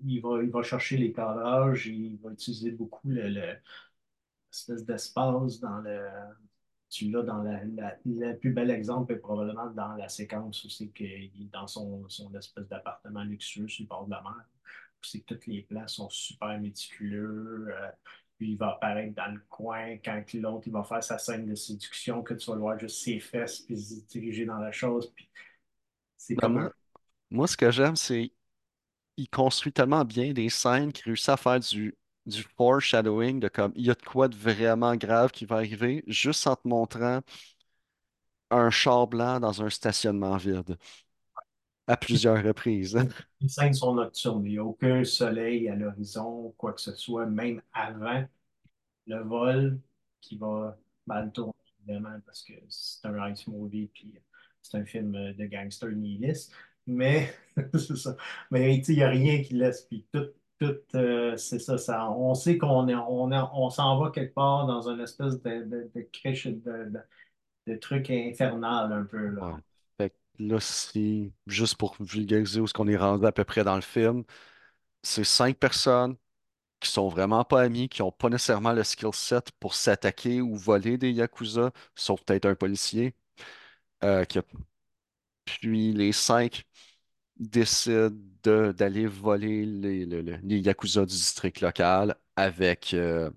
Il 0.06 0.21
va, 0.21 0.43
il 0.43 0.52
va 0.52 0.63
chercher 0.63 0.97
les 0.97 1.13
cadrages, 1.13 1.88
il 1.88 2.17
va 2.19 2.32
utiliser 2.32 2.71
beaucoup 2.71 3.10
le, 3.10 3.30
le- 3.30 3.58
l'espèce 4.52 4.86
d'espace 4.86 5.60
dans 5.60 5.80
le. 5.80 6.08
Tu 6.89 7.10
l'as 7.12 7.21
dans 7.23 7.43
la, 7.43 7.63
la- 7.65 7.97
le 8.06 8.34
plus 8.38 8.52
bel 8.52 8.71
exemple 8.71 9.13
est 9.13 9.17
probablement 9.17 9.67
dans 9.71 9.93
la 9.95 10.10
séquence 10.10 10.63
où 10.63 10.69
c'est 10.69 10.89
qu'il 10.89 11.08
est 11.08 11.52
dans 11.54 11.67
son, 11.67 12.08
son 12.10 12.34
espèce 12.36 12.67
d'appartement 12.67 13.23
luxueux 13.23 13.67
sur 13.67 13.84
le 13.84 13.88
bord 13.89 14.06
de 14.06 14.12
la 14.12 14.21
mer. 14.23 14.45
C'est 15.02 15.21
que 15.21 15.36
tous 15.36 15.49
les 15.52 15.62
plans 15.63 15.88
sont 15.88 16.10
super 16.10 16.60
méticuleux. 16.60 17.67
euh, 17.71 17.89
puis 18.38 18.52
il 18.54 18.58
va 18.58 18.71
apparaître 18.71 19.13
dans 19.15 19.34
le 19.34 19.41
coin 19.49 19.97
quand 20.04 20.23
l'autre 20.36 20.67
il 20.67 20.73
va 20.73 20.84
faire 20.84 21.04
sa 21.04 21.17
scène 21.19 21.45
de 21.45 21.56
séduction, 21.56 22.23
que 22.23 22.34
tu 22.34 22.47
vas 22.49 22.56
le 22.56 22.62
voir 22.62 22.80
juste 22.80 23.04
ses 23.04 23.19
fesses, 23.19 23.62
puis 23.62 23.78
se 23.80 24.06
diriger 24.08 24.45
dans 24.45 24.58
la 24.60 24.71
chose. 24.71 25.12
Puis 25.15 25.30
c'est 26.17 26.38
comme 26.38 26.69
moi, 27.31 27.47
ce 27.47 27.57
que 27.57 27.71
j'aime, 27.71 27.95
c'est 27.95 28.31
il 29.17 29.29
construit 29.29 29.73
tellement 29.73 30.05
bien 30.05 30.33
des 30.33 30.49
scènes 30.49 30.93
qu'il 30.93 31.05
réussit 31.05 31.29
à 31.29 31.37
faire 31.37 31.59
du, 31.59 31.95
du 32.25 32.43
foreshadowing 32.57 33.39
de 33.39 33.47
comme 33.49 33.73
il 33.75 33.85
y 33.85 33.91
a 33.91 33.95
de 33.95 34.03
quoi 34.03 34.27
de 34.29 34.35
vraiment 34.35 34.95
grave 34.95 35.31
qui 35.31 35.45
va 35.45 35.57
arriver 35.57 36.03
juste 36.07 36.47
en 36.47 36.55
te 36.55 36.67
montrant 36.67 37.21
un 38.51 38.69
char 38.69 39.07
blanc 39.07 39.39
dans 39.39 39.61
un 39.63 39.69
stationnement 39.69 40.37
vide 40.37 40.77
à 41.87 41.97
plusieurs 41.97 42.43
reprises. 42.43 42.97
Les 43.41 43.47
scènes 43.47 43.73
sont 43.73 43.95
nocturnes. 43.95 44.45
Il 44.45 44.51
n'y 44.51 44.57
a 44.57 44.63
aucun 44.63 45.03
soleil 45.03 45.69
à 45.69 45.75
l'horizon, 45.75 46.53
quoi 46.57 46.73
que 46.73 46.81
ce 46.81 46.93
soit, 46.95 47.25
même 47.25 47.61
avant 47.73 48.25
le 49.07 49.23
vol 49.23 49.79
qui 50.21 50.37
va 50.37 50.77
mal 51.07 51.31
tourner, 51.31 51.53
évidemment, 51.79 52.19
parce 52.25 52.43
que 52.43 52.53
c'est 52.69 53.05
un 53.07 53.31
ice 53.31 53.47
movie, 53.47 53.87
puis 53.93 54.19
c'est 54.61 54.77
un 54.77 54.85
film 54.85 55.11
de 55.11 55.45
gangster 55.45 55.91
nihiliste. 55.91 56.53
Mais 56.89 57.34
c'est 57.73 57.95
ça. 57.97 58.15
Mais 58.52 58.75
il 58.78 58.95
n'y 58.95 59.04
a 59.04 59.10
rien 59.10 59.41
qui 59.43 59.54
laisse. 59.54 59.84
Puis 59.84 60.06
euh, 60.95 61.38
c'est 61.38 61.60
ça, 61.60 61.78
ça. 61.78 62.10
On 62.12 62.34
sait 62.36 62.58
qu'on 62.58 62.88
est, 62.88 62.95
on 62.95 63.32
est- 63.32 63.49
on 63.54 63.69
s'en 63.69 63.99
va 63.99 64.12
quelque 64.12 64.34
part 64.34 64.67
dans 64.67 64.89
une 64.89 64.99
espèce 65.02 65.41
de, 65.41 65.63
de, 65.63 65.91
de 65.95 66.02
crèche 66.12 66.47
de, 66.47 66.91
de, 67.67 67.75
truc 67.78 68.10
infernal 68.10 68.91
un 68.93 69.04
peu 69.06 69.30
là. 69.30 69.58
Fait 69.97 70.10
que 70.12 70.15
là, 70.39 70.60
si, 70.60 71.34
juste 71.47 71.78
pour 71.78 71.95
vulgariser 71.99 72.62
où 72.62 72.65
est-ce 72.65 72.73
qu'on 72.73 72.88
est 72.88 72.97
rendu 72.97 73.25
à 73.25 73.32
peu 73.32 73.43
près 73.45 73.63
dans 73.63 73.75
le 73.75 73.82
film, 73.82 74.23
c'est 75.04 75.23
cinq 75.25 75.58
personnes 75.58 76.17
qui 76.82 76.89
sont 76.91 77.10
vraiment 77.10 77.45
pas 77.45 77.62
amis, 77.63 77.89
qui 77.89 78.02
ont 78.04 78.12
pas 78.12 78.30
nécessairement 78.30 78.73
le 78.73 78.84
skill 78.84 79.13
set 79.13 79.52
pour 79.60 79.75
s'attaquer 79.75 80.41
ou 80.41 80.56
voler 80.58 80.97
des 80.97 81.12
Yakuza, 81.12 81.71
sauf 81.95 82.23
peut-être 82.23 82.45
un 82.47 82.56
policier. 82.56 83.15
euh, 84.04 84.25
qui 84.25 84.39
a- 84.39 84.43
Puis 85.59 85.93
les 85.93 86.12
cinq 86.12 86.63
décident 87.38 88.12
de- 88.43 88.73
d'aller 88.73 89.07
voler 89.07 89.65
les, 89.65 90.05
le- 90.05 90.21
le- 90.21 90.38
les 90.43 90.59
Yakuza 90.59 91.01
du 91.05 91.13
district 91.15 91.62
local 91.62 92.15
avec 92.35 92.93
euh, 92.93 93.31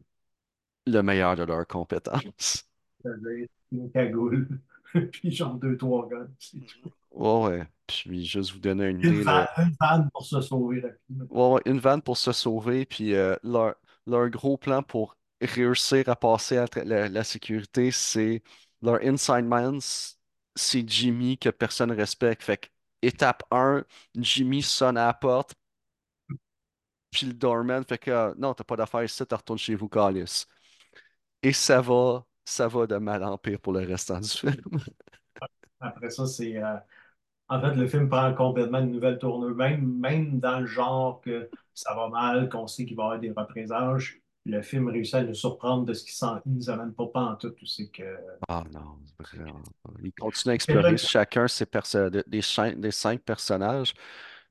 le 0.87 1.03
meilleur 1.03 1.37
de 1.37 1.45
leurs 1.45 1.67
compétences. 1.67 2.67
Une 3.73 3.91
cagoule, 3.91 4.61
puis 5.13 5.31
genre 5.33 5.55
deux, 5.55 5.77
trois 5.77 6.09
gars, 6.09 6.27
c'est 6.39 6.59
tout. 6.67 6.93
Ouais, 7.11 7.43
ouais. 7.59 7.67
Puis 7.87 8.25
juste 8.25 8.53
vous 8.53 8.59
donner 8.61 8.87
une 8.89 9.01
Une 9.03 9.15
idée, 9.15 9.25
là. 9.25 9.49
une 9.59 9.77
vanne 9.81 10.11
pour 10.13 10.25
se 10.25 10.41
sauver. 10.41 10.83
Ouais, 11.31 11.49
ouais, 11.55 11.61
une 11.67 11.79
vanne 11.79 12.03
pour 12.03 12.17
se 12.17 12.33
sauver, 12.33 12.85
puis 12.87 13.15
euh, 13.15 13.37
leur, 13.43 13.75
leur 14.07 14.29
gros 14.31 14.57
plan 14.59 14.83
pour 14.83 15.17
réussir 15.41 16.09
à 16.09 16.17
passer 16.17 16.59
à 16.59 16.67
la, 16.85 17.09
la 17.09 17.25
sécurité, 17.25 17.91
c'est 17.91 18.43
leur 18.83 19.01
inside 19.03 19.45
man, 19.45 19.79
c'est 20.55 20.89
Jimmy 20.89 21.39
que 21.39 21.49
personne 21.51 21.93
respecte. 21.93 22.43
Fait 22.43 22.57
que 22.59 22.69
étape 23.03 23.43
un 23.51 23.85
Jimmy 24.17 24.63
sonne 24.63 24.97
à 24.97 25.07
la 25.07 25.15
porte, 25.15 25.55
puis 27.11 27.27
le 27.27 27.35
doorman 27.35 27.85
fait 27.85 27.99
que 27.99 28.11
ah, 28.11 28.35
non, 28.39 28.55
t'as 28.55 28.65
pas 28.65 28.77
d'affaires 28.77 29.05
ici, 29.05 29.25
tu 29.27 29.35
retournes 29.35 29.59
chez 29.59 29.75
vous, 29.75 29.89
Calis. 29.89 30.47
Et 31.43 31.53
ça 31.53 31.81
va, 31.81 32.27
ça 32.45 32.69
va 32.69 32.87
de 32.87 32.97
mal 32.97 33.23
en 33.25 33.39
pire 33.39 33.61
pour 33.61 33.73
le 33.73 33.81
restant 33.81 34.21
du 34.21 34.29
film. 34.31 34.63
Après 35.81 36.11
ça, 36.11 36.27
c'est. 36.27 36.57
euh, 36.63 36.77
en 37.51 37.63
fait, 37.63 37.75
le 37.77 37.89
film 37.89 38.11
prend 38.11 38.35
complètement 38.35 38.81
une 38.81 38.93
nouvelle 38.93 39.19
tournure, 39.21 39.57
même, 39.57 39.99
même 40.01 40.41
dans 40.41 40.61
le 40.61 40.67
genre 40.67 41.23
que 41.23 41.51
ça 41.75 41.95
va 41.97 42.11
mal, 42.11 42.51
qu'on 42.51 42.69
sait 42.69 42.87
qu'il 42.87 42.97
va 42.99 43.05
y 43.05 43.07
avoir 43.07 43.21
des 43.21 43.33
représages. 43.33 44.22
Le 44.45 44.63
film 44.63 44.89
réussit 44.89 45.15
à 45.17 45.25
nous 45.25 45.35
surprendre 45.35 45.85
de 45.85 45.95
ce 45.95 46.05
qu'il 46.05 46.15
s'en- 46.15 46.41
il 46.47 46.55
nous 46.55 46.71
amène 46.71 46.93
pas, 46.95 47.07
pas 47.09 47.23
en 47.23 47.37
tout. 47.37 47.53
Que 47.93 48.17
Ah 48.49 48.65
non, 48.73 48.99
vraiment. 49.19 49.63
Il 50.03 50.13
continue 50.15 50.53
à 50.53 50.55
explorer 50.55 50.97
chacun 50.97 51.47
ses 51.49 51.67
perso- 51.67 52.11
de- 52.11 52.25
des, 52.27 52.43
cinq, 52.43 52.79
des 52.81 52.91
cinq 52.91 53.21
personnages. 53.23 53.95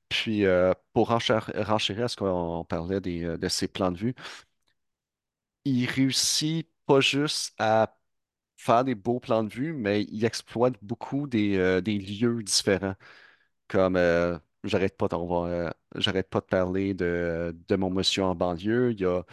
Puis 0.09 0.45
euh, 0.45 0.73
pour 0.93 1.09
renchérir 1.09 2.05
à 2.05 2.07
ce 2.07 2.15
qu'on 2.17 2.65
parlait 2.65 3.01
des, 3.01 3.23
euh, 3.25 3.37
de 3.37 3.47
ses 3.49 3.67
plans 3.67 3.91
de 3.91 3.97
vue, 3.97 4.15
il 5.65 5.85
réussit 5.89 6.67
pas 6.85 6.99
juste 7.01 7.53
à 7.59 7.95
faire 8.57 8.83
des 8.85 8.95
beaux 8.95 9.19
plans 9.19 9.43
de 9.43 9.53
vue, 9.53 9.73
mais 9.73 10.03
il 10.05 10.25
exploite 10.25 10.75
beaucoup 10.83 11.27
des, 11.27 11.57
euh, 11.57 11.81
des 11.81 11.97
lieux 11.99 12.43
différents. 12.43 12.95
Comme 13.67 13.95
euh, 13.97 14.39
j'arrête 14.63 14.97
pas, 14.97 15.07
euh, 15.13 15.69
j'arrête 15.95 16.29
pas 16.29 16.41
de 16.41 16.45
parler 16.47 16.93
de, 16.95 17.55
de 17.69 17.75
mon 17.77 17.89
monsieur 17.91 18.23
en 18.25 18.35
banlieue. 18.35 18.91
Il 18.93 19.01
y 19.01 19.05
a 19.05 19.23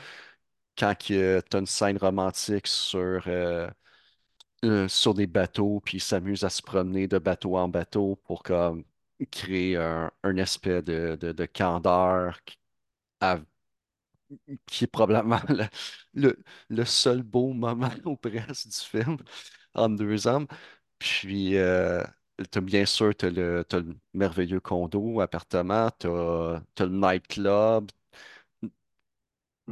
quand 0.78 0.94
tu 0.96 1.16
as 1.18 1.42
une 1.58 1.66
scène 1.66 1.98
romantique 1.98 2.66
sur, 2.66 3.22
euh, 3.26 3.68
euh, 4.64 4.88
sur 4.88 5.14
des 5.14 5.26
bateaux, 5.26 5.80
puis 5.84 5.98
il 5.98 6.00
s'amuse 6.00 6.44
à 6.44 6.50
se 6.50 6.62
promener 6.62 7.08
de 7.08 7.18
bateau 7.18 7.56
en 7.56 7.68
bateau 7.68 8.16
pour 8.26 8.42
comme 8.42 8.84
créer 9.32 9.76
un, 9.76 10.10
un 10.24 10.38
aspect 10.38 10.82
de, 10.82 11.16
de, 11.20 11.32
de 11.32 11.46
candeur 11.46 12.40
qui, 14.66 14.84
est 14.84 14.86
probablement 14.86 15.40
le, 16.14 16.36
le, 16.68 16.84
seul 16.84 17.22
beau 17.22 17.52
moment 17.52 17.90
ou 18.04 18.16
presque 18.16 18.68
du 18.68 18.76
film 19.02 19.16
en 19.74 19.88
deux 19.90 20.26
hommes. 20.26 20.46
Puis, 20.98 21.56
euh, 21.56 22.04
t'as 22.50 22.60
bien 22.60 22.86
sûr, 22.86 23.14
t'as 23.16 23.30
le, 23.30 23.64
t'as 23.68 23.80
le 23.80 23.96
merveilleux 24.14 24.60
condo, 24.60 25.20
appartement, 25.20 25.90
t'as, 25.98 26.60
t'as 26.74 26.86
le 26.86 26.92
nightclub, 26.92 27.90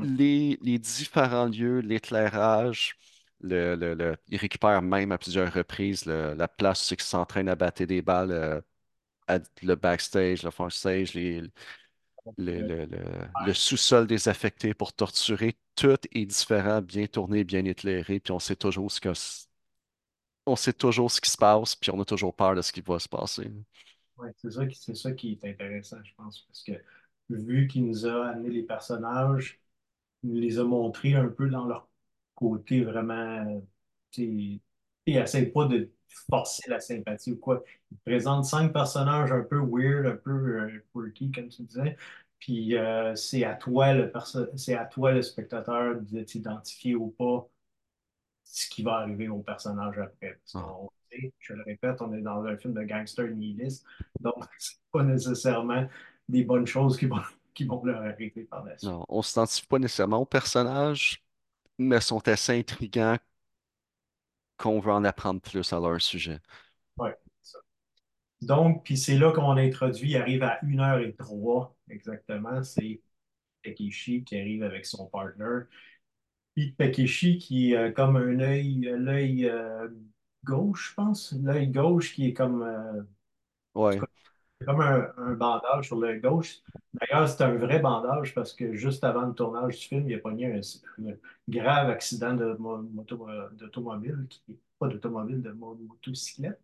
les, 0.03 0.59
les 0.63 0.79
différents 0.79 1.47
lieux, 1.47 1.81
l'éclairage, 1.81 2.97
le, 3.41 3.77
le, 3.77 3.95
le- 3.95 4.17
il 4.29 4.39
récupère 4.39 4.83
même 4.83 5.13
à 5.13 5.19
plusieurs 5.19 5.53
reprises 5.53 6.07
le- 6.07 6.35
la 6.35 6.49
place 6.49 6.83
où 6.83 6.85
c'est 6.89 6.97
qu'ils 6.97 7.05
s'entraînent 7.07 7.49
à 7.49 7.57
battre 7.57 7.85
des 7.85 8.03
balles, 8.03 8.31
euh, 8.33 8.61
à- 9.29 9.41
le 9.63 9.75
backstage, 9.77 10.43
le 10.45 10.51
front 10.53 10.71
stage, 10.71 11.15
les- 11.15 11.43
le, 12.39 12.63
le, 12.63 12.87
le- 12.87 13.29
le 13.39 13.55
sous-sol 13.55 14.07
désaffecté 14.07 14.75
pour 14.75 14.93
torturer. 14.95 15.57
Tout 15.77 15.97
est 16.13 16.27
différent, 16.27 16.83
bien 16.83 17.07
tourné, 17.07 17.45
bien 17.45 17.65
éclairé, 17.65 18.21
puis 18.21 18.33
on 18.33 18.39
sait 18.41 18.57
toujours 18.57 18.91
ce 18.93 19.01
que, 19.01 19.13
on 20.47 20.57
sait 20.57 20.73
toujours 20.73 21.11
ce 21.11 21.21
qui 21.21 21.31
se 21.31 21.37
passe, 21.37 21.77
puis 21.77 21.91
on 21.93 22.01
a 22.01 22.05
toujours 22.05 22.35
peur 22.35 22.55
de 22.57 22.63
ce 22.63 22.73
qui 22.73 22.81
va 22.81 22.99
se 22.99 23.09
passer. 23.09 23.51
ouais, 24.19 24.31
c'est 24.37 24.51
ça 24.51 24.67
qui, 24.67 24.97
ça 24.97 25.13
qui 25.13 25.33
est 25.43 25.49
intéressant, 25.49 25.99
je 26.05 26.15
pense, 26.17 26.41
parce 26.43 26.63
que 26.63 26.73
vu 27.31 27.67
qu'il 27.69 27.87
nous 27.87 28.07
a 28.07 28.29
amené 28.31 28.51
les 28.51 28.63
personnages, 28.63 29.61
les 30.35 30.59
a 30.59 30.65
montrés 30.65 31.15
un 31.15 31.29
peu 31.29 31.49
dans 31.49 31.67
leur 31.67 31.89
côté 32.35 32.83
vraiment, 32.85 33.63
tu 34.11 34.23
sais, 34.23 34.61
il 35.07 35.17
essaie 35.17 35.47
pas 35.47 35.67
de 35.67 35.91
forcer 36.31 36.71
la 36.71 36.81
sympathie 36.81 37.33
ou 37.33 37.39
quoi. 37.39 37.63
Il 37.91 37.99
présente 37.99 38.45
cinq 38.45 38.73
personnages 38.73 39.33
un 39.33 39.43
peu 39.43 39.59
weird, 39.59 40.07
un 40.07 40.17
peu 40.17 40.31
euh, 40.31 40.85
quirky, 40.93 41.31
comme 41.33 41.49
tu 41.49 41.63
disais. 41.63 41.97
Puis 42.39 42.77
euh, 42.77 43.15
c'est 43.17 43.45
à 43.45 43.55
toi 43.55 43.93
le 43.95 44.13
c'est 44.57 44.75
à 44.77 44.85
toi 44.85 45.13
le 45.13 45.23
spectateur 45.23 46.01
de 46.01 46.23
t'identifier 46.23 46.95
ou 46.95 47.09
pas 47.09 47.49
ce 48.45 48.69
qui 48.69 48.83
va 48.83 48.95
arriver 48.99 49.29
au 49.29 49.41
personnage 49.41 49.99
après. 49.99 50.39
Parce 50.53 50.65
Ah, 50.65 50.77
je 51.41 51.55
le 51.55 51.63
répète, 51.63 52.01
on 52.03 52.13
est 52.13 52.21
dans 52.21 52.45
un 52.45 52.57
film 52.57 52.75
de 52.75 52.83
gangster 52.83 53.29
nihiliste, 53.29 53.85
donc 54.21 54.35
c'est 54.59 54.77
pas 54.93 55.03
nécessairement 55.03 55.87
des 56.29 56.45
bonnes 56.45 56.67
choses 56.67 56.99
qui 56.99 57.07
vont, 57.07 57.21
qui 57.57 57.65
vont 57.65 57.85
leur 57.85 58.03
arriver 58.03 58.45
par 58.45 58.65
la 58.65 58.79
suite. 58.79 58.93
non, 58.93 59.05
on 59.09 59.23
s'identifie 59.23 59.67
pas 59.67 59.79
nécessairement 59.79 60.19
aux 60.19 60.27
personnages, 60.27 61.25
mais 61.79 62.01
sont 62.01 62.27
assez 62.29 62.59
intrigants 62.59 63.19
qu'on 64.59 64.81
veut 64.81 64.93
en 64.93 65.05
apprendre 65.05 65.41
plus 65.41 65.73
à 65.73 65.81
leur 65.81 66.01
sujet. 66.01 66.41
Ouais, 66.99 67.15
ça. 67.43 67.59
Donc, 68.43 68.85
puis 68.85 68.97
c'est 68.97 69.19
là 69.19 69.33
qu'on 69.33 69.57
introduit, 69.57 70.11
il 70.13 70.17
arrive 70.17 70.43
à 70.43 70.59
une 70.65 70.81
heure 70.81 70.99
et 71.01 71.15
trois 71.15 71.77
exactement, 71.91 72.63
c'est 72.63 73.03
Takeshi 73.65 74.25
qui 74.25 74.39
arrive 74.39 74.63
avec 74.65 74.87
son 74.87 75.07
partner. 75.09 75.63
Puis 76.55 76.75
Takeshi 76.77 77.39
qui 77.39 77.77
a 77.77 77.93
comme 77.93 78.17
un 78.17 78.41
œil, 78.41 78.93
l'œil 78.99 79.47
euh, 79.47 79.89
gauche, 80.45 80.91
je 80.91 80.95
pense, 80.95 81.35
l'œil 81.43 81.69
gauche 81.69 82.15
qui 82.15 82.29
est 82.29 82.35
comme 82.35 82.63
euh, 82.63 83.03
Ouais, 83.75 84.01
C'est 84.61 84.67
comme 84.67 84.81
un, 84.81 85.13
un 85.19 85.33
bandage 85.35 85.87
sur 85.87 85.97
l'œil 85.99 86.21
gauche. 86.21 86.57
D'ailleurs, 86.95 87.29
c'est 87.29 87.43
un 87.45 87.55
vrai 87.57 87.79
bandage 87.79 88.35
parce 88.35 88.55
que 88.55 88.75
juste 88.75 89.05
avant 89.05 89.23
le 89.23 89.35
tournage 89.35 89.79
du 89.79 89.87
film, 89.87 90.09
il 90.09 90.15
a 90.15 90.19
pogné 90.19 90.47
un, 90.53 90.61
un 91.07 91.13
grave 91.49 91.91
accident 91.91 92.35
de 92.35 92.55
mo- 92.59 92.79
moto, 92.83 93.27
d'automobile, 93.53 94.27
qui, 94.31 94.59
pas 94.79 94.89
d'automobile, 94.89 95.43
de 95.43 95.53
mo- 95.53 95.75
motocyclette, 95.75 96.61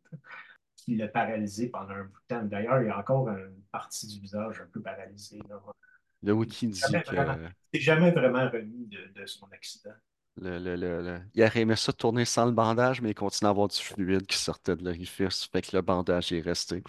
qui 0.77 0.97
l'a 0.97 1.09
paralysé 1.09 1.69
pendant 1.71 1.91
un 1.95 2.05
bout 2.05 2.21
de 2.21 2.27
temps. 2.37 2.45
D'ailleurs, 2.45 2.83
il 2.83 2.89
y 2.89 2.91
a 2.91 2.99
encore 2.99 3.29
une 3.31 3.63
partie 3.73 4.07
du 4.09 4.21
visage 4.21 4.61
un 4.63 4.67
peu 4.73 4.81
paralysée. 4.83 5.41
là. 5.49 5.61
le 6.23 6.33
Il 6.33 6.33
wiki 6.33 6.67
dit 6.69 7.01
jamais 7.01 7.03
que 7.03 7.15
vraiment, 7.15 7.39
jamais 7.75 8.11
vraiment 8.13 8.51
remis 8.51 8.87
de, 8.89 9.13
de 9.21 9.27
son 9.27 9.47
accident. 9.53 9.95
le, 10.37 10.59
le, 10.59 10.77
le, 10.77 11.03
le- 11.03 11.21
il 11.35 11.43
aurait 11.43 11.61
aimé 11.63 11.77
ça 11.77 11.93
tourner 11.93 12.25
sans 12.25 12.45
le 12.47 12.53
bandage, 12.53 13.01
mais 13.01 13.11
il 13.11 13.15
continue 13.15 13.47
à 13.49 13.51
avoir 13.51 13.69
du 13.69 13.77
fluide 13.79 14.27
qui 14.27 14.37
sortait 14.39 14.77
de 14.77 14.85
l'orifice, 14.85 15.45
fait 15.51 15.63
que 15.63 15.77
le 15.77 15.83
bandage 15.83 16.33
est 16.33 16.41
resté. 16.41 16.83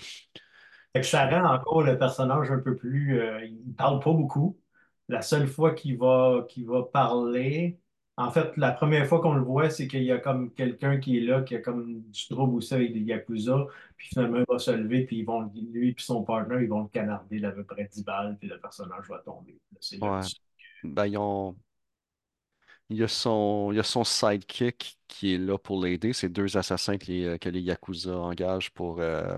Fait 0.93 1.01
que 1.01 1.07
ça 1.07 1.27
Puis, 1.27 1.41
rend 1.41 1.53
encore 1.55 1.81
le 1.83 1.97
personnage 1.97 2.51
un 2.51 2.59
peu 2.59 2.75
plus. 2.75 3.19
euh, 3.19 3.43
il 3.45 3.73
parle 3.75 3.99
pas 3.99 4.13
beaucoup. 4.13 4.59
La 5.07 5.21
seule 5.21 5.47
fois 5.47 5.73
qu'il 5.73 5.97
va, 5.97 6.45
qu'il 6.49 6.65
va 6.67 6.83
parler, 6.83 7.79
en 8.17 8.29
fait, 8.31 8.55
la 8.57 8.71
première 8.71 9.07
fois 9.07 9.19
qu'on 9.21 9.33
le 9.33 9.41
voit, 9.43 9.69
c'est 9.71 9.87
qu'il 9.87 10.03
y 10.03 10.11
a 10.11 10.19
comme 10.19 10.53
quelqu'un 10.53 10.99
qui 10.99 11.17
est 11.17 11.21
là, 11.21 11.41
qui 11.41 11.55
a 11.55 11.59
comme 11.61 12.01
du 12.03 12.27
trouble 12.29 12.55
aussi 12.55 12.73
avec 12.75 12.93
des 12.93 12.99
Yakuza, 13.01 13.65
puis 13.97 14.07
finalement, 14.09 14.37
il 14.37 14.45
va 14.47 14.59
se 14.59 14.71
lever, 14.71 15.05
puis 15.05 15.17
ils 15.19 15.25
vont, 15.25 15.51
lui 15.73 15.89
et 15.89 15.95
son 15.97 16.23
partner, 16.23 16.57
ils 16.61 16.69
vont 16.69 16.83
le 16.83 16.89
canarder 16.89 17.39
d'à 17.39 17.51
peu 17.51 17.63
près 17.63 17.85
10 17.91 18.03
balles, 18.03 18.37
puis 18.39 18.47
le 18.47 18.59
personnage 18.59 19.07
va 19.09 19.17
tomber. 19.19 19.53
Là, 19.71 19.77
C'est 19.81 19.97
là 19.97 20.11
ouais, 20.11 20.29
ben, 20.83 21.05
ils 21.07 21.17
ont, 21.17 21.57
il 22.89 22.97
y 22.97 23.03
a 23.03 23.07
son, 23.07 23.69
il 23.71 23.77
y 23.77 23.79
a 23.79 23.83
son 23.83 24.03
sidekick 24.03 24.99
qui 25.07 25.33
est 25.35 25.37
là 25.37 25.57
pour 25.57 25.83
l'aider. 25.83 26.13
C'est 26.13 26.29
deux 26.29 26.57
assassins 26.57 26.97
que 26.97 27.05
les, 27.07 27.39
que 27.39 27.49
les 27.49 27.61
Yakuza 27.61 28.17
engagent 28.17 28.71
pour, 28.71 28.99
euh, 28.99 29.35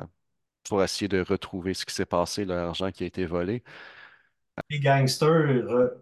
pour 0.69 0.84
essayer 0.84 1.08
de 1.08 1.21
retrouver 1.21 1.73
ce 1.73 1.86
qui 1.86 1.93
s'est 1.93 2.06
passé, 2.06 2.45
l'argent 2.45 2.91
qui 2.91 3.04
a 3.04 3.08
été 3.08 3.25
volé. 3.25 3.63
Les 4.69 4.80
gangsters, 4.80 5.65
re- 5.67 5.93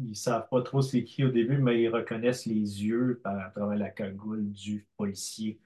ils 0.00 0.16
savent 0.16 0.48
pas 0.48 0.62
trop 0.62 0.82
c'est 0.82 1.04
qui 1.04 1.24
au 1.24 1.30
début, 1.30 1.58
mais 1.58 1.80
ils 1.82 1.88
reconnaissent 1.88 2.46
les 2.46 2.84
yeux 2.84 3.20
par, 3.22 3.38
à 3.38 3.50
travers 3.50 3.76
la 3.78 3.90
cagoule 3.90 4.50
du 4.52 4.86
policier. 4.96 5.60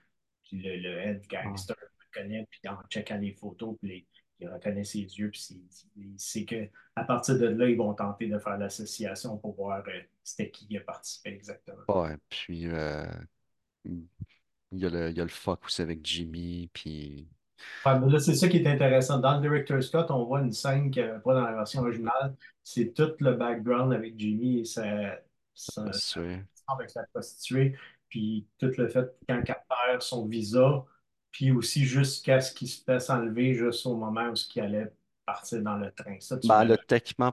Puis 0.45 0.59
le, 0.63 0.77
le 0.77 0.99
head 0.99 1.27
gangster 1.29 1.77
le 1.81 1.89
reconnaît, 2.21 2.47
puis 2.51 2.61
en 2.69 2.79
checkant 2.89 3.19
les 3.19 3.33
photos, 3.33 3.77
puis 3.79 3.89
les- 3.89 4.07
il 4.41 4.49
reconnaît 4.49 4.85
ses 4.85 5.01
yeux, 5.01 5.31
puis 5.31 5.41
c'est 5.41 5.57
il 5.97 6.15
sait 6.19 6.45
que 6.45 6.69
à 6.95 7.03
partir 7.05 7.37
de 7.39 7.47
là, 7.47 7.69
ils 7.69 7.77
vont 7.77 7.93
tenter 7.95 8.29
de 8.29 8.39
faire 8.39 8.57
l'association 8.57 9.37
pour 9.37 9.57
voir 9.57 9.83
euh, 9.89 10.01
c'était 10.23 10.51
qui 10.51 10.77
a 10.77 10.81
participé 10.81 11.31
exactement. 11.31 11.83
Ouais, 11.89 12.17
puis 12.29 12.67
euh, 12.69 13.07
il 13.85 14.07
y 14.73 14.87
a 14.87 14.91
le, 14.91 15.11
il 15.11 15.17
y 15.17 15.21
a 15.21 15.25
le 15.25 15.31
fuck 15.31 15.65
aussi 15.67 15.83
avec 15.83 16.05
Jimmy, 16.05 16.71
puis 16.73 17.29
Mais 17.87 18.11
là, 18.11 18.19
c'est 18.21 18.35
ça 18.35 18.49
qui 18.49 18.59
est 18.59 18.67
intéressant. 18.67 19.19
Dans 19.19 19.37
le 19.37 19.41
Director's 19.41 19.87
Scott, 19.87 20.11
on 20.11 20.25
voit 20.25 20.41
une 20.41 20.53
scène 20.53 20.91
qu'il 20.91 21.03
n'y 21.05 21.09
avait 21.11 21.21
pas 21.21 21.35
dans 21.35 21.43
la 21.45 21.55
version 21.55 21.81
originale. 21.83 22.37
C'est 22.63 22.93
tout 22.95 23.13
le 23.21 23.35
background 23.35 23.93
avec 23.93 24.19
Jimmy 24.19 24.61
et 24.61 24.65
sa, 24.65 25.19
sa, 25.55 25.99
sa- 26.01 26.21
c'est 26.55 26.65
avec 26.69 26.91
sa 26.91 27.05
prostituée, 27.05 27.77
puis 28.09 28.47
tout 28.59 28.71
le 28.77 28.89
fait 28.89 29.07
quand 29.29 29.43
elle 29.47 29.57
perd 29.89 30.03
son 30.03 30.27
visa, 30.27 30.85
puis 31.31 31.51
aussi 31.53 31.85
jusqu'à 31.85 32.41
ce 32.41 32.53
qu'il 32.53 32.69
se 32.69 32.83
fasse 32.85 33.09
enlever 33.11 33.55
juste 33.55 33.87
au 33.87 33.97
moment 33.97 34.29
où 34.31 34.35
il 34.55 34.61
allait 34.61 34.93
partir 35.25 35.63
dans 35.63 35.77
le 35.77 35.91
train. 35.93 36.19
Ça, 36.21 36.39
Ben, 36.43 36.65
le 36.65 36.79
techniquement, 36.79 37.33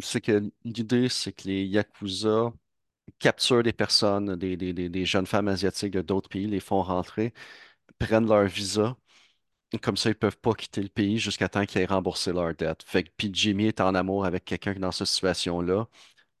c'est 0.00 0.20
que 0.20 0.50
l'idée, 0.64 1.08
c'est 1.08 1.32
que 1.32 1.48
les 1.48 1.64
Yakuza 1.66 2.52
capturent 3.20 3.62
des 3.64 3.72
personnes, 3.74 4.36
des, 4.36 4.56
des, 4.56 4.72
des, 4.74 4.88
des 4.90 5.06
jeunes 5.06 5.26
femmes 5.26 5.48
asiatiques 5.48 5.92
de 5.92 6.02
d'autres 6.02 6.28
pays, 6.30 6.46
les 6.48 6.60
font 6.60 6.82
rentrer, 6.82 7.32
prennent 7.98 8.28
leur 8.28 8.46
visa. 8.46 8.96
Comme 9.80 9.96
ça, 9.96 10.10
ils 10.10 10.14
peuvent 10.14 10.38
pas 10.38 10.52
quitter 10.52 10.82
le 10.82 10.88
pays 10.88 11.18
jusqu'à 11.18 11.48
temps 11.48 11.64
qu'ils 11.64 11.80
aient 11.80 11.86
remboursé 11.86 12.32
leur 12.32 12.54
dette. 12.54 12.82
Fait 12.82 13.04
que, 13.04 13.10
puis 13.16 13.30
Jimmy 13.32 13.66
est 13.66 13.80
en 13.80 13.94
amour 13.94 14.26
avec 14.26 14.44
quelqu'un 14.44 14.74
qui, 14.74 14.80
dans 14.80 14.92
cette 14.92 15.06
situation-là, 15.06 15.88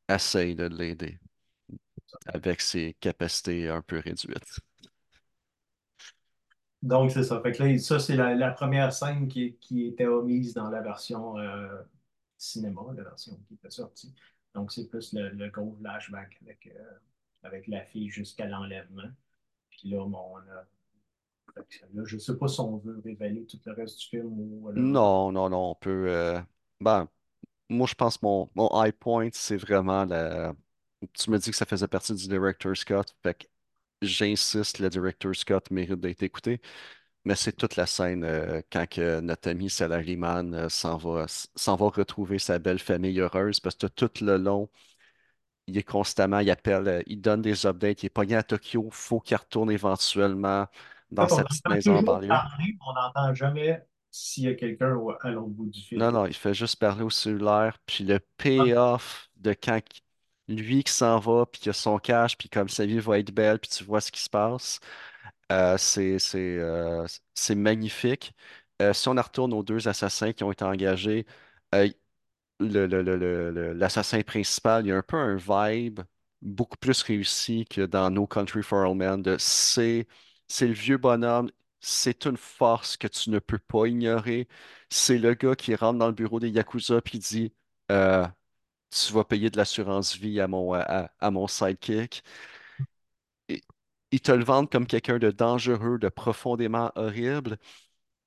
essaye 0.08 0.54
de 0.54 0.64
l'aider 0.64 1.18
avec 2.26 2.60
ses 2.60 2.94
capacités 3.00 3.68
un 3.68 3.82
peu 3.82 3.98
réduites. 4.00 4.60
Donc, 6.82 7.12
c'est 7.12 7.22
ça. 7.22 7.40
Fait 7.40 7.52
que 7.52 7.62
là, 7.62 7.78
ça, 7.78 7.98
c'est 7.98 8.16
la, 8.16 8.50
première 8.50 8.92
scène 8.92 9.28
qui, 9.28 9.56
qui 9.60 9.86
était 9.86 10.06
omise 10.06 10.52
dans 10.54 10.68
la 10.68 10.80
version 10.80 11.38
euh, 11.38 11.80
cinéma, 12.36 12.82
la 12.96 13.04
version 13.04 13.38
qui 13.48 13.54
était 13.54 13.70
sortie. 13.70 14.14
Donc, 14.54 14.72
c'est 14.72 14.88
plus 14.88 15.12
le, 15.12 15.30
le 15.30 15.48
gros 15.48 15.76
flashback 15.80 16.38
avec, 16.42 16.66
euh, 16.66 16.98
avec 17.44 17.68
la 17.68 17.84
fille 17.84 18.10
jusqu'à 18.10 18.46
l'enlèvement. 18.46 19.10
Puis 19.70 19.90
là, 19.90 20.04
bon, 20.04 20.34
on 20.34 20.38
a. 20.38 20.66
je 22.04 22.18
sais 22.18 22.36
pas 22.36 22.48
si 22.48 22.60
on 22.60 22.78
veut 22.78 23.00
révéler 23.04 23.44
tout 23.46 23.58
le 23.64 23.72
reste 23.72 23.98
du 24.00 24.06
film 24.06 24.26
ou 24.26 24.60
whatever. 24.62 24.88
Non, 24.92 25.32
non, 25.32 25.50
non, 25.50 25.70
on 25.72 25.74
peut. 25.74 26.06
euh, 26.08 26.40
Ben, 26.80 27.08
moi, 27.70 27.86
je 27.88 27.94
pense 27.94 28.18
que 28.18 28.26
mon, 28.26 28.50
mon 28.56 28.70
high 28.84 28.92
point, 28.92 29.30
c'est 29.32 29.56
vraiment 29.58 30.04
la, 30.06 30.54
tu 31.14 31.30
me 31.30 31.38
dis 31.38 31.50
que 31.50 31.56
ça 31.56 31.66
faisait 31.66 31.88
partie 31.88 32.14
du 32.14 32.28
director 32.28 32.76
Scott, 32.76 33.14
fait 33.22 33.34
que 33.34 33.46
j'insiste, 34.02 34.80
le 34.80 34.90
director 34.90 35.34
Scott 35.36 35.70
mérite 35.70 36.00
d'être 36.00 36.22
écouté. 36.24 36.60
Mais 37.24 37.36
c'est 37.36 37.52
toute 37.54 37.76
la 37.76 37.86
scène 37.86 38.24
euh, 38.24 38.62
quand 38.72 38.88
que 38.88 39.20
notre 39.20 39.50
ami 39.50 39.70
Salaryman 39.70 40.54
euh, 40.54 40.68
s'en 40.70 40.96
va, 40.98 41.26
va 41.66 41.74
retrouver 41.88 42.38
sa 42.40 42.58
belle 42.60 42.78
famille 42.80 43.20
heureuse 43.20 43.60
parce 43.60 43.76
que 43.76 43.86
tout 43.88 44.10
le 44.22 44.38
long, 44.38 44.70
il 45.66 45.78
est 45.78 45.82
constamment, 45.82 46.38
il 46.40 46.50
appelle, 46.50 46.88
euh, 46.88 47.02
il 47.06 47.20
donne 47.20 47.42
des 47.42 47.66
updates, 47.66 48.02
il 48.02 48.06
est 48.06 48.10
pogné 48.10 48.36
à 48.36 48.42
Tokyo, 48.42 48.88
faut 48.92 49.20
qu'il 49.20 49.36
retourne 49.36 49.70
éventuellement 49.70 50.62
En 50.64 50.68
dans 51.12 51.28
fait, 51.28 51.32
on 51.32 51.36
sa 51.36 51.44
petite 51.44 51.66
entend 51.68 51.68
maison 51.68 51.96
en 51.96 52.02
banlieue. 52.02 52.42
parler, 52.42 52.76
on 52.86 52.92
n'entend 52.94 53.34
jamais 53.34 53.82
s'il 54.10 54.44
y 54.44 54.48
a 54.48 54.54
quelqu'un 54.54 54.96
à 55.22 55.30
l'autre 55.30 55.48
bout 55.50 55.66
du 55.70 55.80
Non, 55.94 56.10
fil. 56.10 56.12
non, 56.12 56.26
il 56.26 56.34
fait 56.34 56.54
juste 56.54 56.76
parler 56.76 57.02
au 57.02 57.10
cellulaire, 57.10 57.78
puis 57.86 58.04
le 58.04 58.18
payoff 58.38 59.28
de 59.36 59.52
quand 59.52 59.80
qu- 59.82 60.00
lui 60.48 60.82
qui 60.84 60.92
s'en 60.92 61.18
va, 61.18 61.44
puis 61.46 61.60
qu'il 61.60 61.70
a 61.70 61.72
son 61.74 61.98
cash, 61.98 62.36
puis 62.38 62.48
comme 62.48 62.68
sa 62.70 62.86
vie 62.86 62.98
va 62.98 63.18
être 63.18 63.30
belle, 63.32 63.58
puis 63.58 63.70
tu 63.70 63.84
vois 63.84 64.00
ce 64.00 64.10
qui 64.10 64.20
se 64.22 64.30
passe, 64.30 64.80
euh, 65.52 65.78
c'est 65.78 66.18
euh, 66.36 67.06
c'est 67.34 67.54
magnifique. 67.56 68.34
Euh, 68.82 68.92
si 68.94 69.08
on 69.08 69.18
en 69.18 69.22
retourne 69.22 69.52
aux 69.54 69.62
deux 69.62 69.88
assassins 69.88 70.32
qui 70.32 70.44
ont 70.44 70.52
été 70.52 70.64
engagés, 70.64 71.26
euh, 71.74 71.88
le, 72.60 72.86
le- 72.86 73.02
le- 73.50 73.72
l'assassin 73.72 74.22
principal, 74.22 74.84
il 74.86 74.88
y 74.88 74.92
a 74.92 74.96
un 74.98 75.02
peu 75.02 75.16
un 75.16 75.36
vibe 75.36 76.00
beaucoup 76.40 76.76
plus 76.78 77.02
réussi 77.02 77.64
que 77.66 77.82
dans 77.82 78.10
No 78.10 78.26
Country 78.26 78.62
for 78.62 78.88
Old 78.88 78.96
Men. 78.98 79.22
de 79.22 79.36
C'est, 79.38 80.06
c'est 80.52 80.68
le 80.68 80.74
vieux 80.74 80.98
bonhomme, 80.98 81.50
c'est 81.80 82.26
une 82.26 82.36
force 82.36 82.96
que 82.96 83.08
tu 83.08 83.30
ne 83.30 83.38
peux 83.38 83.58
pas 83.58 83.86
ignorer. 83.86 84.48
C'est 84.90 85.18
le 85.18 85.34
gars 85.34 85.56
qui 85.56 85.74
rentre 85.74 85.98
dans 85.98 86.08
le 86.08 86.12
bureau 86.14 86.40
des 86.40 86.50
Yakuza 86.50 87.00
puis 87.02 87.18
dit 87.18 87.54
euh, 87.90 88.26
Tu 88.90 89.12
vas 89.14 89.24
payer 89.24 89.50
de 89.50 89.56
l'assurance 89.58 90.16
vie 90.16 90.40
à 90.40 90.48
mon, 90.48 90.74
à, 90.74 91.30
mon 91.30 91.48
sidekick. 91.48 92.24
Et, 93.48 93.62
ils 94.10 94.20
te 94.20 94.32
le 94.32 94.44
vendent 94.44 94.70
comme 94.70 94.86
quelqu'un 94.86 95.18
de 95.18 95.30
dangereux, 95.30 95.98
de 95.98 96.08
profondément 96.08 96.92
horrible. 96.96 97.58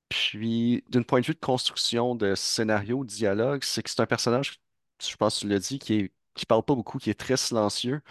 Puis, 0.08 0.84
d'un 0.90 1.02
point 1.02 1.20
de 1.20 1.26
vue 1.26 1.34
de 1.34 1.40
construction 1.40 2.14
de 2.16 2.34
scénario, 2.36 3.04
de 3.04 3.10
dialogue, 3.10 3.64
c'est 3.64 3.82
que 3.82 3.90
c'est 3.90 4.00
un 4.00 4.06
personnage, 4.06 4.60
je 5.02 5.16
pense 5.16 5.36
que 5.36 5.40
tu 5.42 5.48
l'as 5.48 5.58
dit, 5.60 5.78
qui 5.78 5.94
est, 5.94 6.12
qui 6.34 6.46
parle 6.46 6.64
pas 6.64 6.74
beaucoup, 6.74 6.98
qui 6.98 7.10
est 7.10 7.14
très 7.14 7.36
silencieux. 7.36 8.02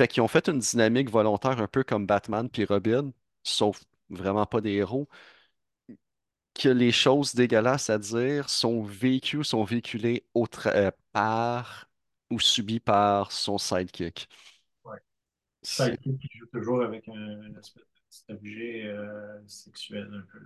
Fait 0.00 0.08
qu'ils 0.08 0.22
ont 0.22 0.28
fait 0.28 0.48
une 0.48 0.60
dynamique 0.60 1.10
volontaire 1.10 1.60
un 1.60 1.66
peu 1.66 1.84
comme 1.84 2.06
Batman 2.06 2.48
puis 2.48 2.64
Robin, 2.64 3.12
sauf 3.42 3.84
vraiment 4.08 4.46
pas 4.46 4.62
des 4.62 4.72
héros, 4.72 5.06
que 6.54 6.70
les 6.70 6.90
choses 6.90 7.34
dégueulasses 7.34 7.90
à 7.90 7.98
dire 7.98 8.48
sont 8.48 8.82
vécues, 8.82 9.44
sont 9.44 9.62
véhiculées 9.62 10.24
au 10.32 10.46
euh, 10.68 10.90
par 11.12 11.90
ou 12.30 12.40
subies 12.40 12.80
par 12.80 13.30
son 13.30 13.58
sidekick. 13.58 14.26
Ouais. 14.86 14.96
Sidekick 15.62 16.18
qui 16.18 16.38
joue 16.38 16.46
toujours 16.46 16.82
avec 16.82 17.06
un, 17.10 17.50
de 17.50 17.60
petit 17.60 18.24
objet 18.30 18.84
euh, 18.86 19.38
sexuel 19.46 20.08
un 20.14 20.24
peu. 20.32 20.38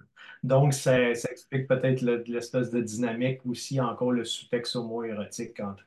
Donc, 0.43 0.75
ça, 0.75 1.15
ça 1.15 1.31
explique 1.31 1.69
peut-être 1.69 2.03
le- 2.03 2.25
l'espèce 2.27 2.71
de 2.71 2.81
dynamique 2.81 3.47
aussi, 3.47 3.81
encore 3.81 4.11
le 4.11 4.25
sous-texte 4.25 4.75
homo-érotique 4.75 5.61
entre 5.61 5.85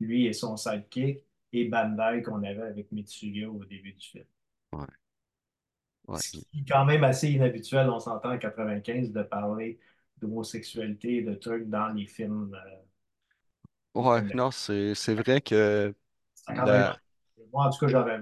lui 0.00 0.26
et 0.26 0.32
son 0.32 0.56
sidekick 0.56 1.20
et 1.54 1.68
Bandai 1.68 2.22
qu'on 2.22 2.42
avait 2.42 2.62
avec 2.62 2.92
Mitsuya 2.92 3.48
au 3.50 3.64
début 3.64 3.92
du 3.92 4.06
film. 4.06 4.24
ouais, 4.72 4.86
ouais. 6.08 6.22
Ce 6.22 6.30
qui 6.32 6.60
est 6.60 6.64
quand 6.68 6.84
même 6.86 7.04
assez 7.04 7.30
inhabituel, 7.30 7.88
on 7.90 8.00
s'entend 8.00 8.32
en 8.32 8.38
95, 8.38 9.12
de 9.12 9.22
parler 9.22 9.78
d'homosexualité 10.18 11.16
et 11.18 11.22
de 11.22 11.34
trucs 11.34 11.68
dans 11.68 11.88
les 11.88 12.06
films. 12.06 12.54
euh, 12.54 12.76
Ouais, 13.94 14.22
non, 14.34 14.50
c'est, 14.50 14.92
vrai 15.14 15.40
que 15.40 15.94
même 16.48 16.94
Moi, 17.52 17.66
en 17.66 17.70
tout 17.70 17.78
cas, 17.78 17.88
j'avais 17.88 18.18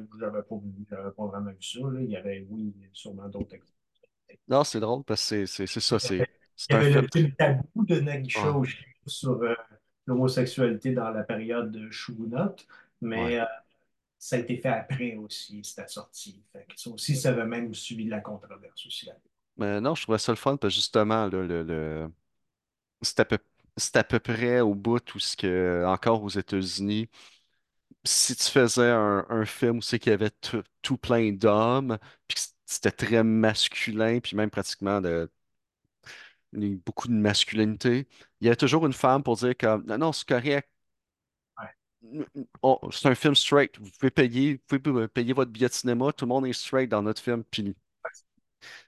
pas, 0.90 1.10
pas 1.12 1.26
vraiment 1.26 1.50
vu 1.50 1.56
ça. 1.62 1.80
là. 1.80 2.00
Il 2.00 2.10
y 2.10 2.16
avait, 2.16 2.46
oui, 2.50 2.74
sûrement 2.92 3.28
d'autres 3.28 3.54
exemples. 3.54 3.72
Non, 4.48 4.64
c'est 4.64 4.80
drôle 4.80 5.04
parce 5.04 5.28
que 5.30 5.46
c'est 5.46 5.66
ça, 5.66 5.98
Il 5.98 6.18
y 6.20 6.24
c'est 6.56 6.74
un 6.74 6.82
avait 6.82 6.90
film 7.12 7.28
le 7.28 7.34
Tabou 7.36 7.84
de 7.84 8.00
Nagisha 8.00 8.50
Ouais, 8.50 8.52
aussi 8.52 8.76
sur 9.06 9.42
euh, 9.42 9.54
l'homosexualité 10.06 10.92
dans 10.92 11.10
la 11.10 11.22
période 11.24 11.70
de 11.72 11.90
Shogunot, 11.90 12.56
ouais. 13.14 13.30
mais 13.30 13.38
euh, 13.40 13.44
ça 14.18 14.36
a 14.36 14.40
été 14.40 14.58
fait 14.58 14.68
après 14.68 15.16
aussi, 15.16 15.62
c'était 15.64 15.88
sorti. 15.88 16.42
Fait 16.52 16.66
que 16.66 16.74
ça 16.80 16.90
aussi, 16.90 17.16
ça 17.16 17.30
avait 17.30 17.46
même 17.46 17.74
suivi 17.74 18.06
de 18.06 18.10
la 18.10 18.20
controverse 18.20 18.86
aussi. 18.86 19.06
là. 19.06 19.14
Mais 19.56 19.80
non, 19.80 19.94
je 19.94 20.02
trouvais 20.02 20.18
ça 20.18 20.32
le 20.32 20.36
fun 20.36 20.56
parce 20.56 20.74
que 20.74 20.80
justement, 20.80 21.26
là, 21.28 21.42
le, 21.42 21.62
le... 21.62 22.12
c'est 23.02 23.20
à 23.20 23.24
peu... 23.24 23.38
à 23.94 24.04
peu 24.04 24.20
près 24.20 24.60
au 24.60 24.74
bout 24.74 25.14
où 25.14 25.18
ce 25.20 25.36
que, 25.36 25.84
encore 25.86 26.22
aux 26.24 26.30
États-Unis, 26.30 27.10
si 28.04 28.36
tu 28.36 28.44
faisais 28.50 28.90
un, 28.90 29.26
un 29.28 29.44
film 29.46 29.78
où 29.78 29.82
c'est 29.82 29.98
qu'il 29.98 30.10
y 30.12 30.14
avait 30.14 30.30
tout, 30.82 30.98
plein 30.98 31.32
d'hommes, 31.32 31.98
puis 32.28 32.36
que 32.36 32.42
c'était 32.66 32.90
très 32.92 33.24
masculin, 33.24 34.20
puis 34.20 34.36
même 34.36 34.50
pratiquement 34.50 35.00
de, 35.00 35.30
beaucoup 36.52 37.08
de 37.08 37.14
masculinité, 37.14 38.08
il 38.40 38.44
y 38.46 38.48
avait 38.48 38.56
toujours 38.56 38.86
une 38.86 38.92
femme 38.92 39.22
pour 39.22 39.36
dire 39.36 39.54
comme, 39.58 39.84
non, 39.86 39.98
non, 39.98 40.12
c'est 40.12 40.28
correct, 40.28 40.68
c'est 42.90 43.08
un 43.08 43.14
film 43.14 43.34
straight. 43.34 43.78
Vous 43.78 43.90
pouvez 43.98 44.10
payer, 44.10 44.60
vous 44.68 44.78
pouvez 44.80 45.08
payer 45.08 45.32
votre 45.32 45.50
billet 45.50 45.68
de 45.68 45.72
cinéma. 45.72 46.12
Tout 46.12 46.24
le 46.24 46.30
monde 46.30 46.46
est 46.46 46.52
straight 46.52 46.88
dans 46.90 47.02
notre 47.02 47.22
film. 47.22 47.44
Puis 47.44 47.74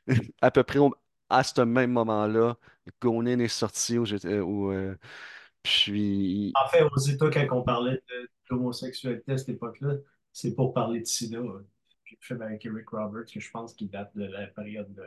à 0.40 0.50
peu 0.50 0.62
près 0.62 0.78
à 1.30 1.42
ce 1.42 1.60
même 1.62 1.92
moment-là, 1.92 2.56
Gonin 3.00 3.38
est 3.38 3.48
sorti 3.48 3.98
où 3.98 4.04
j'étais. 4.04 4.40
où, 4.40 4.70
euh, 4.72 4.96
puis 5.62 6.52
En 6.54 6.68
fait, 6.68 6.82
aux 6.82 6.98
États, 6.98 7.30
quand 7.30 7.58
on 7.58 7.62
parlait 7.62 8.02
de- 8.08 8.30
d'homosexualité 8.50 9.32
à 9.32 9.38
cette 9.38 9.50
époque-là, 9.50 9.94
c'est 10.32 10.54
pour 10.54 10.74
parler 10.74 11.00
de 11.00 11.36
hein. 11.36 11.64
Puis 12.04 12.18
Le 12.20 12.26
film 12.26 12.42
avec 12.42 12.64
Eric 12.66 12.88
Roberts, 12.90 13.26
que 13.32 13.40
je 13.40 13.50
pense 13.50 13.74
qu'il 13.74 13.90
date 13.90 14.10
de 14.14 14.24
la 14.24 14.46
période 14.48 14.92
de, 14.94 15.02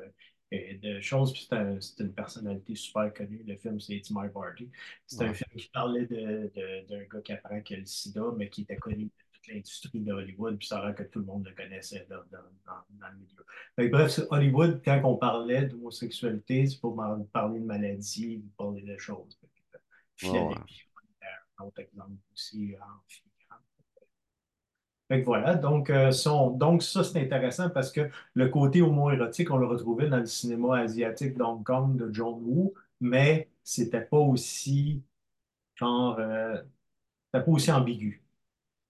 euh, 0.53 0.77
de 0.81 1.01
choses. 1.01 1.33
Puis 1.33 1.45
c'est 1.49 1.55
un- 1.55 1.79
c'est 1.81 1.99
une 2.03 2.13
personnalité 2.13 2.75
super 2.75 3.13
connue. 3.13 3.43
Le 3.45 3.55
film, 3.57 3.79
c'est 3.79 3.95
It's 3.95 4.11
My 4.11 4.29
Party. 4.29 4.69
C'est 5.05 5.23
un 5.25 5.33
film 5.33 5.49
qui 5.57 5.69
parlait 5.69 6.05
de, 6.05 6.51
de- 6.55 6.87
d'un 6.87 7.03
gars 7.05 7.21
qui 7.21 7.33
apprend 7.33 7.61
qu'il 7.61 7.77
a 7.77 7.79
le 7.79 7.85
sida, 7.85 8.21
mais 8.37 8.49
qui 8.49 8.61
était 8.61 8.77
connu 8.77 9.05
de 9.05 9.11
toute 9.33 9.47
l'industrie 9.47 9.99
de 10.01 10.11
Hollywood. 10.13 10.57
Puis 10.57 10.67
ça 10.67 10.83
l'air 10.85 10.95
que 10.95 11.03
tout 11.03 11.19
le 11.19 11.25
monde 11.25 11.45
le 11.47 11.53
connaissait 11.53 12.05
dans, 12.09 12.17
dans- 12.31 12.43
dans- 12.65 12.85
dans 12.99 13.09
le 13.09 13.17
milieu. 13.17 13.45
Que 13.77 13.87
bref, 13.91 14.19
Hollywood, 14.29 14.81
quand 14.83 15.01
on 15.03 15.17
parlait 15.17 15.65
d'homosexualité, 15.65 16.65
c'est 16.67 16.79
pour 16.79 16.95
parler 17.31 17.59
de 17.59 17.65
maladie, 17.65 18.43
parler 18.57 18.81
de 18.83 18.97
choses. 18.97 19.37
Euh, 20.23 20.27
ouais, 20.49 20.55
un 21.59 21.65
autre 21.65 21.79
exemple 21.81 22.11
aussi 22.33 22.75
en 22.81 23.01
que 25.09 25.23
voilà, 25.23 25.55
donc, 25.55 25.89
euh, 25.89 26.11
donc 26.55 26.83
ça 26.83 27.03
c'est 27.03 27.21
intéressant 27.21 27.69
parce 27.69 27.91
que 27.91 28.09
le 28.33 28.49
côté 28.49 28.81
homo-érotique, 28.81 29.51
on 29.51 29.57
le 29.57 29.65
retrouvait 29.67 30.09
dans 30.09 30.17
le 30.19 30.25
cinéma 30.25 30.79
asiatique 30.79 31.37
d'Hong 31.37 31.63
Kong 31.63 31.95
de 31.97 32.13
John 32.13 32.35
Woo, 32.43 32.73
mais 32.99 33.49
c'était 33.63 34.01
pas 34.01 34.17
aussi 34.19 35.03
genre 35.75 36.17
euh, 36.19 36.57
c'était 37.33 37.45
pas 37.45 37.51
aussi 37.51 37.71
ambigu, 37.71 38.23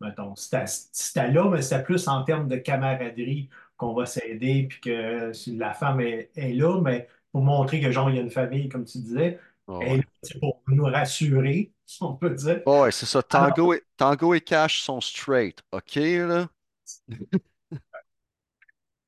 mettons. 0.01 0.35
C'était 0.35 1.31
là, 1.31 1.49
mais 1.49 1.61
c'était 1.61 1.83
plus 1.83 2.07
en 2.07 2.23
termes 2.23 2.47
de 2.49 2.57
camaraderie 2.57 3.49
qu'on 3.77 3.93
va 3.93 4.05
s'aider, 4.05 4.67
puis 4.69 4.81
que 4.81 5.31
la 5.57 5.73
femme 5.73 5.99
est, 6.01 6.31
est 6.35 6.53
là, 6.53 6.81
mais 6.81 7.07
pour 7.31 7.43
montrer 7.43 7.81
que 7.81 7.91
genre 7.91 8.09
il 8.09 8.15
y 8.17 8.19
a 8.19 8.21
une 8.21 8.31
famille, 8.31 8.69
comme 8.69 8.85
tu 8.85 8.99
disais, 8.99 9.39
Ouais. 9.67 10.01
c'est 10.23 10.39
pour 10.39 10.61
nous 10.67 10.85
rassurer, 10.85 11.73
si 11.85 12.03
on 12.03 12.15
peut 12.15 12.31
dire. 12.31 12.63
Ouais, 12.67 12.81
ouais, 12.81 12.91
c'est 12.91 13.05
ça. 13.07 13.23
Alors, 13.33 13.55
Tango 13.55 13.73
et, 13.73 13.81
Tango 13.97 14.33
et 14.35 14.41
Cash 14.41 14.81
sont 14.83 15.01
straight. 15.01 15.63
OK, 15.71 15.95
là? 15.95 16.47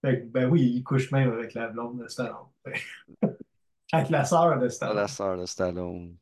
Fait 0.01 0.21
que, 0.21 0.25
ben 0.27 0.49
oui, 0.49 0.61
il 0.75 0.83
couche 0.83 1.11
même 1.11 1.31
avec 1.31 1.53
la 1.53 1.67
blonde 1.69 2.01
de 2.01 2.07
Stallone. 2.07 2.47
Avec 3.91 4.09
la 4.09 4.25
sœur 4.25 4.59
de 4.59 4.67
Ah, 4.83 4.93
la 4.93 5.07
Stallone. 5.07 5.07
sœur 5.07 5.37
de 5.37 5.45
Stallone. 5.45 6.17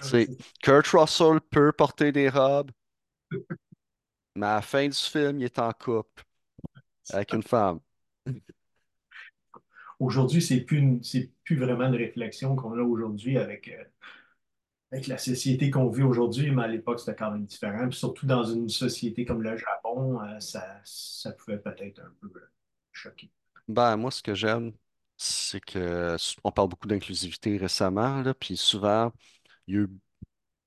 C'est 0.00 0.30
Kurt 0.62 0.86
Russell 0.88 1.40
peut 1.40 1.72
porter 1.72 2.12
des 2.12 2.28
robes, 2.28 2.70
mais 4.34 4.46
à 4.46 4.54
la 4.56 4.62
fin 4.62 4.88
du 4.88 4.96
film, 4.96 5.40
il 5.40 5.44
est 5.44 5.58
en 5.58 5.72
couple 5.72 6.24
avec 7.10 7.32
une 7.34 7.44
femme. 7.44 7.80
Aujourd'hui, 9.98 10.40
c'est 10.40 10.60
plus, 10.60 11.00
plus 11.44 11.56
vraiment 11.56 11.86
une 11.86 11.96
réflexion 11.96 12.54
qu'on 12.54 12.78
a 12.78 12.82
aujourd'hui 12.82 13.36
avec, 13.36 13.68
euh, 13.68 13.84
avec 14.92 15.06
la 15.08 15.18
société 15.18 15.70
qu'on 15.70 15.88
vit 15.88 16.02
aujourd'hui, 16.02 16.50
mais 16.50 16.64
à 16.64 16.68
l'époque, 16.68 17.00
c'était 17.00 17.16
quand 17.16 17.32
même 17.32 17.44
différent. 17.44 17.88
Puis 17.88 17.98
surtout 17.98 18.26
dans 18.26 18.44
une 18.44 18.68
société 18.68 19.24
comme 19.24 19.42
le 19.42 19.56
Japon, 19.56 20.20
euh, 20.22 20.38
ça, 20.40 21.32
pouvait 21.32 21.58
peut-être 21.58 22.00
un 22.00 22.12
peu 22.20 22.28
euh, 22.36 22.50
choquer. 22.92 23.30
Ben, 23.66 23.96
moi, 23.96 24.10
ce 24.10 24.22
que 24.22 24.34
j'aime, 24.34 24.72
c'est 25.16 25.60
que 25.60 26.16
on 26.44 26.52
parle 26.52 26.68
beaucoup 26.68 26.86
d'inclusivité 26.86 27.56
récemment, 27.56 28.22
puis 28.38 28.56
souvent, 28.56 29.12
il 29.66 29.74
y 29.74 29.78
a 29.78 29.80
eu, 29.82 29.88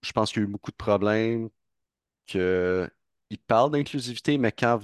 je 0.04 0.12
pense 0.12 0.32
qu'il 0.32 0.42
y 0.42 0.46
a 0.46 0.48
eu 0.48 0.52
beaucoup 0.52 0.72
de 0.72 0.76
problèmes, 0.76 1.50
que 2.28 2.90
ils 3.32 3.40
parlent 3.40 3.72
d'inclusivité, 3.72 4.38
mais 4.38 4.52
quand, 4.52 4.78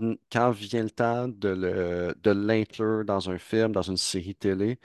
vient 0.52 0.84
le 0.84 0.90
temps 0.90 1.28
de 1.28 2.32
l'inclure 2.32 3.06
dans 3.06 3.30
un 3.30 3.38
film, 3.38 3.74
dans 3.74 3.82
une 3.84 3.98
série 3.98 4.36
télé, 4.36 4.80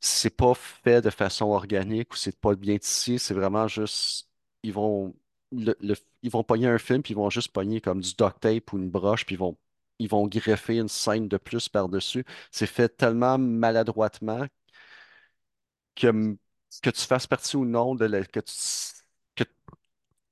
c'est 0.00 0.36
pas 0.36 0.54
fait 0.54 1.02
de 1.02 1.10
façon 1.10 1.46
organique 1.46 2.12
ou 2.14 2.16
c'est 2.16 2.38
pas 2.38 2.54
bien 2.56 2.76
ici, 2.76 3.18
c'est 3.18 3.34
vraiment 3.34 3.68
juste, 3.68 4.28
ils 4.62 4.72
vont, 4.72 5.14
le, 5.52 5.74
pogner 6.46 6.68
un 6.68 6.78
film, 6.78 7.02
puis 7.02 7.14
ils 7.14 7.16
vont 7.16 7.30
juste 7.30 7.52
pogner 7.52 7.80
comme 7.80 8.00
du 8.00 8.14
duct 8.14 8.40
tape 8.40 8.72
ou 8.72 8.78
une 8.78 8.90
broche, 8.90 9.26
puis 9.26 9.34
ils 9.36 9.38
vont, 9.38 9.58
ils 9.98 10.08
vont 10.08 10.26
greffer 10.28 10.78
une 10.78 10.88
scène 10.88 11.28
de 11.28 11.36
plus 11.38 11.68
par-dessus. 11.68 12.24
C'est 12.50 12.66
fait 12.66 12.88
tellement 12.96 13.38
maladroitement 13.38 14.46
que, 15.94 16.36
que 16.82 16.90
tu 16.90 17.00
fasses 17.06 17.26
partie 17.26 17.56
ou 17.56 17.64
non 17.64 17.94
de 17.94 18.04
la, 18.06 18.24
que 18.24 18.40
tu, 18.40 18.52
que 19.36 19.44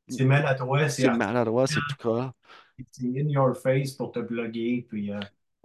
C'est 0.08 0.24
maladroit, 0.24 0.88
c'est 0.88 1.10
maladroit, 1.10 1.66
c'est 1.66 1.82
tout 1.82 1.96
cas. 1.96 2.32
c'est 2.90 3.06
in 3.06 3.28
your 3.28 3.54
face 3.56 3.92
pour 3.92 4.12
te 4.12 4.18
bloguer. 4.20 4.86
Puis, 4.88 5.12
euh, 5.12 5.20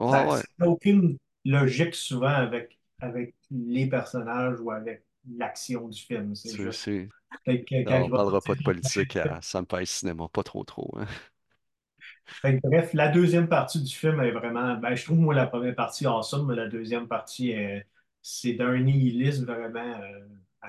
ça 0.06 0.24
ouais, 0.24 0.44
n'a 0.60 0.68
aucune 0.68 1.18
logique 1.46 1.96
souvent 1.96 2.28
avec, 2.30 2.80
avec 3.00 3.36
les 3.52 3.88
personnages 3.88 4.60
ou 4.60 4.72
avec 4.72 5.04
l'action 5.30 5.88
du 5.90 6.00
film. 6.02 6.36
C'est 6.36 6.56
juste 6.56 6.92
non, 7.86 8.06
on 8.06 8.10
va 8.10 8.14
parlera 8.14 8.42
pas 8.42 8.56
de 8.56 8.62
politique 8.62 9.16
à 9.18 9.42
Senpai 9.42 9.86
Cinéma, 9.86 10.28
pas 10.30 10.44
trop 10.44 10.64
trop. 10.64 10.92
hein. 10.98 11.06
Fait 12.42 12.60
que 12.60 12.68
bref, 12.68 12.94
la 12.94 13.10
deuxième 13.10 13.48
partie 13.50 13.82
du 13.82 13.94
film 13.96 14.20
est 14.22 14.32
vraiment. 14.32 14.76
Ben, 14.76 14.96
je 14.96 15.04
trouve, 15.06 15.18
moi, 15.20 15.34
la 15.34 15.48
première 15.48 15.76
partie 15.76 16.06
awesome, 16.06 16.48
mais 16.48 16.56
la 16.56 16.68
deuxième 16.68 17.08
partie, 17.08 17.52
est- 17.52 17.88
c'est 18.22 18.54
d'un 18.54 18.78
nihilisme 18.80 19.46
vraiment 19.46 19.80
euh, 20.02 20.20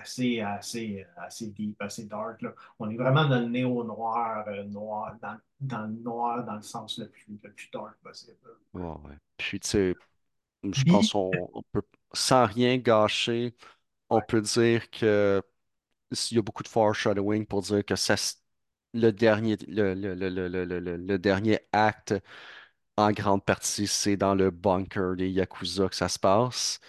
assez, 0.01 0.41
assez, 0.41 1.07
assez 1.17 1.49
deep, 1.49 1.81
assez 1.83 2.05
dark. 2.07 2.43
là. 2.43 2.53
On 2.79 2.91
est 2.91 2.97
vraiment 2.97 3.27
dans 3.29 3.41
le 3.41 3.47
néo-noir, 3.49 4.47
euh, 4.49 4.65
noir, 4.65 5.17
dans, 5.23 5.39
dans 5.61 5.83
le 5.87 5.89
noir, 5.95 6.45
dans 6.45 6.57
le 6.57 6.63
sens 6.63 6.99
le 6.99 7.09
plus, 7.09 7.25
le 7.43 7.51
plus 7.53 7.71
dark 7.73 7.97
possible. 8.03 8.37
Ouais, 8.75 8.83
ouais. 8.83 9.17
Puis, 9.37 9.61
tu 9.61 9.69
sais, 9.69 9.97
je 10.73 10.85
pense 10.85 11.13
qu'on 11.13 11.51
on 11.55 11.63
peut, 11.73 11.83
sans 12.15 12.47
rien 12.47 12.79
gâcher, 12.79 13.57
on 14.11 14.21
ouais, 14.21 14.23
peut 14.23 14.43
dire 14.43 14.91
que 14.91 15.43
il 16.31 16.37
y 16.37 16.39
a 16.39 16.43
beaucoup 16.43 16.63
de 16.63 16.69
foreshadowing 16.69 17.47
pour 17.47 17.63
dire 17.63 17.85
que 17.85 17.97
ça, 17.97 18.17
le 18.95 19.11
dernier, 19.13 19.57
le, 19.69 19.95
le- 19.95 20.15
le- 20.15 20.97
le 20.97 21.19
dernier 21.19 21.61
acte, 21.73 22.15
en 22.97 23.13
grande 23.13 23.45
partie, 23.45 23.87
c'est 23.87 24.17
dans 24.17 24.35
le 24.35 24.51
bunker 24.51 25.17
des 25.17 25.31
Yakuza 25.31 25.89
que 25.89 25.97
ça 25.97 26.09
se 26.09 26.19
passe. 26.19 26.81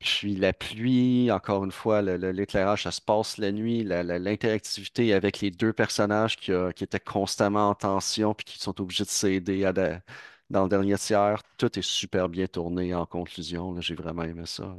Puis 0.00 0.36
la 0.36 0.52
pluie, 0.52 1.30
encore 1.32 1.64
une 1.64 1.72
fois, 1.72 2.02
le- 2.02 2.16
le- 2.16 2.30
l'éclairage, 2.30 2.84
ça 2.84 2.92
se 2.92 3.00
passe 3.00 3.36
la 3.38 3.50
nuit, 3.52 3.82
la- 3.84 4.02
la- 4.04 4.18
l'interactivité 4.20 5.12
avec 5.12 5.40
les 5.40 5.50
deux 5.50 5.72
personnages 5.72 6.36
qui, 6.36 6.52
qui 6.76 6.84
étaient 6.84 7.00
constamment 7.00 7.70
en 7.70 7.74
tension 7.74 8.32
puis 8.34 8.44
qui 8.46 8.58
sont 8.60 8.80
obligés 8.80 9.04
de 9.04 9.08
s'aider 9.10 9.64
à 9.64 9.72
dans 10.50 10.62
le 10.64 10.68
dernier 10.70 10.96
tiers, 10.98 11.42
tout 11.58 11.78
est 11.78 11.82
super 11.82 12.28
bien 12.28 12.46
tourné 12.46 12.94
en 12.94 13.06
conclusion. 13.06 13.72
là. 13.74 13.80
J'ai 13.80 13.94
vraiment 13.94 14.22
aimé 14.24 14.46
ça. 14.46 14.74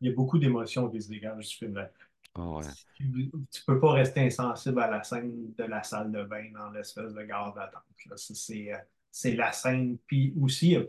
il 0.00 0.08
y 0.08 0.12
a 0.12 0.14
beaucoup 0.14 0.38
d'émotions 0.38 0.90
qui 0.90 1.00
se 1.02 1.08
dégagent 1.08 1.48
du 1.48 1.56
film. 1.56 1.88
Ah 2.34 2.40
ouais. 2.48 2.74
Tu 2.94 3.04
ne 3.04 3.28
peux 3.66 3.80
pas 3.80 3.92
rester 3.92 4.20
insensible 4.20 4.80
à 4.80 4.90
la 4.90 5.02
scène 5.02 5.52
de 5.56 5.64
la 5.64 5.82
salle 5.82 6.12
de 6.12 6.22
bain 6.24 6.50
dans 6.52 6.70
l'espèce 6.70 7.12
de 7.12 7.22
gare 7.22 7.52
d'attente. 7.54 7.82
là. 8.06 8.16
C'est 8.16 8.34
c'est, 8.34 8.72
euh, 8.72 8.78
c'est 9.10 9.34
la 9.34 9.52
scène. 9.52 9.98
Puis 10.06 10.32
aussi, 10.40 10.76
euh, 10.76 10.84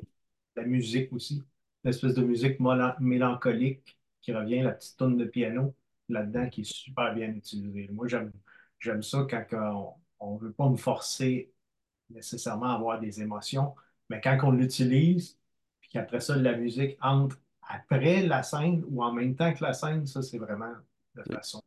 la 0.56 0.63
musique 0.65 1.12
aussi. 1.13 1.43
L'espèce 1.86 2.15
de 2.15 2.24
musique 2.24 2.60
mélancolique 3.00 3.98
qui 4.21 4.34
revient, 4.34 4.62
la 4.62 4.71
petite 4.71 4.98
tonne 4.98 5.17
de 5.17 5.26
piano 5.26 5.74
là-dedans 6.10 6.50
qui 6.50 6.62
est 6.62 6.63
super 6.63 7.13
bien 7.13 7.30
utilisée. 7.30 7.88
Moi, 7.91 8.08
j'aime, 8.08 8.32
j'aime 8.80 9.04
ça 9.04 9.26
quand 9.30 9.98
on 10.19 10.36
ne 10.36 10.39
veut 10.39 10.52
pas 10.52 10.67
me 10.67 10.78
forcer 10.78 11.52
nécessairement 12.10 12.67
à 12.71 12.76
avoir 12.76 13.00
des 13.00 13.21
émotions, 13.21 13.76
mais 14.10 14.19
quand 14.21 14.38
on 14.43 14.52
l'utilise, 14.52 15.38
puis 15.80 15.89
qu'après 15.91 16.19
ça, 16.19 16.36
la 16.36 16.58
musique 16.58 16.98
entre 17.02 17.39
après 17.67 18.21
la 18.24 18.43
scène 18.43 18.84
ou 18.89 19.04
en 19.04 19.12
même 19.12 19.36
temps 19.36 19.54
que 19.54 19.63
la 19.63 19.74
scène, 19.74 20.06
ça, 20.06 20.21
c'est 20.21 20.38
vraiment 20.38 20.74
de 21.15 21.24
façon 21.24 21.62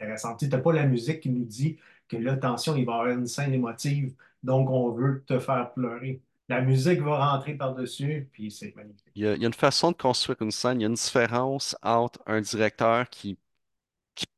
intéressante. 0.00 0.38
Tu 0.40 0.48
n'as 0.48 0.58
pas 0.58 0.72
la 0.72 0.86
musique 0.86 1.20
qui 1.20 1.30
nous 1.30 1.44
dit 1.44 1.78
que 2.08 2.16
là, 2.16 2.34
attention, 2.34 2.76
il 2.76 2.86
va 2.86 2.92
y 2.92 2.94
avoir 2.96 3.18
une 3.18 3.26
scène 3.26 3.52
émotive, 3.54 4.14
donc 4.42 4.70
on 4.70 4.90
veut 4.92 5.24
te 5.26 5.38
faire 5.38 5.72
pleurer. 5.74 6.22
La 6.48 6.60
musique 6.60 7.00
va 7.00 7.32
rentrer 7.32 7.54
par-dessus, 7.54 8.28
puis 8.32 8.50
c'est 8.50 8.74
magnifique. 8.76 9.10
Il 9.16 9.22
y 9.22 9.26
a, 9.26 9.34
une 9.34 9.52
façon 9.52 9.90
de 9.90 9.96
construire 9.96 10.40
une 10.40 10.52
scène, 10.52 10.80
il 10.80 10.82
y 10.82 10.86
a 10.86 10.88
une 10.88 10.94
différence 10.94 11.76
entre 11.82 12.20
un 12.26 12.40
directeur 12.40 13.08
qui, 13.10 13.36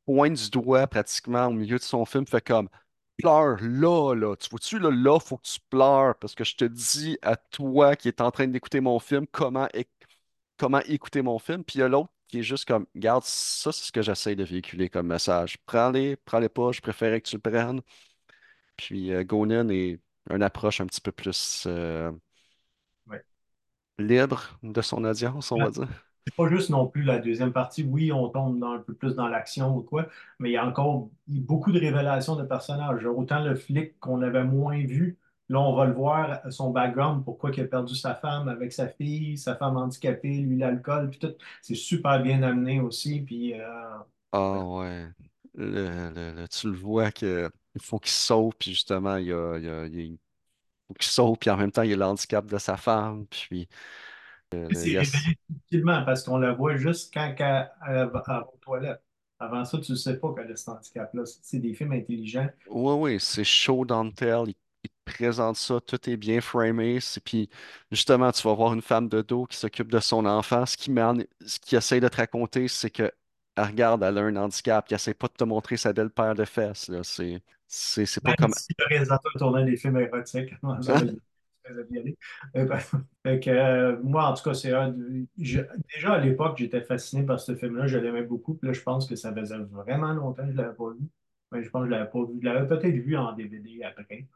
pointe 0.07 0.33
du 0.33 0.51
doigt 0.51 0.87
pratiquement 0.87 1.47
au 1.49 1.53
milieu 1.53 1.77
de 1.77 1.83
son 1.83 2.07
film, 2.07 2.27
fait 2.27 2.41
comme 2.41 2.69
pleure 3.19 3.59
là, 3.61 4.15
là. 4.15 4.37
Tu 4.37 4.49
vois-tu, 4.49 4.79
là, 4.79 4.91
là, 4.91 5.21
faut 5.21 5.37
que 5.37 5.47
tu 5.47 5.59
pleures 5.69 6.15
parce 6.19 6.35
que 6.35 6.45
je 6.45 6.57
te 6.57 6.65
dis 6.65 7.19
à 7.21 7.37
toi 7.37 7.95
qui 7.95 8.09
est 8.09 8.21
en 8.23 8.31
train 8.31 8.47
d'écouter 8.47 8.81
mon 8.81 8.99
film 9.01 9.27
comment, 9.27 9.67
éc- 9.75 9.89
comment 10.57 10.81
écouter 10.81 11.23
mon 11.23 11.39
film. 11.39 11.65
Puis 11.65 11.79
il 11.79 11.81
y 11.81 11.85
a 11.85 11.89
l'autre 11.89 12.11
qui 12.29 12.41
est 12.41 12.43
juste 12.43 12.67
comme, 12.67 12.87
regarde, 12.95 13.25
ça, 13.25 13.73
c'est 13.73 13.87
ce 13.87 13.93
que 13.93 14.03
j'essaie 14.03 14.37
de 14.37 14.45
véhiculer 14.45 14.89
comme 14.89 15.09
message. 15.09 15.59
Prends-les, 15.67 16.17
prends-les 16.17 16.49
pas, 16.49 16.73
je 16.73 16.81
préférais 16.81 17.21
que 17.21 17.29
tu 17.29 17.39
prennes. 17.39 17.83
Puis 18.77 19.13
euh, 19.13 19.25
Gonen 19.25 19.71
est 19.71 20.01
une 20.31 20.43
approche 20.43 20.81
un 20.81 20.87
petit 20.87 21.01
peu 21.01 21.13
plus 21.13 21.65
euh, 21.67 22.13
Ouais. 23.07 23.25
libre 24.01 24.59
de 24.65 24.83
son 24.83 25.05
audience, 25.05 25.53
on 25.53 25.61
va 25.61 25.71
dire. 25.71 25.89
C'est 26.27 26.35
pas 26.37 26.49
juste 26.49 26.71
non 26.71 26.87
plus 26.87 27.03
la 27.03 27.19
deuxième 27.19 27.53
partie. 27.53 27.83
Oui, 27.85 28.13
on 28.13 28.29
tombe 28.29 28.59
dans- 28.59 28.73
un 28.73 28.79
peu 28.81 28.95
plus 28.95 29.15
dans 29.15 29.29
l'action 29.29 29.77
ou 29.77 29.83
quoi, 29.83 30.09
mais 30.39 30.51
il 30.51 30.53
y 30.53 30.57
a 30.57 30.67
encore 30.67 31.09
beaucoup 31.27 31.73
de 31.73 31.79
révélations 31.81 32.37
de 32.37 32.45
personnages. 32.45 33.05
Autant 33.07 33.43
le 33.43 33.55
flic 33.55 33.99
qu'on 33.99 34.21
avait 34.23 34.45
moins 34.45 34.79
vu, 34.85 35.19
là, 35.49 35.61
on 35.61 35.75
va 35.75 35.87
le 35.87 35.95
voir, 35.95 36.41
son 36.53 36.71
background, 36.71 37.25
pourquoi 37.25 37.51
il 37.51 37.61
a 37.63 37.65
perdu 37.65 37.95
sa 37.97 38.15
femme 38.15 38.49
avec 38.49 38.73
sa 38.73 38.89
fille, 38.89 39.39
sa 39.39 39.57
femme 39.57 39.77
handicapée, 39.79 40.37
lui, 40.41 40.59
l'alcool, 40.59 41.09
puis 41.11 41.19
tout. 41.19 41.35
C'est 41.63 41.75
super 41.75 42.23
bien 42.23 42.43
amené 42.43 42.81
aussi. 42.81 43.21
Puis, 43.23 43.55
euh, 43.59 43.65
Ah 44.33 44.65
ouais. 44.65 45.09
Le- 45.55 46.11
le- 46.11 46.33
le- 46.35 46.49
tu 46.49 46.71
le 46.71 46.77
vois 46.77 47.11
que 47.11 47.51
il 47.83 47.87
faut 47.87 47.99
qu'il 47.99 48.11
sauve, 48.13 48.55
puis 48.59 48.73
justement, 48.73 49.17
il, 49.17 49.27
y 49.29 49.33
a, 49.33 49.59
il, 49.59 49.69
a- 49.69 49.87
il 49.87 50.19
faut 50.89 50.95
qu'il 50.95 51.11
sauve, 51.11 51.39
puis 51.39 51.51
en 51.51 51.57
même 51.59 51.73
temps, 51.73 51.83
il 51.83 51.91
y 51.91 51.95
a 51.95 51.97
le 51.97 52.05
handicap 52.05 52.47
de 52.47 52.59
sa 52.59 52.77
femme, 52.77 53.27
puis 53.29 53.69
euh, 54.55 54.71
c'est 54.75 54.89
y 54.89 54.97
a... 54.99 55.05
révélé 55.05 55.39
subtilement 55.51 56.05
parce 56.05 56.25
qu'on 56.25 56.39
la 56.39 56.53
voit 56.53 56.77
juste 56.77 57.13
quand 57.13 57.35
elle, 57.39 57.71
elle 57.89 58.09
va 58.11 58.49
aux 58.53 58.59
toilettes. 58.59 59.03
Avant 59.39 59.65
ça, 59.65 59.79
tu 59.79 59.93
ne 59.93 59.97
sais 59.97 60.19
pas 60.19 60.35
qu'elle 60.35 60.51
a 60.53 60.57
cet 60.57 60.69
handicap-là. 60.69 61.23
C'est 61.43 61.61
des 61.61 61.75
films 61.75 61.93
intelligents. 61.93 62.49
Oui, 62.67 62.93
oui, 63.15 63.21
c'est 63.21 63.45
show 63.45 63.85
don't 63.85 64.13
tell, 64.15 64.45
il, 64.49 64.55
il 64.85 64.91
te 64.91 64.95
présente 65.13 65.57
ça, 65.57 65.81
tout 65.81 66.09
est 66.11 66.17
bien 66.19 66.41
framé, 66.41 67.01
c'est- 67.01 67.21
puis 67.21 67.49
justement, 67.91 68.31
tu 68.31 68.43
vas 68.43 68.55
voir 68.55 68.75
une 68.75 68.83
femme 68.83 69.09
de 69.09 69.23
dos 69.23 69.47
qui 69.47 69.57
s'occupe 69.57 69.91
de 69.91 70.01
son 70.01 70.27
enfant, 70.27 70.67
ce 70.67 70.77
qui 70.77 70.91
ce 71.47 71.59
qui 71.59 71.77
essaie 71.77 72.01
de 72.01 72.09
te 72.09 72.17
raconter, 72.17 72.69
c'est 72.69 72.91
que, 72.91 73.11
elle 73.57 73.65
regarde, 73.65 74.03
elle 74.03 74.19
a 74.19 74.21
un 74.23 74.37
handicap, 74.37 74.87
il 74.91 74.95
essaie 74.95 75.15
pas 75.15 75.29
de 75.29 75.33
te 75.33 75.45
montrer 75.45 75.77
sa 75.79 75.93
belle 75.95 76.11
paire 76.11 76.35
de 76.35 76.45
fesses, 76.45 76.89
là, 76.89 77.03
c'est 77.03 77.43
c'est 77.69 78.07
c'est 78.07 78.23
pas 78.23 78.35
comme... 78.35 78.53
si 78.53 78.73
le 78.79 78.87
réalisateur 78.87 79.33
tournait 79.39 79.65
des 79.65 79.77
films 79.77 79.99
érotiques, 79.99 80.55
Hein? 80.63 80.81
Euh, 82.57 82.65
ben, 82.65 82.79
fait 83.25 83.41
que, 83.41 83.51
euh, 83.51 84.01
moi, 84.03 84.27
en 84.31 84.35
tout 84.35 84.43
cas, 84.43 84.55
c'est 84.55 84.73
un 84.73 84.95
je- 85.39 85.61
déjà 85.95 86.15
à 86.15 86.19
l'époque, 86.19 86.57
j'étais 86.59 86.81
fasciné 86.81 87.25
par 87.25 87.41
ce 87.41 87.55
film-là. 87.55 87.87
Je 87.87 87.99
l'aimais 87.99 88.23
beaucoup. 88.23 88.55
Puis 88.55 88.69
là, 88.69 88.73
je 88.73 88.81
pense 88.83 89.07
que 89.07 89.17
ça 89.17 89.35
faisait 89.35 89.59
vraiment 89.59 90.13
longtemps 90.15 90.45
que 90.47 90.53
je 90.53 90.57
ne 90.57 90.63
l'avais 90.63 90.75
pas 90.75 90.91
vu. 90.93 91.01
Mais 91.53 91.63
je 91.63 91.69
pense 91.71 91.83
que 91.83 91.87
je 91.89 91.93
ne 91.95 91.99
l'avais 91.99 92.11
pas 92.11 92.25
vu. 92.25 92.39
Je 92.41 92.45
l'avais 92.47 92.67
peut-être 92.69 92.97
vu 92.97 93.17
en 93.19 93.33
DVD 93.33 93.83
après. 93.85 94.27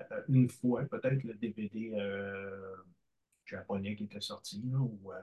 Euh, 0.00 0.22
une 0.28 0.50
fois, 0.50 0.84
peut-être 0.84 1.22
le 1.24 1.34
DVD 1.34 1.92
euh, 1.96 2.76
japonais 3.46 3.96
qui 3.96 4.04
était 4.04 4.20
sorti, 4.20 4.62
là, 4.72 4.78
ou 4.78 5.12
euh, 5.12 5.16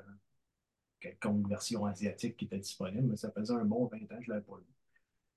quelconque 1.02 1.50
version 1.50 1.86
asiatique 1.86 2.38
qui 2.38 2.46
était 2.46 2.58
disponible. 2.60 3.04
Mais 3.10 3.18
ça 3.18 3.30
faisait 3.32 3.54
un 3.54 3.66
bon 3.66 3.88
20 3.88 3.98
ans 4.04 4.18
que 4.18 4.24
je 4.24 4.30
ne 4.30 4.36
l'avais 4.36 4.46
pas 4.46 4.56
vu. 4.56 4.64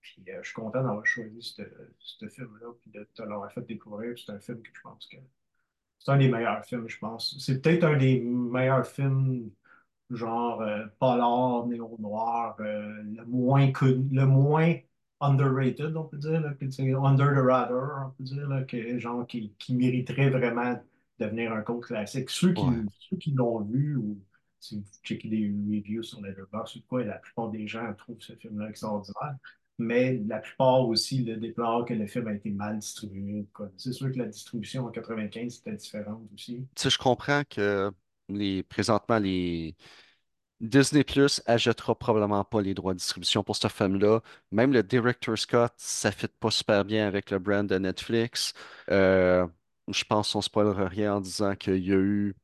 Puis 0.04 0.22
euh, 0.28 0.38
je 0.42 0.48
suis 0.48 0.54
content 0.54 0.82
d'avoir 0.82 1.06
choisi 1.06 1.42
ce 1.42 1.62
ce 1.98 2.28
film-là, 2.28 2.68
puis 2.80 2.90
de 2.90 3.08
te 3.14 3.22
l'avoir 3.22 3.50
fait 3.52 3.62
découvrir. 3.66 4.14
C'est 4.18 4.32
un 4.32 4.38
film 4.38 4.60
que 4.62 4.70
je 4.74 4.80
pense 4.82 5.06
que 5.08 5.16
c'est 5.98 6.12
un 6.12 6.18
des 6.18 6.28
meilleurs 6.28 6.64
films, 6.66 6.88
je 6.88 6.98
pense. 6.98 7.36
C'est 7.40 7.62
peut-être 7.62 7.84
un 7.84 7.96
des 7.96 8.20
meilleurs 8.20 8.86
films, 8.86 9.50
genre 10.10 10.60
euh, 10.62 10.86
polar, 10.98 11.66
néo-noir, 11.66 12.56
euh, 12.60 13.02
le 13.04 13.24
moins 13.26 13.72
connu, 13.72 14.08
le 14.14 14.26
moins 14.26 14.74
underrated, 15.20 15.96
on 15.96 16.04
peut 16.04 16.18
dire, 16.18 16.40
là, 16.42 16.54
que, 16.54 16.66
under 17.06 17.32
the 17.34 17.46
radar, 17.46 18.08
on 18.08 18.10
peut 18.12 18.24
dire, 18.24 18.48
là, 18.48 18.64
que, 18.64 18.98
genre 18.98 19.26
qui, 19.26 19.54
qui 19.58 19.74
mériterait 19.76 20.30
vraiment 20.30 20.74
de 20.74 20.80
devenir 21.18 21.52
un 21.52 21.62
cult 21.62 21.82
classique. 21.84 22.30
Ceux 22.30 22.52
qui, 22.52 22.64
Ouais. 22.64 22.76
ceux 23.10 23.16
qui 23.16 23.32
l'ont 23.32 23.60
vu 23.62 23.96
ou 23.96 24.20
si 24.60 24.78
vous 24.80 24.84
checkez 25.02 25.28
des 25.28 25.46
reviews 25.48 26.02
sur 26.02 26.20
Letterboxd 26.22 26.76
ou 26.78 26.82
quoi, 26.88 27.04
la 27.04 27.18
plupart 27.18 27.50
des 27.50 27.66
gens 27.68 27.92
trouvent 27.94 28.20
ce 28.20 28.34
film-là 28.34 28.68
extraordinaire. 28.70 29.36
Mais 29.78 30.22
la 30.26 30.38
plupart 30.38 30.86
aussi 30.86 31.24
le 31.24 31.36
déplorent 31.36 31.84
que 31.84 31.94
le 31.94 32.06
film 32.06 32.28
a 32.28 32.34
été 32.34 32.50
mal 32.50 32.78
distribué. 32.78 33.44
C'est 33.76 33.92
sûr 33.92 34.12
que 34.12 34.18
la 34.18 34.26
distribution 34.26 34.86
en 34.86 34.90
95 34.90 35.58
était 35.58 35.72
différente 35.72 36.22
aussi. 36.32 36.66
Tu 36.74 36.82
sais, 36.82 36.90
je 36.90 36.98
comprends 36.98 37.42
que 37.48 37.90
les, 38.28 38.62
présentement, 38.62 39.18
les 39.18 39.74
Disney 40.60 41.04
Plus 41.04 41.42
achètera 41.46 41.94
probablement 41.98 42.44
pas 42.44 42.62
les 42.62 42.74
droits 42.74 42.94
de 42.94 42.98
distribution 42.98 43.42
pour 43.44 43.56
ce 43.56 43.68
film-là. 43.68 44.20
Même 44.52 44.72
le 44.72 44.82
Director 44.82 45.36
Scott, 45.36 45.72
ça 45.76 46.10
ne 46.10 46.14
fit 46.14 46.28
pas 46.28 46.50
super 46.50 46.84
bien 46.84 47.06
avec 47.06 47.30
le 47.30 47.38
brand 47.38 47.66
de 47.66 47.76
Netflix. 47.78 48.54
Euh, 48.90 49.46
je 49.88 50.04
pense 50.04 50.32
qu'on 50.32 50.38
ne 50.38 50.42
spoilera 50.44 50.88
rien 50.88 51.16
en 51.16 51.20
disant 51.20 51.54
qu'il 51.56 51.84
y 51.84 51.92
a 51.92 51.96
eu, 51.96 52.34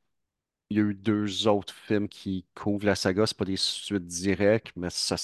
il 0.71 0.79
y 0.79 0.81
a 0.81 0.85
eu 0.85 0.95
deux 0.95 1.49
autres 1.49 1.75
films 1.75 2.09
qui 2.09 2.47
couvrent 2.55 2.87
la 2.87 2.95
saga. 2.97 3.27
C'est 3.27 3.37
pas 3.37 3.45
des 3.45 3.57
suites 3.57 4.07
directes, 4.07 4.73
mais 4.77 4.91
ça, 4.91 5.17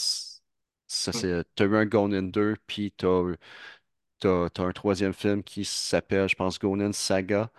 ça 0.86 1.12
Hmm. 1.12 1.20
c'est. 1.20 1.44
T'as 1.54 1.64
eu 1.66 1.76
un 1.76 1.86
Gone 1.86 2.14
in 2.14 2.22
2, 2.24 2.56
puis 2.66 2.92
t'as 2.96 3.22
T'as, 4.20 4.50
t'as 4.50 4.64
un 4.64 4.72
troisième 4.72 5.12
film 5.14 5.42
qui 5.44 5.64
s'appelle, 5.64 6.28
je 6.28 6.36
pense, 6.36 6.58
Gonin 6.58 6.92
Saga. 6.92 7.50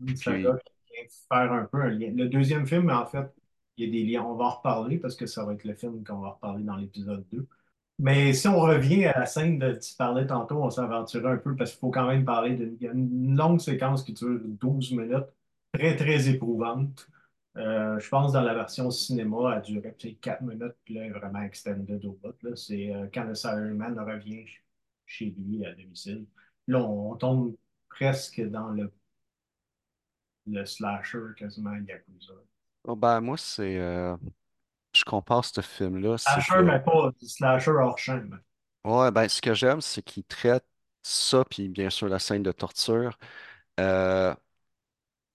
Une 0.00 0.16
Puis, 0.18 0.54
saga 0.56 0.58
qui 0.64 0.72
vient 0.94 1.04
faire 1.28 1.52
un 1.52 1.64
peu 1.66 1.82
un 1.82 1.90
lien. 1.90 2.10
Le 2.14 2.28
deuxième 2.28 2.66
film, 2.66 2.90
en 2.90 3.06
fait, 3.06 3.32
il 3.76 3.86
y 3.86 3.88
a 3.88 3.92
des 3.92 4.04
liens. 4.10 4.22
On 4.24 4.34
va 4.34 4.44
en 4.46 4.50
reparler 4.50 4.98
parce 4.98 5.16
que 5.16 5.26
ça 5.26 5.44
va 5.44 5.54
être 5.54 5.64
le 5.64 5.74
film 5.74 6.04
qu'on 6.04 6.18
va 6.20 6.30
reparler 6.30 6.64
dans 6.64 6.76
l'épisode 6.76 7.26
2. 7.30 7.46
Mais 7.98 8.32
si 8.34 8.48
on 8.48 8.60
revient 8.60 9.04
à 9.06 9.20
la 9.20 9.26
scène 9.26 9.58
de 9.58 9.72
tu 9.74 9.94
parlais 9.96 10.26
tantôt, 10.26 10.62
on 10.62 10.70
s'aventurait 10.70 11.32
un 11.32 11.36
peu 11.38 11.54
parce 11.56 11.70
qu'il 11.72 11.80
faut 11.80 11.90
quand 11.90 12.06
même 12.08 12.24
parler 12.24 12.56
d'une 12.56 12.76
il 12.80 12.84
y 12.84 12.88
a 12.88 12.92
une 12.92 13.36
longue 13.36 13.60
séquence 13.60 14.02
qui 14.04 14.12
dure 14.14 14.40
12 14.44 14.92
minutes, 14.92 15.26
très, 15.72 15.96
très 15.96 16.28
éprouvante. 16.28 17.06
Euh, 17.56 17.98
je 18.00 18.08
pense 18.08 18.32
dans 18.32 18.40
la 18.42 18.54
version 18.54 18.90
cinéma, 18.90 19.54
elle 19.56 19.62
durait 19.62 19.92
peut-être 19.92 20.20
4 20.20 20.42
minutes, 20.42 20.74
puis 20.84 20.94
là, 20.94 21.02
elle 21.04 21.08
est 21.08 21.18
vraiment 21.18 21.42
extended 21.42 22.04
au 22.04 22.12
bout. 22.22 22.34
là. 22.42 22.56
C'est 22.56 22.94
euh, 22.94 23.06
quand 23.12 23.24
le 23.24 23.34
Cyberman 23.34 23.98
revient 23.98 24.46
chez 25.06 25.34
lui 25.36 25.64
à 25.66 25.74
domicile. 25.74 26.26
Là, 26.66 26.78
on 26.82 27.14
tombe 27.16 27.56
presque 27.90 28.40
dans 28.48 28.68
le 28.70 28.90
le 30.46 30.64
slasher 30.64 31.34
quasiment 31.36 31.74
Yakuza. 31.74 32.34
oh, 32.84 32.96
ben, 32.96 33.20
moi, 33.20 33.36
c'est. 33.36 33.76
euh, 33.78 34.16
je 34.94 35.04
compare 35.04 35.44
ce 35.44 35.60
film-là, 35.60 36.18
c'est 36.18 36.40
Slasher, 36.40 36.54
que. 36.54 36.62
mais 36.64 36.80
pas 36.80 37.10
du 37.20 37.28
slasher 37.28 37.72
hors 37.72 37.98
champ. 37.98 38.22
Ouais, 38.84 39.10
ben, 39.12 39.28
ce 39.28 39.40
que 39.40 39.54
j'aime, 39.54 39.80
c'est 39.80 40.02
qu'il 40.02 40.24
traite 40.24 40.64
ça, 41.02 41.44
puis 41.44 41.68
bien 41.68 41.88
sûr, 41.90 42.08
la 42.08 42.18
scène 42.18 42.42
de 42.42 42.52
torture. 42.52 43.16
Euh, 43.80 44.34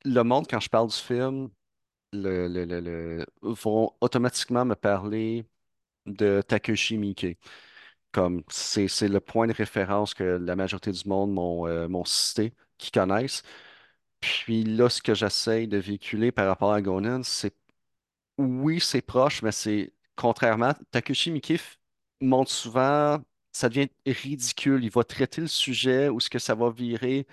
le 0.05 0.23
monde, 0.23 0.47
quand 0.49 0.59
je 0.59 0.69
parle 0.69 0.87
du 0.89 0.95
film, 0.95 1.49
vont 3.41 3.93
automatiquement 4.01 4.65
me 4.65 4.75
parler 4.75 5.45
de 6.05 6.41
Takashi 6.47 6.97
Miike. 6.97 7.37
Comme 8.11 8.43
c'est 8.49 8.87
c'est 8.87 9.07
le 9.09 9.19
point 9.19 9.47
de 9.47 9.53
référence 9.53 10.13
que 10.13 10.23
la 10.23 10.55
majorité 10.55 10.91
du 10.91 11.07
monde 11.07 11.33
m'ont 11.33 11.67
euh, 11.67 12.03
cité, 12.05 12.53
qui 12.77 12.91
connaissent. 12.91 13.43
Puis 14.19 14.63
là, 14.63 14.89
ce 14.89 15.01
que 15.01 15.13
j'essaye 15.15 15.67
de 15.67 15.77
véhiculer 15.77 16.31
par 16.31 16.47
rapport 16.47 16.73
à 16.73 16.81
Gonan, 16.81 17.23
c'est 17.23 17.55
oui, 18.37 18.79
c'est 18.79 19.01
proche, 19.01 19.41
mais 19.43 19.51
c'est 19.51 19.93
contrairement. 20.15 20.73
Takashi 20.91 21.31
Miike 21.31 21.61
montre 22.21 22.51
souvent, 22.51 23.19
ça 23.51 23.69
devient 23.69 23.89
ridicule. 24.05 24.83
Il 24.83 24.91
va 24.91 25.03
traiter 25.03 25.41
le 25.41 25.47
sujet 25.47 26.09
ou 26.09 26.19
ce 26.19 26.29
que 26.29 26.39
ça 26.39 26.55
va 26.55 26.69
virer 26.71 27.27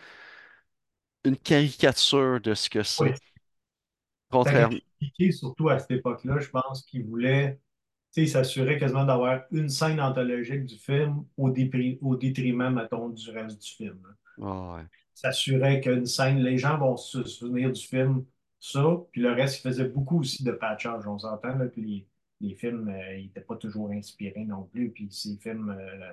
une 1.24 1.36
caricature 1.36 2.40
de 2.40 2.54
ce 2.54 2.70
que 2.70 2.82
c'est. 2.82 3.14
Expliqué, 4.76 5.32
surtout 5.32 5.68
à 5.68 5.78
cette 5.78 5.90
époque-là, 5.92 6.38
je 6.38 6.48
pense 6.48 6.82
qu'il 6.84 7.04
voulait, 7.04 7.60
il 8.16 8.28
s'assurait 8.28 8.78
quasiment 8.78 9.04
d'avoir 9.04 9.42
une 9.50 9.68
scène 9.68 10.00
anthologique 10.00 10.64
du 10.66 10.76
film 10.76 11.24
au, 11.36 11.50
dépri- 11.50 11.98
au 12.00 12.16
détriment, 12.16 12.74
mettons, 12.74 13.08
du 13.08 13.30
reste 13.30 13.60
du 13.62 13.70
film. 13.70 13.98
là. 14.38 14.76
Ouais. 14.76 14.82
S'assurait 15.14 15.80
qu'une 15.80 16.06
scène, 16.06 16.38
les 16.42 16.58
gens 16.58 16.76
vont 16.78 16.96
se 16.96 17.22
souvenir 17.24 17.70
du 17.70 17.80
film, 17.80 18.24
ça, 18.58 18.84
puis 19.12 19.20
le 19.20 19.32
reste, 19.32 19.58
il 19.60 19.62
faisait 19.62 19.88
beaucoup 19.88 20.20
aussi 20.20 20.42
de 20.42 20.52
patchage, 20.52 21.06
on 21.06 21.18
s'entend, 21.18 21.56
puis 21.68 21.82
les, 22.40 22.48
les 22.48 22.54
films, 22.56 22.88
euh, 22.88 23.16
ils 23.16 23.24
n'étaient 23.24 23.40
pas 23.42 23.56
toujours 23.56 23.90
inspirés 23.90 24.44
non 24.44 24.64
plus, 24.64 24.90
puis 24.90 25.08
ces 25.10 25.36
films 25.36 25.70
euh, 25.70 26.12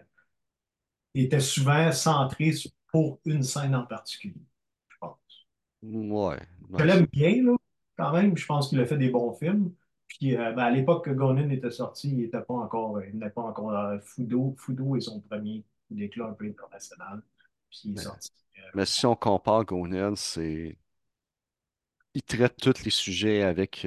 étaient 1.15 1.39
souvent 1.39 1.91
centrés 1.91 2.53
pour 2.91 3.19
une 3.25 3.43
scène 3.43 3.75
en 3.75 3.85
particulier, 3.85 4.45
je 4.89 4.97
pense. 4.99 5.47
Ouais. 5.81 6.39
Je 6.77 6.83
l'aime 6.83 7.07
bien, 7.11 7.43
là, 7.43 7.55
quand 7.97 8.11
même. 8.13 8.37
Je 8.37 8.45
pense 8.45 8.69
qu'il 8.69 8.79
a 8.81 8.85
fait 8.85 8.97
des 8.97 9.09
bons 9.09 9.33
films. 9.33 9.73
Puis 10.07 10.35
euh, 10.37 10.51
ben, 10.53 10.63
à 10.65 10.71
l'époque 10.71 11.05
que 11.05 11.11
Gonin 11.11 11.49
était 11.49 11.71
sorti, 11.71 12.09
il 12.11 12.17
n'était 12.17 12.41
pas 12.41 12.53
encore, 12.55 12.97
euh, 12.97 13.07
il 13.07 13.15
n'était 13.15 13.29
pas 13.31 13.43
encore 13.43 13.73
euh, 13.75 13.99
Fudo. 14.01 14.55
Fudo 14.57 14.95
est 14.95 15.01
son 15.01 15.21
premier 15.21 15.63
déclin 15.89 16.27
un 16.27 16.33
peu 16.33 16.45
international. 16.45 17.21
Puis 17.69 17.81
il 17.85 17.93
est 17.93 17.95
mais, 17.95 18.01
sorti. 18.01 18.31
euh, 18.59 18.61
mais 18.73 18.85
si 18.85 19.05
on 19.05 19.15
compare 19.15 19.65
Gonan, 19.65 20.15
c'est. 20.15 20.77
Il 22.13 22.23
traite 22.23 22.55
tous 22.57 22.83
les 22.85 22.89
sujets 22.91 23.41
avec 23.41 23.85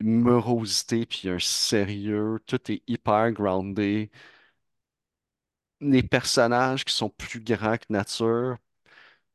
une 0.00 0.20
morosité 0.20 1.04
puis 1.06 1.28
un 1.28 1.38
sérieux. 1.40 2.38
Tout 2.46 2.70
est 2.70 2.82
hyper 2.86 3.32
groundé. 3.32 4.10
Les 5.80 6.02
personnages 6.02 6.84
qui 6.84 6.92
sont 6.92 7.10
plus 7.10 7.40
grands 7.40 7.76
que 7.76 7.84
nature, 7.90 8.56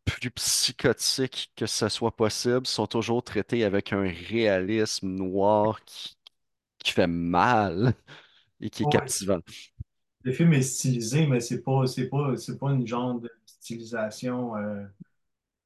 plus 0.06 0.32
psychotiques 0.32 1.52
que 1.56 1.66
ce 1.68 1.90
soit 1.90 2.16
possible, 2.16 2.66
sont 2.68 2.88
toujours 2.88 3.24
traités 3.24 3.64
avec 3.64 3.94
un 3.94 4.04
réalisme 4.04 5.10
noir 5.10 5.84
qui, 5.86 6.18
qui 6.80 6.94
fait 6.94 7.08
mal 7.08 7.94
et 8.62 8.70
qui 8.72 8.84
est 8.84 8.88
ouais, 8.88 8.92
captivant. 8.92 9.40
le 10.24 10.32
film 10.34 10.54
est 10.54 10.62
stylisé, 10.62 11.28
mais 11.28 11.40
c'est 11.40 11.62
pas, 11.64 11.88
c'est 11.88 12.10
pas, 12.10 12.36
c'est 12.38 12.58
pas 12.58 12.72
une 12.72 12.86
genre 12.88 13.20
de 13.20 13.30
stylisation 13.46 14.56
euh, 14.58 14.86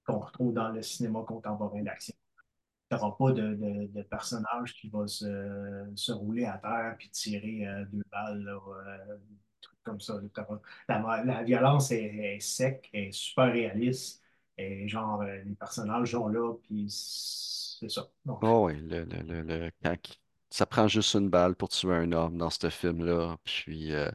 qu'on 0.05 0.19
retrouve 0.19 0.53
dans 0.53 0.69
le 0.69 0.83
cinéma 0.83 1.23
contemporain 1.27 1.83
d'action. 1.83 2.15
Tu 2.91 2.97
n'auras 2.97 3.17
pas 3.17 3.33
de, 3.33 3.55
de, 3.55 3.87
de 3.93 4.03
personnage 4.03 4.75
qui 4.75 4.89
va 4.89 5.07
se, 5.07 5.91
se 5.95 6.13
rouler 6.13 6.45
à 6.45 6.59
terre 6.59 6.95
puis 6.99 7.09
tirer 7.11 7.67
euh, 7.67 7.85
deux 7.93 8.03
balles, 8.11 8.43
là, 8.43 8.53
euh, 8.87 9.17
des 9.17 9.37
trucs 9.61 9.83
comme 9.85 10.01
ça. 10.01 10.21
La, 10.89 11.23
la 11.25 11.43
violence 11.43 11.91
est, 11.91 12.03
est 12.05 12.41
sec, 12.41 12.89
est 12.93 13.13
super 13.13 13.53
réaliste. 13.53 14.22
Et 14.57 14.87
genre, 14.87 15.21
euh, 15.21 15.43
les 15.45 15.55
personnages 15.55 16.11
sont 16.11 16.27
là, 16.27 16.53
puis 16.63 16.87
c'est 16.89 17.89
ça. 17.89 18.09
Donc, 18.25 18.41
Oh 18.41 18.65
oui, 18.67 18.75
le, 18.81 19.05
le, 19.05 19.21
le, 19.23 19.41
le- 19.41 19.71
ça 20.49 20.65
prend 20.67 20.87
juste 20.87 21.15
une 21.15 21.29
balle 21.29 21.55
pour 21.55 21.69
tuer 21.69 21.93
un 21.95 22.11
homme 22.11 22.37
dans 22.37 22.49
ce 22.49 22.69
film-là. 22.69 23.37
Puis, 23.43 23.91
euh, 23.93 24.11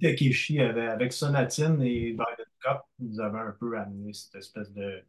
Takeshi, 0.00 0.60
avec, 0.60 0.88
avec 0.88 1.12
Sonatine 1.12 1.80
et 1.82 2.12
Violet 2.12 2.44
Cop, 2.62 2.82
ils 3.00 3.20
avaient 3.20 3.38
un 3.40 3.52
peu 3.58 3.76
amené 3.78 4.12
cette 4.12 4.36
espèce 4.36 4.72
de 4.72 5.02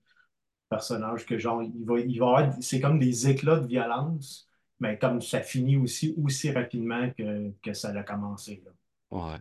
personnage 0.69 1.25
que 1.25 1.37
genre, 1.39 1.63
il 1.63 1.85
va, 1.85 1.99
il 1.99 2.19
va 2.19 2.27
avoir, 2.39 2.53
c'est 2.63 2.81
comme 2.81 2.99
des 2.99 3.29
éclats 3.29 3.59
de 3.59 3.67
violence, 3.67 4.49
mais 4.79 4.97
comme 4.99 5.21
ça 5.21 5.41
finit 5.41 5.77
aussi 5.77 6.15
aussi 6.23 6.51
rapidement 6.51 7.11
que, 7.11 7.51
que 7.63 7.73
ça 7.73 7.89
a 7.91 8.03
commencé, 8.03 8.61
là. 8.65 8.71
ouais, 9.11 9.39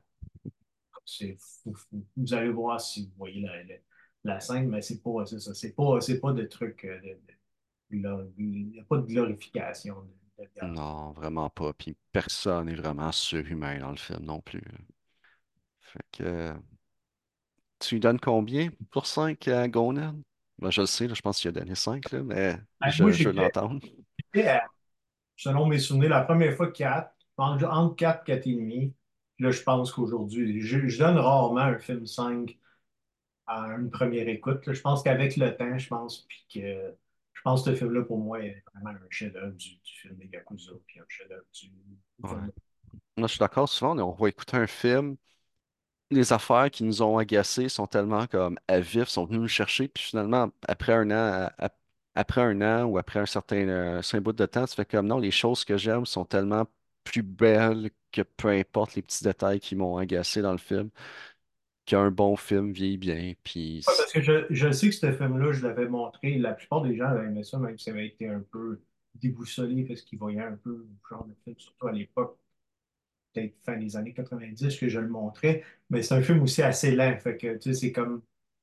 C'est 1.05 1.37
fou, 1.39 1.74
fou. 1.74 2.05
Vous 2.16 2.35
allez 2.35 2.51
voir 2.51 2.81
si 2.81 3.07
vous 3.07 3.12
voyez 3.16 3.41
la, 3.41 3.62
la, 3.64 3.74
la 4.29 4.41
scène, 4.41 4.68
mais 4.68 4.83
c'est 4.83 5.03
pas, 5.03 5.27
ça, 5.27 5.55
c'est 5.55 5.74
pas, 5.74 6.01
c'est 6.01 6.20
pas 6.20 6.33
de 6.33 6.45
trucs, 6.45 6.85
euh, 6.85 6.99
il 7.91 8.01
n'y 8.70 8.81
a 8.81 8.85
pas 8.85 8.99
de 8.99 9.07
glorification 9.07 9.97
de, 10.39 10.45
non, 10.62 11.12
vraiment 11.12 11.49
pas. 11.51 11.72
Puis 11.72 11.97
personne 12.12 12.66
n'est 12.66 12.74
vraiment 12.74 13.11
surhumain 13.12 13.79
dans 13.79 13.91
le 13.91 13.97
film 13.97 14.20
non 14.24 14.41
plus. 14.43 14.62
Fait 15.81 16.05
que, 16.12 16.22
euh, 16.24 16.55
tu 17.79 17.95
lui 17.97 18.01
donnes 18.01 18.20
combien 18.20 18.70
pour 18.91 19.07
5 19.07 19.49
à 19.49 19.68
Gonan? 19.68 20.20
Ben, 20.59 20.70
je 20.70 20.81
le 20.81 20.87
sais, 20.87 21.07
là, 21.07 21.14
je 21.14 21.20
pense 21.20 21.41
qu'il 21.41 21.49
a 21.49 21.53
donné 21.53 21.74
5 21.74 22.11
là, 22.12 22.22
mais 22.22 22.57
Ben, 22.81 22.91
je, 22.91 23.11
je 23.12 23.29
à- 23.29 24.62
selon 25.37 25.66
mes 25.66 25.79
souvenirs, 25.79 26.11
la 26.11 26.22
première 26.22 26.55
fois 26.57 26.70
4, 26.72 27.12
entre, 27.37 27.66
entre 27.66 27.97
4 27.97 28.24
4 28.24 28.47
et 28.47 28.55
demi. 28.55 28.95
Puis 29.37 29.45
Là, 29.45 29.51
je 29.51 29.62
pense 29.62 29.93
qu'aujourd'hui, 29.93 30.61
je, 30.61 30.89
je 30.89 30.99
donne 30.99 31.18
rarement 31.18 31.61
un 31.61 31.79
film 31.79 32.07
5 32.07 32.59
à 33.47 33.66
une 33.78 33.90
première 33.90 34.28
écoute. 34.28 34.66
là. 34.66 34.72
Je 34.72 34.80
pense 34.80 35.03
qu'avec 35.03 35.36
le 35.36 35.57
temps, 35.57 35.78
je 35.78 35.88
pense, 35.88 36.26
puis 36.28 36.47
que 36.55 36.94
je 37.34 37.42
pense 37.42 37.64
que 37.64 37.70
ce 37.72 37.76
film-là, 37.76 38.05
pour 38.05 38.18
moi, 38.18 38.40
est 38.44 38.62
vraiment 38.74 38.90
un 38.90 39.07
chef-d'œuvre 39.11 39.53
du, 39.57 39.70
du 39.76 39.92
film 40.01 40.16
des 40.16 40.26
Yakuza, 40.26 40.72
puis 40.86 41.01
un 41.01 41.05
chef-d'œuvre 41.09 41.44
du, 41.53 41.70
Ouais. 42.22 42.30
Moi, 43.18 43.28
je 43.28 43.34
suis 43.34 43.38
d'accord, 43.40 43.68
souvent, 43.68 43.99
on 43.99 44.12
va 44.12 44.28
écouter 44.28 44.57
un 44.59 44.66
film. 44.66 45.16
les 46.11 46.32
affaires 46.32 46.70
qui 46.70 46.84
nous 46.84 47.03
ont 47.03 47.18
agacés 47.18 47.68
sont 47.68 47.86
tellement 47.86 48.26
comme 48.26 48.59
à 48.68 48.80
vif, 48.80 49.09
sont 49.09 49.24
venus 49.26 49.40
nous 49.42 49.49
chercher, 49.49 49.88
puis 49.88 50.05
finalement, 50.05 50.51
après 50.68 50.92
un 50.94 51.11
an, 51.11 51.14
à- 51.59 51.66
à- 51.66 51.70
après 52.14 52.40
un 52.42 52.61
an 52.62 52.84
ou 52.86 52.99
après 52.99 53.18
un 53.20 53.26
certain, 53.26 53.57
euh, 53.68 54.03
certain 54.03 54.22
bout 54.22 54.32
de 54.32 54.47
temps, 54.47 54.66
tu 54.66 54.74
fais 54.74 54.84
comme 54.84 55.07
non, 55.09 55.18
les 55.18 55.30
choses 55.32 55.64
que 55.64 55.76
j'aime 55.76 56.07
sont 56.07 56.24
tellement 56.24 56.66
plus 57.05 57.22
belles 57.22 57.90
que 58.12 58.22
peu 58.22 58.49
importe 58.51 58.94
les 58.94 59.03
petits 59.03 59.24
détails 59.24 59.61
qui 59.61 59.74
m'ont 59.76 59.97
agacé 59.99 60.42
dans 60.42 60.53
le 60.53 60.59
film, 60.59 60.90
qu'un 61.87 62.11
bon 62.11 62.37
film 62.37 62.72
vieillit 62.72 62.99
bien, 62.99 63.34
puis 63.45 63.84
Ouais, 63.87 63.95
parce 63.97 64.12
que 64.12 64.20
je, 64.20 64.47
je 64.51 64.72
sais 64.72 64.89
que 64.91 64.95
ce 64.97 65.12
film-là, 65.12 65.53
je 65.53 65.62
l'avais 65.66 65.89
montré. 65.89 66.39
La 66.39 66.55
plupart 66.55 66.82
des 66.82 66.97
gens 66.97 67.07
avaient 67.07 67.26
aimé 67.26 67.45
ça, 67.45 67.59
même 67.59 67.78
si 67.78 67.84
ça 67.84 67.91
avait 67.93 68.07
été 68.07 68.28
un 68.28 68.41
peu 68.51 68.82
déboussolé 69.14 69.84
parce 69.84 70.03
qu'ils 70.03 70.18
voyaient 70.18 70.41
un 70.41 70.57
peu 70.57 70.70
le 70.70 70.89
genre 71.09 71.24
de 71.26 71.34
film, 71.45 71.57
surtout 71.59 71.87
à 71.87 71.93
l'époque, 71.93 72.39
peut-être 73.34 73.57
fin 73.64 73.76
des 73.76 73.97
années 73.97 74.14
90, 74.14 74.78
que 74.78 74.89
je 74.89 75.01
le 75.01 75.09
montrais. 75.09 75.64
Mais 75.91 76.03
c'est 76.03 76.14
un 76.14 76.22
film 76.22 76.43
aussi 76.43 76.62
assez 76.62 76.93
lent. 76.97 77.18
Fait 77.20 77.37
que, 77.37 77.57
tu 77.57 77.74
sais, 77.74 77.74
c'est 77.74 77.93
comme. 77.93 78.22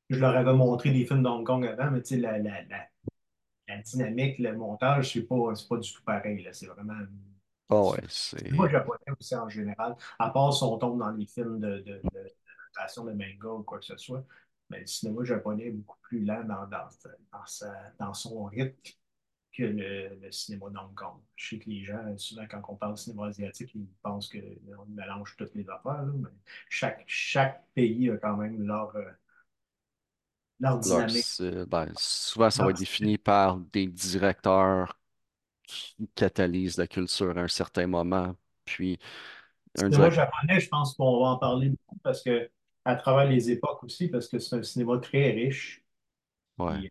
Je 0.09 0.19
leur 0.19 0.35
avais 0.35 0.53
montré 0.53 0.91
des 0.91 1.05
films 1.05 1.23
d'Hong 1.23 1.45
Kong 1.45 1.65
avant, 1.65 1.91
mais 1.91 2.01
tu 2.01 2.15
sais, 2.15 2.17
la, 2.21 2.37
la, 2.39 2.63
la, 2.63 2.87
la 3.67 3.77
dynamique, 3.81 4.39
le 4.39 4.55
montage, 4.57 5.13
c'est 5.13 5.23
pas, 5.23 5.35
pas 5.69 5.77
du 5.77 5.93
tout 5.93 6.03
pareil. 6.03 6.47
C'est 6.53 6.67
vraiment. 6.67 6.95
oh 7.69 7.91
ouais, 7.93 8.03
c'est 8.09 8.63
japonais 8.71 8.99
aussi 9.19 9.35
en 9.35 9.49
général, 9.49 9.95
à 10.19 10.29
part 10.29 10.53
si 10.53 10.63
on 10.63 10.77
tombe 10.77 10.99
dans 10.99 11.11
les 11.11 11.25
films 11.25 11.59
de, 11.59 11.79
de, 11.79 12.05
de, 12.13 12.31
de 13.05 13.11
manga 13.13 13.49
ou 13.49 13.63
quoi 13.63 13.79
que 13.79 13.85
ce 13.85 13.97
soit, 13.97 14.25
mais 14.69 14.81
le 14.81 14.87
cinéma 14.87 15.23
japonais 15.23 15.67
est 15.67 15.71
beaucoup 15.71 15.99
plus 16.03 16.23
lent 16.23 16.43
dans, 16.45 16.67
dans, 16.67 16.87
dans, 17.31 17.45
sa- 17.45 17.91
dans 17.99 18.13
son 18.13 18.45
rythme. 18.45 18.77
que 19.53 19.63
le, 19.63 20.15
le 20.21 20.31
cinéma 20.31 20.69
d'Hong 20.69 20.93
Kong. 20.95 21.21
Je 21.35 21.49
sais 21.49 21.59
que 21.59 21.69
les 21.69 21.83
gens, 21.85 22.17
souvent, 22.17 22.45
quand 22.49 22.61
on 22.69 22.75
parle 22.75 22.93
de 22.95 22.99
cinéma 22.99 23.27
asiatique, 23.27 23.71
ils 23.75 23.87
pensent 24.01 24.29
qu'on 24.29 24.85
mélange 24.89 25.35
toutes 25.37 25.55
les 25.55 25.69
affaires, 25.69 26.03
là, 26.03 26.11
mais 26.15 26.29
chaque, 26.69 27.03
chaque 27.07 27.63
pays 27.75 28.09
a 28.09 28.17
quand 28.17 28.37
même 28.37 28.61
leur, 28.65 28.95
euh, 28.95 29.11
leur 30.59 30.79
dynamique. 30.79 31.29
ben, 31.67 31.91
souvent, 31.95 32.49
ça 32.49 32.63
va 32.63 32.71
être 32.71 32.77
défini 32.77 33.17
par 33.17 33.57
des 33.59 33.87
directeurs 33.87 34.99
qui 35.63 36.09
catalysent 36.15 36.77
la 36.77 36.87
culture 36.87 37.37
à 37.37 37.41
un 37.41 37.47
certain 37.49 37.87
moment. 37.87 38.35
Puis, 38.65 38.99
un 39.77 39.89
cinéma 39.89 40.09
direct... 40.09 40.11
japonais, 40.11 40.59
je 40.59 40.69
pense 40.69 40.95
qu'on 40.95 41.19
va 41.21 41.27
en 41.31 41.37
parler 41.37 41.69
beaucoup 41.69 41.97
parce 42.03 42.23
que, 42.23 42.49
à 42.85 42.95
travers 42.95 43.29
les 43.29 43.51
époques 43.51 43.83
aussi, 43.83 44.07
parce 44.09 44.27
que 44.27 44.39
c'est 44.39 44.55
un 44.57 44.63
cinéma 44.63 44.97
très 44.99 45.31
riche. 45.31 45.83
Ouais. 46.57 46.83
Il 46.83 46.83
y 46.83 46.87
a 46.87 46.89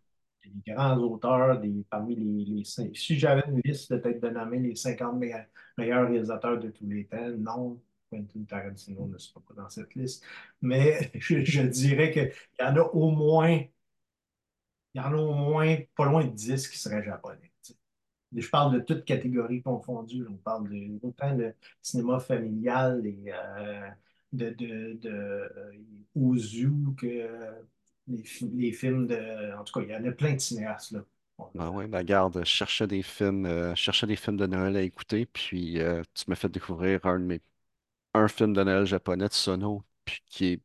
des 0.67 0.73
grands 0.75 0.99
auteurs, 0.99 1.61
des, 1.61 1.85
parmi 1.91 2.17
les, 2.17 2.45
les 2.45 2.65
Si 2.95 3.19
j'avais 3.19 3.43
une 3.49 3.61
liste 3.65 3.89
peut-être 3.89 4.21
de 4.23 4.29
nommer 4.31 4.59
les 4.59 4.75
50 4.77 5.17
me- 5.19 5.29
meilleurs 5.79 6.09
réalisateurs 6.09 6.59
de 6.59 6.71
tous 6.71 6.87
les 6.89 7.07
temps, 7.07 7.31
non, 7.39 7.81
Quentin 8.11 8.45
Tarantino 8.49 9.07
ne 9.07 9.19
sera 9.19 9.41
pas 9.41 9.55
dans 9.55 9.69
cette 9.71 9.95
liste. 9.95 10.25
Mais 10.61 11.11
je, 11.19 11.45
je 11.45 11.63
dirais 11.63 12.11
qu'il 12.13 12.33
y 12.61 12.63
en 12.65 12.77
a 12.77 12.81
au 12.83 13.11
moins, 13.11 13.61
il 14.95 15.01
y 15.01 15.01
en 15.01 15.13
a 15.13 15.17
au 15.17 15.35
moins 15.35 15.77
pas 15.97 16.05
loin 16.07 16.25
de 16.25 16.31
10 16.31 16.69
qui 16.69 16.79
seraient 16.79 17.03
japonais. 17.05 17.53
Je 18.37 18.49
parle 18.51 18.75
de 18.75 18.81
toutes 18.81 19.05
catégories 19.05 19.63
confondues. 19.63 20.27
On 20.29 20.37
parle 20.37 20.69
de, 20.71 20.99
autant 21.07 21.37
de 21.37 21.55
cinéma 21.83 22.21
familial 22.21 23.07
et 23.07 23.25
euh, 23.33 23.89
de, 24.33 24.51
de, 24.51 24.95
de 25.01 25.11
euh, 25.11 25.73
Ozu 26.15 26.71
que 26.99 27.07
les, 28.09 28.25
les 28.55 28.73
films 28.73 29.07
de. 29.07 29.55
En 29.59 29.65
tout 29.65 29.73
cas, 29.79 29.85
il 29.87 29.91
y 29.91 29.97
en 29.97 30.05
a 30.05 30.13
plein 30.13 30.35
de 30.35 30.41
cinéastes 30.41 30.93
là. 30.93 31.05
Ben 31.55 31.69
ouais, 31.71 31.87
ben 31.87 32.03
garde, 32.03 32.39
je 32.41 32.45
cherchais 32.45 32.87
des 32.87 33.03
films, 33.03 33.45
euh, 33.45 33.75
cherchais 33.75 34.07
des 34.07 34.17
films 34.17 34.39
de 34.39 34.47
Noël 34.47 34.75
à 34.77 34.81
écouter, 34.83 35.27
puis 35.27 35.81
euh, 35.81 36.03
tu 36.15 36.25
m'as 36.29 36.35
fait 36.37 36.49
découvrir 36.49 37.05
un 37.05 37.19
de 37.21 37.25
mes, 37.25 37.43
un 38.15 38.29
film 38.29 38.55
de 38.55 38.63
Noël 38.65 38.87
japonais, 38.87 39.29
Tsuno, 39.29 39.85
puis 40.05 40.23
qui 40.27 40.47
est 40.47 40.63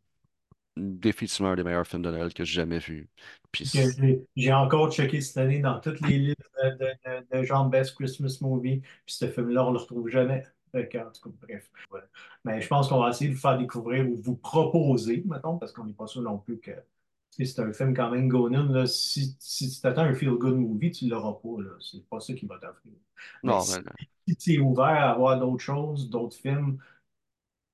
définitivement 0.78 1.52
un 1.52 1.56
des 1.58 1.64
meilleurs 1.64 1.88
films 1.88 2.04
de 2.04 2.12
Noël 2.12 2.34
que 2.34 2.46
j'ai 2.46 2.56
jamais 2.56 2.80
vu. 2.80 3.10
J'ai 4.36 4.54
encore 4.54 4.92
checké 4.92 5.22
cette 5.22 5.38
année 5.38 5.60
dans 5.60 5.80
toutes 5.80 6.00
les 6.02 6.18
listes 6.20 6.38
de, 6.64 6.70
de, 6.78 6.86
de, 7.32 7.38
de 7.40 7.44
genre 7.44 7.66
Best 7.70 7.96
Christmas 7.96 8.38
Movie, 8.42 8.80
puis 8.82 9.16
ce 9.16 9.28
film-là, 9.30 9.66
on 9.66 9.70
ne 9.70 9.74
le 9.76 9.80
retrouve 9.82 10.10
jamais. 10.10 10.44
Fait 10.72 10.88
que, 10.88 10.98
en 10.98 11.12
tout 11.12 11.30
cas, 11.30 11.36
bref. 11.42 11.70
Ouais. 11.92 12.02
Mais 12.44 12.62
je 12.62 12.68
pense 12.68 12.90
qu'on 12.90 13.00
va 13.00 13.10
essayer 13.10 13.30
de 13.30 13.36
vous 13.36 13.42
faire 13.42 13.58
découvrir 13.58 14.10
ou 14.10 14.16
vous 14.16 14.36
proposer, 14.36 15.24
mettons, 15.26 15.58
parce 15.58 15.72
qu'on 15.72 15.86
n'est 15.86 15.94
pas 15.94 16.08
sûr 16.08 16.22
non 16.22 16.38
plus 16.38 16.60
que 16.60 16.72
c'est 17.46 17.60
un 17.60 17.72
film 17.72 17.94
quand 17.94 18.10
même 18.10 18.28
Gonin, 18.28 18.72
là, 18.72 18.88
si, 18.88 19.36
si 19.40 19.70
tu 19.70 19.82
t'attends 19.82 20.02
un 20.02 20.14
feel-good 20.14 20.56
movie, 20.56 20.92
tu 20.92 21.06
ne 21.06 21.12
l'auras 21.12 21.34
pas. 21.34 21.62
là. 21.62 21.70
C'est 21.80 22.04
pas 22.08 22.20
ça 22.20 22.34
qui 22.34 22.46
va 22.46 22.58
t'offrir. 22.58 22.94
Mais 23.44 23.52
non, 23.52 23.62
si, 23.62 23.80
ben, 23.80 23.94
si 24.28 24.36
tu 24.36 24.54
es 24.54 24.60
ouvert 24.60 24.86
à 24.86 25.16
voir 25.16 25.40
d'autres 25.40 25.64
choses, 25.64 26.10
d'autres 26.10 26.36
films, 26.36 26.80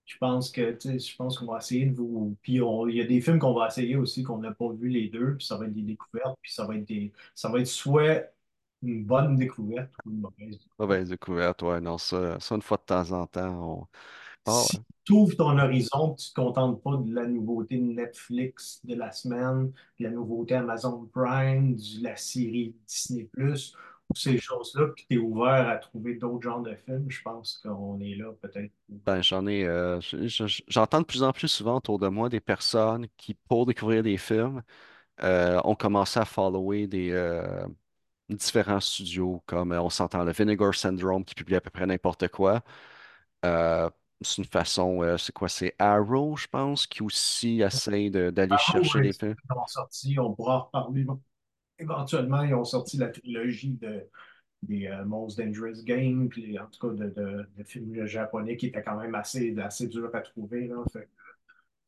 je 0.05 0.17
pense 0.17 0.51
que, 0.51 0.77
je 0.81 1.15
pense 1.15 1.37
qu'on 1.37 1.45
va 1.45 1.59
essayer 1.59 1.85
de 1.85 1.95
vous. 1.95 2.37
Puis 2.41 2.55
il 2.55 2.95
y 2.95 3.01
a 3.01 3.05
des 3.05 3.21
films 3.21 3.39
qu'on 3.39 3.53
va 3.53 3.67
essayer 3.67 3.95
aussi 3.95 4.23
qu'on 4.23 4.39
n'a 4.39 4.51
pas 4.51 4.69
vu 4.73 4.89
les 4.89 5.07
deux, 5.07 5.35
puis 5.37 5.45
ça 5.45 5.57
va 5.57 5.65
être 5.65 5.73
des 5.73 5.81
découvertes, 5.81 6.37
puis 6.41 6.51
ça 6.51 6.65
va 6.65 6.75
être 6.75 6.85
des. 6.85 7.13
Ça 7.33 7.49
va 7.49 7.59
être 7.59 7.67
soit 7.67 8.33
une 8.83 9.05
bonne 9.05 9.35
découverte 9.35 9.93
ou 10.05 10.11
une 10.11 10.19
mauvaise 10.21 10.59
découverte. 10.59 10.69
mauvaise 10.79 11.09
découverte, 11.09 11.61
ouais, 11.63 11.81
non, 11.81 11.97
ça, 11.97 12.39
ça 12.39 12.55
une 12.55 12.61
fois 12.61 12.77
de 12.77 12.83
temps 12.83 13.11
en 13.11 13.27
temps, 13.27 13.87
on... 14.45 14.51
Si 14.51 14.77
ouais. 14.77 14.83
tu 15.05 15.13
ouvres 15.13 15.35
ton 15.37 15.57
horizon, 15.57 16.15
tu 16.15 16.29
ne 16.29 16.29
te 16.29 16.33
contentes 16.35 16.81
pas 16.83 16.97
de 16.97 17.13
la 17.13 17.25
nouveauté 17.27 17.77
de 17.77 17.83
Netflix 17.83 18.81
de 18.85 18.95
la 18.95 19.11
semaine, 19.11 19.71
de 19.99 20.03
la 20.03 20.11
nouveauté 20.11 20.55
Amazon 20.55 21.05
Prime, 21.13 21.75
de 21.75 22.03
la 22.03 22.15
série 22.17 22.75
Disney+, 22.87 23.29
ou 24.09 24.15
ces 24.15 24.37
choses-là, 24.37 24.87
puis 24.95 25.05
tu 25.09 25.15
es 25.15 25.17
ouvert 25.17 25.67
à 25.69 25.77
trouver 25.77 26.15
d'autres 26.15 26.41
genres 26.43 26.61
de 26.61 26.75
films, 26.75 27.09
je 27.09 27.21
pense 27.21 27.57
qu'on 27.63 27.99
est 28.01 28.15
là 28.15 28.31
peut-être. 28.41 28.73
Ben, 28.89 29.21
j'en 29.21 29.47
ai, 29.47 29.65
euh, 29.65 29.99
je- 30.01 30.27
je- 30.27 30.61
j'entends 30.67 30.99
de 31.01 31.05
plus 31.05 31.23
en 31.23 31.31
plus 31.33 31.47
souvent 31.47 31.77
autour 31.77 31.99
de 31.99 32.07
moi 32.07 32.29
des 32.29 32.39
personnes 32.39 33.07
qui, 33.17 33.33
pour 33.33 33.65
découvrir 33.65 34.03
des 34.03 34.17
films, 34.17 34.61
euh, 35.23 35.61
ont 35.65 35.75
commencé 35.75 36.19
à 36.19 36.25
follower 36.25 36.87
des, 36.87 37.11
euh, 37.11 37.65
différents 38.29 38.79
studios, 38.79 39.43
comme 39.45 39.71
euh, 39.73 39.81
on 39.81 39.89
s'entend 39.89 40.23
le 40.23 40.31
Vinegar 40.31 40.73
Syndrome 40.75 41.25
qui 41.25 41.35
publie 41.35 41.55
à 41.55 41.61
peu 41.61 41.69
près 41.69 41.85
n'importe 41.85 42.27
quoi. 42.29 42.63
Euh, 43.45 43.89
c'est 44.21 44.39
une 44.39 44.45
façon, 44.49 45.03
euh, 45.03 45.17
c'est 45.17 45.33
quoi, 45.33 45.49
c'est 45.49 45.75
Arrow, 45.79 46.37
je 46.37 46.47
pense, 46.47 46.87
qui 46.87 47.03
aussi 47.03 47.61
essaye 47.61 48.11
de- 48.11 48.29
d'aller 48.31 48.55
Ah 48.55 48.57
chercher 48.57 49.01
des 49.01 49.13
films. 49.13 49.35
ils 49.49 49.53
ont 49.57 49.67
sorti, 49.67 50.19
on 50.19 50.33
pourra 50.35 50.69
en 50.73 50.83
reparler. 50.83 51.05
Éventuellement, 51.79 52.43
ils 52.43 52.53
ont 52.55 52.65
sorti 52.65 52.97
la 52.97 53.09
trilogie 53.09 53.75
de, 53.81 54.07
des 54.63 54.87
euh, 54.87 55.05
Most 55.05 55.39
Dangerous 55.39 55.83
Games, 55.85 56.29
puis 56.29 56.59
en 56.59 56.67
tout 56.67 56.89
cas 56.89 56.95
de, 56.95 57.09
de, 57.11 57.47
de 57.57 57.63
films 57.63 58.05
japonais 58.05 58.57
qui 58.57 58.67
étaient 58.67 58.83
quand 58.83 58.97
même 58.99 59.15
assez, 59.15 59.55
assez 59.59 59.87
durs 59.87 60.15
à 60.15 60.21
trouver. 60.21 60.67
Là. 60.67 60.77
Fait 60.93 61.09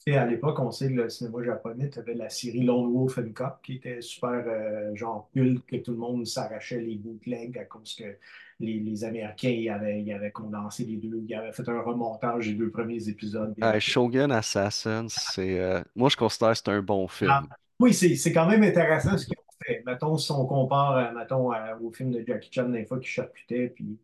sais, 0.07 0.17
à 0.17 0.25
l'époque, 0.25 0.59
on 0.59 0.71
sait 0.71 0.89
que 0.89 0.93
le 0.93 1.09
cinéma 1.09 1.43
japonais, 1.43 1.89
tu 1.89 1.99
avais 1.99 2.13
la 2.13 2.29
série 2.29 2.63
Lone 2.63 2.93
Wolf 2.93 3.17
and 3.17 3.31
Cop 3.33 3.61
qui 3.63 3.75
était 3.75 4.01
super 4.01 4.43
euh, 4.47 4.95
genre 4.95 5.29
culte, 5.33 5.65
que 5.65 5.77
tout 5.77 5.91
le 5.91 5.97
monde 5.97 6.25
s'arrachait 6.25 6.81
les 6.81 6.95
bootlegs 6.95 7.57
à 7.57 7.65
cause 7.65 7.95
que 7.95 8.17
les, 8.59 8.79
les 8.79 9.03
Américains 9.03 9.73
avaient, 9.73 10.31
condensé 10.31 10.85
les 10.85 10.97
deux, 10.97 11.23
ils 11.27 11.35
avaient 11.35 11.51
fait 11.51 11.67
un 11.67 11.81
remontage 11.81 12.47
des 12.47 12.53
deux 12.53 12.69
premiers 12.69 13.09
épisodes. 13.09 13.53
Euh, 13.61 13.79
Shogun 13.79 14.31
Assassin, 14.31 15.07
c'est, 15.09 15.59
euh, 15.59 15.81
moi 15.95 16.09
je 16.09 16.17
considère 16.17 16.51
que 16.51 16.57
c'est 16.57 16.69
un 16.69 16.81
bon 16.81 17.05
Ah, 17.05 17.13
film. 17.13 17.47
Oui, 17.79 17.93
c'est 17.93 18.31
quand 18.31 18.47
même 18.47 18.63
intéressant 18.63 19.17
ce 19.17 19.25
qu'ils 19.25 19.37
ont 19.37 19.65
fait. 19.65 19.83
Mettons, 19.85 20.17
si 20.17 20.31
on 20.31 20.45
compare 20.45 20.97
euh, 20.97 21.11
mettons, 21.17 21.51
au 21.81 21.91
film 21.91 22.11
de 22.11 22.23
Jackie 22.25 22.49
Chan, 22.51 22.69
des 22.69 22.85
fois, 22.85 22.99
qui 22.99 23.09
charcutait 23.09 23.73
puis 23.75 23.97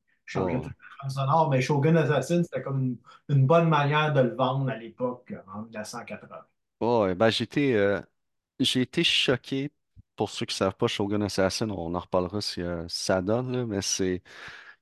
sonore, 1.09 1.49
mais 1.49 1.61
Shogun 1.61 1.95
Assassin, 1.95 2.43
c'était 2.43 2.61
comme 2.61 2.81
une, 2.81 2.97
une 3.29 3.45
bonne 3.47 3.69
manière 3.69 4.13
de 4.13 4.21
le 4.21 4.35
vendre 4.35 4.69
à 4.69 4.77
l'époque, 4.77 5.31
euh, 5.31 5.41
en 5.53 5.63
1980. 5.63 6.45
ouais, 6.81 7.15
ben, 7.15 7.29
j'ai 7.29 7.43
été, 7.43 7.75
euh, 7.75 8.01
j'ai 8.59 8.81
été 8.81 9.03
choqué. 9.03 9.71
Pour 10.17 10.29
ceux 10.31 10.45
qui 10.45 10.53
ne 10.55 10.57
savent 10.57 10.75
pas, 10.75 10.87
Shogun 10.87 11.21
Assassin, 11.23 11.69
on 11.71 11.95
en 11.95 11.99
reparlera 11.99 12.41
si 12.41 12.61
euh, 12.61 12.85
ça 12.89 13.21
donne, 13.21 13.51
là, 13.53 13.65
mais 13.65 13.81
c'est. 13.81 14.23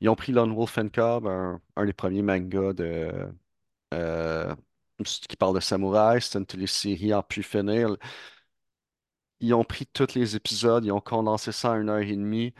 Ils 0.01 0.09
ont 0.09 0.15
pris 0.15 0.31
Lone 0.33 0.53
Wolf 0.55 0.77
and 0.79 0.89
Cub, 0.89 1.27
un, 1.27 1.61
un 1.77 1.85
des 1.85 1.93
premiers 1.93 2.21
mangas 2.23 2.73
de, 2.73 3.11
euh, 3.93 4.55
qui 5.03 5.37
parle 5.37 5.55
de 5.55 5.59
samouraï. 5.61 6.21
C'est 6.21 6.39
une 6.39 6.45
télésérie 6.45 7.13
en 7.13 7.23
pu 7.23 7.43
finir. 7.43 7.97
Ils 9.39 9.53
ont 9.53 9.63
pris 9.63 9.85
tous 9.87 10.15
les 10.15 10.35
épisodes, 10.35 10.85
ils 10.85 10.91
ont 10.91 11.01
condensé 11.01 11.51
ça 11.51 11.71
en 11.71 11.81
une 11.81 11.89
heure 11.89 11.99
et 11.99 12.15
demie. 12.15 12.53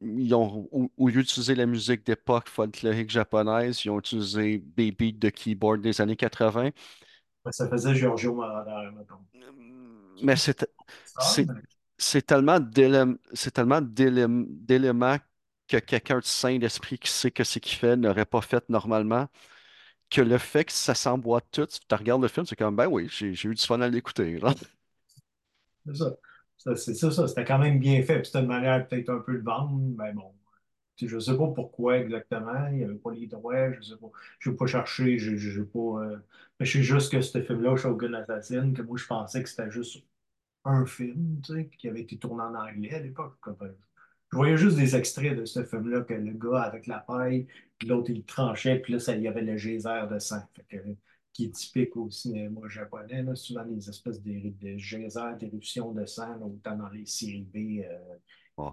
Ils 0.00 0.34
ont, 0.34 0.68
au, 0.70 0.90
au 0.96 1.08
lieu 1.08 1.22
d'utiliser 1.22 1.54
la 1.54 1.66
musique 1.66 2.06
d'époque 2.06 2.48
folklorique 2.48 3.10
japonaise, 3.10 3.84
ils 3.84 3.90
ont 3.90 3.98
utilisé 3.98 4.58
des 4.76 4.92
beats 4.92 5.12
de 5.18 5.30
keyboard 5.30 5.80
des 5.80 6.00
années 6.00 6.16
80. 6.16 6.70
Ça 7.50 7.68
faisait 7.68 7.94
Giorgio 7.94 8.34
Moroder, 8.34 8.90
mettons. 8.96 9.24
Mais 10.22 10.36
c'est 10.36 10.66
c'est 11.98 12.22
tellement 12.26 12.60
d'éléments 13.80 15.16
que 15.66 15.76
quelqu'un 15.78 16.18
de 16.18 16.24
sain 16.24 16.58
d'esprit 16.58 16.98
qui 16.98 17.10
sait 17.10 17.30
que 17.30 17.44
ce 17.44 17.58
qu'il 17.58 17.76
fait 17.76 17.96
n'aurait 17.96 18.24
pas 18.24 18.40
fait 18.40 18.68
normalement, 18.68 19.28
que 20.10 20.22
le 20.22 20.38
fait 20.38 20.66
que 20.66 20.72
ça 20.72 20.94
s'emboîte 20.94 21.46
tout, 21.52 21.66
tu 21.66 21.94
regardes 21.94 22.22
le 22.22 22.28
film, 22.28 22.46
c'est 22.46 22.56
comme, 22.56 22.76
ben 22.76 22.86
oui, 22.88 23.08
j'ai 23.10 23.28
eu 23.30 23.54
du 23.54 23.62
fun 23.66 23.80
à 23.80 23.88
l'écouter. 23.88 24.40
c'est 25.86 25.96
ça. 25.96 26.16
C'est 26.58 26.94
ça, 26.94 27.10
ça. 27.10 27.28
C'était 27.28 27.44
quand 27.44 27.58
même 27.58 27.78
bien 27.78 28.02
fait. 28.02 28.24
C'était 28.24 28.40
une 28.40 28.46
manière 28.46 28.86
peut-être 28.86 29.10
un 29.10 29.20
peu 29.20 29.38
de 29.38 29.42
vendre, 29.44 29.78
mais 29.96 30.12
bon. 30.12 30.34
Je 31.00 31.14
ne 31.14 31.20
sais 31.20 31.36
pas 31.36 31.48
pourquoi 31.48 31.98
exactement. 31.98 32.68
Il 32.68 32.78
n'y 32.78 32.84
avait 32.84 32.94
pas 32.96 33.12
les 33.12 33.26
droits. 33.28 33.72
Je 33.72 33.78
ne 33.78 33.82
sais 33.82 33.96
pas. 33.96 34.08
Je 34.40 34.50
n'ai 34.50 34.56
pas 34.56 34.66
cherché. 34.66 35.18
Je 35.18 35.60
n'ai 35.60 35.66
pas. 35.66 35.78
euh, 35.80 36.18
mais 36.60 36.66
je 36.66 36.78
sais 36.78 36.82
juste 36.84 37.12
que 37.12 37.20
ce 37.20 37.40
film-là, 37.42 37.76
Shogun 37.76 38.14
Assassin, 38.14 38.72
que 38.74 38.82
moi, 38.82 38.96
je 38.98 39.06
pensais 39.06 39.42
que 39.42 39.48
c'était 39.48 39.70
juste 39.70 40.04
un 40.64 40.86
film, 40.86 41.40
tu 41.44 41.54
sais, 41.54 41.68
qui 41.78 41.88
avait 41.88 42.02
été 42.02 42.18
tourné 42.18 42.42
en 42.44 42.54
anglais 42.54 42.94
à 42.94 43.00
l'époque. 43.00 43.38
Ben, 43.60 43.74
Je 44.32 44.36
voyais 44.36 44.56
juste 44.58 44.76
des 44.76 44.96
extraits 44.96 45.36
de 45.38 45.44
ce 45.46 45.64
film-là, 45.64 46.02
que 46.02 46.14
le 46.14 46.32
gars 46.34 46.62
avec 46.62 46.86
la 46.88 46.98
paille, 47.00 47.46
l'autre, 47.86 48.10
il 48.10 48.24
tranchait, 48.24 48.78
puis 48.80 48.94
là, 48.94 49.00
ça, 49.00 49.14
il 49.16 49.22
y 49.22 49.28
avait 49.28 49.42
le 49.42 49.56
geyser 49.58 50.02
de 50.10 50.18
sang. 50.20 50.42
Qui 51.38 51.44
est 51.44 51.50
typique 51.50 51.96
au 51.96 52.10
cinéma 52.10 52.66
japonais, 52.66 53.22
là, 53.22 53.36
souvent 53.36 53.62
les 53.62 53.88
espèces 53.88 54.20
de, 54.20 54.50
de 54.60 54.76
geysers 54.76 55.36
d'éruption 55.38 55.92
de 55.92 56.04
sang, 56.04 56.36
là, 56.36 56.44
autant 56.44 56.74
dans 56.74 56.88
les 56.88 57.06
séries 57.06 57.46
B, 57.54 57.84
euh, 57.84 58.70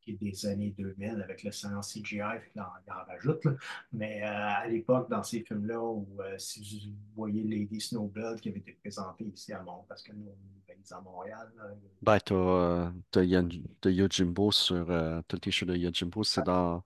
qui 0.00 0.12
est 0.12 0.14
des 0.14 0.46
années 0.46 0.74
2000 0.78 1.20
avec 1.22 1.42
le 1.42 1.52
sang 1.52 1.76
en 1.76 1.82
CGI, 1.82 2.22
qu'il 2.50 2.62
en, 2.62 3.04
rajoute. 3.06 3.44
là. 3.44 3.52
Mais 3.92 4.22
euh, 4.22 4.26
à 4.26 4.66
l'époque, 4.68 5.10
dans 5.10 5.22
ces 5.22 5.42
films-là, 5.42 5.82
où 5.82 6.08
euh, 6.20 6.38
si 6.38 6.94
vous 6.96 7.14
voyez 7.14 7.42
Lady 7.42 7.78
Snowblood 7.78 8.40
qui 8.40 8.48
avait 8.48 8.60
été 8.60 8.72
présentée 8.72 9.24
ici 9.24 9.52
à 9.52 9.62
Montréal, 9.62 9.84
parce 9.86 10.02
que 10.02 10.12
nous, 10.12 10.28
on 10.30 10.72
est 10.72 10.92
à 10.92 11.00
Montréal, 11.02 11.52
Ben, 12.00 12.18
t'as 12.20 12.90
t'as 13.10 13.42
t'as 13.82 13.90
Yojimbo 13.90 14.50
sur 14.50 14.86
tous 15.28 15.40
les 15.44 15.52
shows 15.52 15.66
de 15.66 15.76
Yojimbo, 15.76 16.24
c'est 16.24 16.42
dans, 16.42 16.82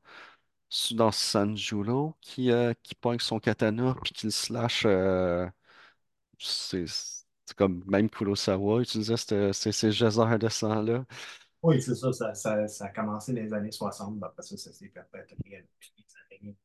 dans 0.93 1.13
Sanjuro 1.13 2.17
qui, 2.21 2.51
euh, 2.51 2.73
qui 2.83 2.95
pointe 2.95 3.21
son 3.23 3.39
katana 3.41 3.95
puis 4.03 4.13
qui 4.15 4.27
le 4.27 4.31
slash. 4.33 4.85
euh, 4.87 5.49
c'est 6.39 6.87
comme 7.57 7.83
même 7.87 8.11
Kurosawa 8.11 8.83
utilisait 8.83 9.17
cette- 9.17 9.53
ces 9.55 9.73
ces 9.73 9.91
geysers 9.93 10.39
de 10.39 10.49
sang-là. 10.49 11.05
Oui, 11.63 11.81
c'est 11.81 11.95
ça, 11.95 12.13
ça, 12.13 12.35
ça, 12.35 12.85
a 12.87 12.89
commencé 12.89 13.33
dans 13.33 13.41
les 13.43 13.53
années 13.53 13.71
60, 13.71 14.19
ben, 14.19 14.27
après 14.27 14.43
ça, 14.43 14.57
ça 14.57 14.73
s'est 14.73 14.89
perpétué 14.89 15.37
depuis 15.63 15.93
les 15.99 16.37
années. 16.49 16.57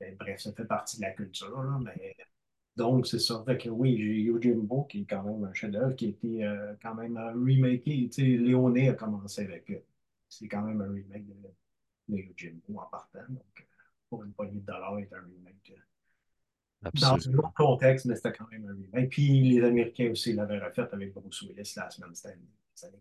Ben, 0.00 0.16
Bref, 0.18 0.40
ça 0.40 0.52
fait 0.52 0.64
partie 0.66 0.98
de 0.98 1.02
la 1.02 1.12
culture, 1.12 1.62
là, 1.62 1.78
mais 1.84 2.16
donc 2.76 3.06
c'est. 3.06 3.18
Fait 3.46 3.58
que 3.58 3.70
oui, 3.70 3.96
j'ai 3.98 4.22
Yojimbo, 4.22 4.84
qui 4.84 5.02
est 5.02 5.06
quand 5.06 5.22
même 5.24 5.44
un 5.44 5.54
chef-d'œuvre, 5.54 5.94
qui 5.96 6.06
a 6.06 6.08
été 6.10 6.44
euh, 6.44 6.74
quand 6.82 6.94
même 6.96 7.16
euh, 7.18 7.32
remaké. 7.32 8.08
Tu 8.10 8.12
sais, 8.12 8.22
Léoné 8.22 8.90
a 8.90 8.94
commencé 8.94 9.42
avec. 9.44 9.70
euh, 9.70 9.80
c'est 10.28 10.48
quand 10.48 10.62
même 10.62 10.80
un 10.82 10.92
remake 10.92 11.26
de, 11.28 11.34
de 12.08 12.16
Yojimbo 12.18 12.80
en 12.80 12.86
partant. 12.86 13.20
Donc, 13.28 13.42
euh, 13.60 13.64
pour 14.10 14.24
une 14.24 14.32
poignée 14.32 14.60
de 14.60 14.66
dollars, 14.66 14.96
c'est 15.00 15.14
un 15.16 15.20
remake. 15.22 15.72
euh, 15.76 15.80
dans 16.94 17.16
un 17.28 17.34
autre 17.34 17.52
contexte, 17.54 18.06
mais 18.06 18.16
c'était 18.16 18.32
quand 18.32 18.48
même 18.50 18.66
un 18.68 18.74
remake. 18.74 19.10
Puis 19.10 19.40
les 19.42 19.64
Américains 19.64 20.10
aussi 20.10 20.32
l'avaient 20.32 20.58
refait 20.58 20.86
avec 20.92 21.12
Bruce 21.14 21.42
Willis 21.42 21.72
la 21.76 21.90
semaine, 21.90 22.10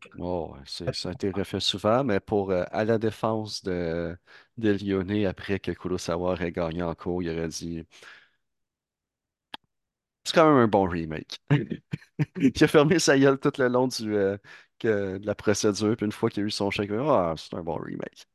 80. 0.01 0.23
Oh, 0.23 0.55
ça 0.65 0.85
a 1.09 1.11
été 1.11 1.29
refait 1.31 1.59
souvent, 1.59 2.03
mais 2.05 2.21
pour 2.21 2.51
euh, 2.51 2.63
à 2.71 2.85
la 2.85 2.97
défense 2.97 3.63
de, 3.63 4.17
de 4.57 4.69
Lyonnais, 4.71 5.25
après 5.25 5.59
que 5.59 5.71
Kurosawa 5.71 6.37
ait 6.41 6.51
gagné 6.53 6.83
en 6.83 6.95
cours, 6.95 7.21
il 7.21 7.29
aurait 7.29 7.49
dit 7.49 7.85
c'est 10.23 10.33
quand 10.35 10.47
même 10.49 10.57
un 10.63 10.67
bon 10.67 10.85
remake. 10.87 11.39
Il 12.37 12.63
a 12.63 12.67
fermé 12.67 12.99
sa 12.99 13.17
gueule 13.19 13.39
tout 13.39 13.51
le 13.57 13.67
long 13.67 13.87
du, 13.87 14.15
euh, 14.15 14.37
que- 14.79 15.17
de 15.17 15.25
la 15.25 15.35
procédure, 15.35 15.95
puis 15.97 16.05
une 16.05 16.11
fois 16.11 16.29
qu'il 16.29 16.43
a 16.43 16.45
eu 16.47 16.51
son 16.51 16.71
chèque, 16.71 16.91
ah, 16.91 17.33
c'est 17.37 17.53
un 17.55 17.63
bon 17.63 17.75
remake. 17.77 18.27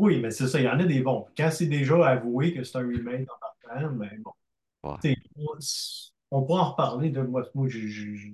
Oui, 0.00 0.20
mais 0.20 0.30
c'est 0.30 0.48
ça, 0.48 0.58
il 0.60 0.64
y 0.64 0.68
en 0.68 0.78
a 0.80 0.84
des 0.84 1.02
bons. 1.02 1.26
Quand 1.36 1.50
c'est 1.50 1.66
déjà 1.66 2.06
avoué 2.08 2.54
que 2.54 2.64
c'est 2.64 2.78
un 2.78 2.88
remake 2.88 3.28
en 3.30 3.38
partant, 3.40 3.90
mais 3.92 4.16
bon, 4.18 4.32
Ouais. 4.82 5.00
on, 5.36 5.58
on 6.30 6.42
pourra 6.44 6.62
en 6.62 6.70
reparler 6.72 7.10
de 7.10 7.22
moi. 7.22 7.44
Moi, 7.54 7.68
je, 7.68 7.80
je, 7.88 8.14
je- 8.14 8.28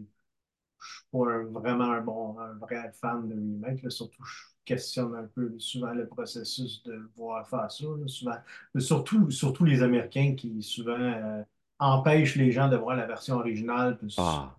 je 0.81 0.95
suis 0.97 1.07
pas 1.13 1.19
un- 1.33 1.45
vraiment 1.47 1.93
un 1.93 2.01
bon, 2.03 2.39
un 2.41 2.55
vrai 2.55 2.93
fan 3.01 3.29
de 3.29 3.35
remake. 3.35 3.83
là. 3.85 3.91
Surtout, 3.91 4.25
je 4.25 4.43
questionne 4.65 5.15
un 5.17 5.27
peu 5.35 5.55
souvent 5.59 5.93
le 5.95 6.07
processus 6.09 6.83
de 6.85 7.11
voir 7.17 7.49
faire 7.49 7.71
ça. 7.73 7.85
là, 7.87 8.09
souvent. 8.09 8.37
Mais 8.75 8.81
surtout, 8.83 9.31
surtout 9.31 9.65
les 9.65 9.83
Américains 9.83 10.35
qui 10.37 10.63
souvent 10.63 10.93
euh, 11.01 11.43
empêchent 11.81 12.37
les 12.37 12.53
gens 12.53 12.69
de 12.69 12.77
voir 12.77 12.97
la 12.97 13.07
version 13.07 13.37
originale 13.37 13.99
puis 13.99 14.11
Ah, 14.17 14.59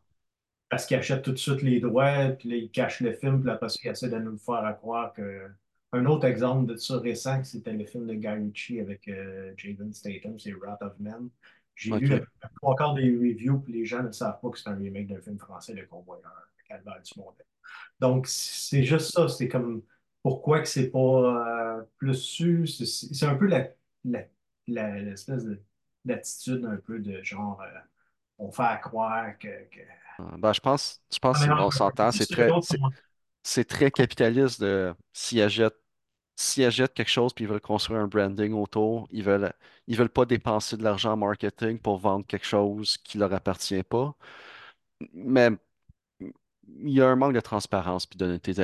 parce 0.70 0.86
qu'ils 0.86 0.98
achètent 0.98 1.24
tout 1.24 1.32
de 1.32 1.38
suite 1.38 1.62
les 1.62 1.80
droits, 1.80 2.30
puis 2.30 2.50
là, 2.50 2.56
ils 2.58 2.72
cachent 2.72 3.02
le 3.02 3.14
film, 3.14 3.42
puis 3.42 3.52
après 3.52 3.70
ça, 3.70 3.80
ils 3.84 3.90
essaient 3.90 4.10
de 4.10 4.18
nous 4.20 4.32
le 4.32 4.38
faire 4.38 4.66
à 4.66 4.74
croire 4.74 5.14
que. 5.14 5.50
Un 5.94 6.06
autre 6.06 6.26
exemple 6.26 6.66
de 6.66 6.76
ça 6.76 7.00
récent, 7.00 7.44
c'était 7.44 7.72
le 7.74 7.86
film 7.86 8.08
de 8.08 8.14
Guy 8.14 8.28
Ritchie 8.28 8.80
avec 8.82 9.08
euh, 9.08 9.54
Jason 9.58 9.92
Statham, 9.94 10.38
c'est 10.40 10.52
Wrath 10.54 10.82
of 10.82 11.00
Man. 11.00 11.30
J'ai 11.76 11.94
lu 11.94 12.08
la 12.08 12.18
ok. 12.18 12.28
la 12.44 12.50
trois 12.56 12.76
quarts 12.76 12.94
des 12.96 13.04
reviews, 13.16 13.60
puis 13.60 13.74
les 13.74 13.86
gens 13.86 14.04
ne 14.04 14.12
savent 14.12 14.40
pas 14.42 14.50
que 14.50 14.58
c'est 14.60 14.70
un 14.70 14.76
remake 14.76 15.08
d'un 15.08 15.22
film 15.22 15.38
français, 15.40 15.74
Le 15.74 15.86
Convoyeur, 15.86 16.50
Calvaire 16.68 17.02
du 17.02 17.20
Monde. 17.20 17.36
Donc, 18.00 18.28
c'est 18.28 18.84
juste 18.84 19.12
ça, 19.14 19.28
c'est 19.30 19.48
comme 19.50 19.84
pourquoi 20.24 20.62
que 20.62 20.68
c'est 20.68 20.90
pas 20.92 21.80
euh, 21.80 21.84
plus 21.98 22.16
su, 22.16 22.68
c'est 22.68 23.26
un 23.28 23.36
peu 23.36 23.48
la, 23.48 23.70
la- 24.06 24.26
la- 24.68 25.00
l'espèce 25.02 25.46
de- 25.46 25.62
d'attitude 26.06 26.66
un 26.66 26.78
peu 26.78 27.00
de 27.00 27.22
genre, 27.24 27.62
euh, 27.62 27.80
on 28.40 28.52
fait 28.52 28.64
à 28.64 28.78
croire 28.78 29.38
que, 29.40 29.48
que 29.70 29.82
Ah, 30.18 30.36
Ben, 30.38 30.54
je 30.54 30.60
pense, 30.60 31.02
je 31.12 31.20
ah, 31.34 31.40
pense, 31.40 31.40
mais 31.40 31.48
non, 31.48 31.58
on 31.60 31.72
s'entend, 31.72 32.12
c'est 32.12 32.28
très, 32.28 32.56
c'est 33.48 33.66
très 33.66 33.92
capitaliste 33.92 34.62
de 34.62 34.94
s'ils 35.14 35.42
achètent, 35.42 35.76
achètent 36.60 36.94
quelque 36.94 37.10
chose 37.10 37.34
puis 37.34 37.46
ils 37.46 37.50
veulent 37.50 37.62
construire 37.62 38.02
un 38.02 38.08
branding 38.08 38.54
autour, 38.54 39.08
ils 39.12 39.24
veulent, 39.24 39.54
ils 39.88 39.98
veulent 39.98 40.10
pas 40.10 40.26
dépenser 40.26 40.78
de 40.78 40.84
l'argent 40.84 41.14
en 41.14 41.18
marketing 41.18 41.80
pour 41.80 41.98
vendre 42.00 42.26
quelque 42.28 42.46
chose 42.48 42.98
qui 43.00 43.18
leur 43.20 43.34
appartient 43.34 43.84
pas. 43.84 44.16
Mais 45.14 45.52
il 46.80 46.92
y 46.92 47.02
a 47.02 47.08
un 47.10 47.16
manque 47.16 47.34
de 47.34 47.40
transparence 47.42 48.06
puis 48.06 48.18
d'honnêteté 48.18 48.62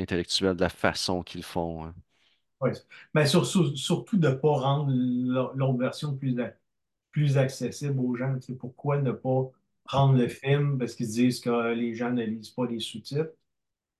intellectuelle 0.00 0.56
de 0.56 0.60
la 0.62 0.68
façon 0.70 1.22
qu'ils 1.22 1.42
font. 1.42 1.84
hein. 1.84 1.94
ouais. 2.60 2.72
Mais 3.14 3.26
sur- 3.26 3.46
sur- 3.46 3.76
surtout 3.76 4.16
de 4.18 4.28
ne 4.28 4.34
pas 4.34 4.48
rendre 4.52 4.92
l'autre 5.54 5.78
version 5.78 6.16
plus, 6.16 6.36
plus 7.12 7.38
accessible 7.38 8.00
aux 8.00 8.16
gens. 8.16 8.36
Pourquoi 8.60 9.00
ne 9.02 9.12
pas 9.12 9.50
prendre 9.84 10.18
le 10.18 10.28
film 10.28 10.78
parce 10.78 10.94
qu'ils 10.94 11.08
disent 11.08 11.40
que 11.40 11.74
les 11.74 11.94
gens 11.94 12.10
ne 12.12 12.24
lisent 12.24 12.50
pas 12.50 12.66
les 12.66 12.80
sous-titres, 12.80 13.32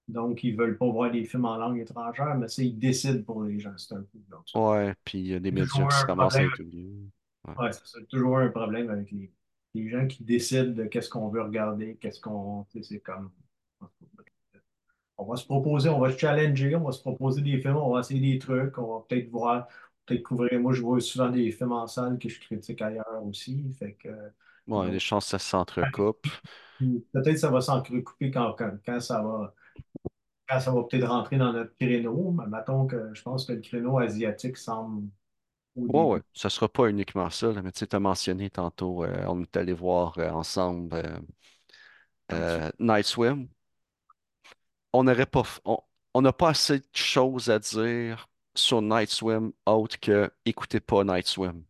donc 0.09 0.44
ils 0.44 0.52
ne 0.52 0.59
veulent 0.59 0.78
pas 0.78 0.88
voir 0.88 1.11
des 1.11 1.24
films 1.24 1.46
en 1.46 1.57
langue 1.57 1.78
étrangère, 1.78 2.36
mais 2.36 2.48
ça, 2.48 2.62
ils 2.62 2.78
décident 2.78 3.22
pour 3.22 3.42
les 3.42 3.59
gens. 3.59 3.76
C'est 3.76 3.94
un 3.94 4.02
peu. 4.02 4.18
donc, 4.28 4.44
Ouais, 4.54 4.94
puis 5.04 5.18
il 5.18 5.26
y 5.26 5.34
a 5.34 5.40
des 5.40 5.50
médias 5.50 5.86
qui 5.86 6.07
ramassent 6.07 6.36
à 6.36 6.44
être 6.44 6.61
oubliés. 6.62 7.11
Ouais. 7.46 7.54
Ouais, 7.59 7.70
c'est 7.72 8.07
toujours 8.09 8.38
un 8.38 8.48
problème 8.48 8.90
avec 8.90 9.11
les, 9.11 9.32
les 9.74 9.88
gens 9.88 10.07
qui 10.07 10.24
décident 10.24 10.72
de 10.72 10.84
qu'est-ce 10.84 11.09
qu'on 11.09 11.28
veut 11.28 11.42
regarder, 11.42 11.96
qu'est-ce 12.00 12.20
qu'on. 12.20 12.66
C'est 12.82 13.00
comme. 13.00 13.30
On 15.18 15.24
va 15.24 15.36
se 15.36 15.46
proposer, 15.46 15.88
on 15.88 15.98
va 15.98 16.12
se 16.12 16.18
challenger, 16.18 16.76
on 16.76 16.84
va 16.84 16.92
se 16.92 17.00
proposer 17.00 17.40
des 17.40 17.59
films, 17.59 17.76
on 17.76 17.94
va 17.94 18.00
essayer 18.00 18.20
des 18.20 18.38
trucs, 18.38 18.76
on 18.76 18.98
va 18.98 19.04
peut-être 19.09 19.30
voir, 19.30 19.66
peut-être 20.04 20.22
couvrir. 20.22 20.61
Moi, 20.61 20.74
je 20.74 20.82
vois 20.82 21.00
souvent 21.00 21.30
des 21.30 21.50
films 21.50 21.72
en 21.72 21.86
salle 21.86 22.18
que 22.18 22.28
je 22.28 22.38
critique 22.38 22.82
ailleurs 22.82 23.22
aussi. 23.24 23.64
Fait 23.78 23.94
que, 23.94 24.09
les 24.09 24.72
donc, 24.72 24.98
chances 24.98 25.24
que 25.24 25.30
ça 25.30 25.38
s'entrecoupe. 25.38 26.26
peut-être 27.12 27.38
ça 27.38 27.50
va 27.50 27.61
s'entrecouper 27.61 28.30
quand, 28.30 28.52
quand, 28.52 28.76
quand 28.84 29.00
ça 29.00 29.22
va, 29.22 29.54
quand 30.49 30.61
ça 30.61 30.72
va 30.72 30.82
peut-être 30.84 31.09
rentrer 31.09 31.38
dans 31.38 31.53
notre 31.53 31.74
créneau. 31.78 32.32
Mais 32.32 32.47
mettons 32.47 32.86
que 32.86 33.12
je 33.14 33.22
pense 33.22 33.47
que 33.47 33.53
le 33.53 33.61
créneau 33.61 33.99
asiatique 33.99 34.57
semble 34.57 35.09
au 35.76 35.88
Ouais, 35.88 36.03
ouais, 36.03 36.20
ça 36.34 36.49
sera 36.51 36.68
pas 36.68 36.88
uniquement 36.88 37.28
ça, 37.30 37.53
là, 37.53 37.62
mais 37.62 37.70
tu 37.72 37.78
sais, 37.80 37.86
t'as 37.88 37.99
mentionné 38.01 38.51
tantôt, 38.51 39.05
euh, 39.05 39.24
on 39.28 39.42
est 39.42 39.57
allé 39.57 39.72
voir 39.72 40.16
euh, 40.18 40.30
ensemble 40.30 40.94
euh, 40.97 41.18
euh, 42.32 42.70
Night 42.78 43.07
Swim. 43.07 43.49
On 44.92 45.05
n'aurait 45.05 45.26
pas, 45.26 45.42
f- 45.42 45.61
on 45.64 45.78
on 46.14 46.22
n'a 46.22 46.32
pas 46.32 46.49
assez 46.51 46.78
de 46.80 46.86
choses 46.94 47.51
à 47.51 47.59
dire 47.61 48.28
sur 48.57 48.80
Night 48.82 49.11
Swim 49.11 49.53
autre 49.66 50.01
que 50.01 50.30
écoutez 50.47 50.80
pas 50.80 51.05
Night 51.05 51.26
Swim. 51.28 51.62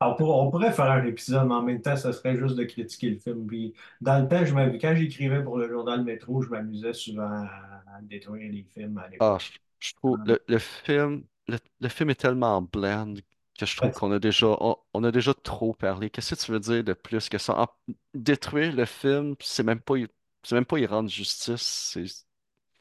Alors, 0.00 0.16
pour- 0.16 0.36
on 0.38 0.50
pourrait 0.50 0.72
faire 0.72 0.90
un 0.90 1.04
épisode, 1.06 1.48
mais 1.48 1.54
en 1.54 1.62
même 1.62 1.80
temps, 1.82 1.96
ça 1.96 2.12
serait 2.12 2.36
juste 2.36 2.56
de 2.56 2.64
critiquer 2.64 3.10
le 3.10 3.18
film. 3.18 3.46
Puis, 3.46 3.74
dans 4.00 4.18
le 4.22 4.28
temps, 4.28 4.44
je 4.44 4.52
quand 4.78 4.94
j'écrivais 4.94 5.42
pour 5.42 5.56
le 5.58 5.68
journal 5.68 6.04
Métro, 6.04 6.42
je 6.42 6.48
m'amusais 6.50 6.92
souvent 6.92 7.22
à, 7.30 7.82
à 7.96 8.02
détruire 8.02 8.52
les 8.52 8.62
films 8.64 8.98
à 8.98 9.08
Ah, 9.18 9.38
l'époque. 9.38 9.40
je, 9.40 9.50
je 9.80 9.94
trouve 9.94 10.20
le, 10.26 10.42
le 10.48 10.58
film, 10.58 11.24
le, 11.48 11.58
le 11.80 11.88
film 11.88 12.10
est 12.10 12.14
tellement 12.20 12.60
bland 12.62 13.14
que 13.58 13.64
je 13.66 13.76
trouve 13.76 13.92
qu'on 13.94 14.12
a 14.12 14.18
déjà, 14.18 14.46
on, 14.60 14.76
on 14.92 15.04
a 15.04 15.10
déjà 15.12 15.32
trop 15.34 15.72
parlé. 15.74 16.10
Qu'est-ce 16.10 16.34
que 16.34 16.40
tu 16.44 16.52
veux 16.52 16.60
dire 16.60 16.84
de 16.84 16.92
plus 16.92 17.28
que 17.28 17.38
ça? 17.38 17.58
En- 17.62 17.68
détruire 18.14 18.74
le 18.74 18.84
film, 18.84 19.34
c'est 19.40 19.62
même 19.62 19.80
pas, 19.80 19.96
y- 19.96 20.06
c'est 20.42 20.54
même 20.54 20.66
pas 20.66 20.78
y 20.78 20.86
rendre 20.86 21.08
justice. 21.08 21.62
C'est, 21.94 22.04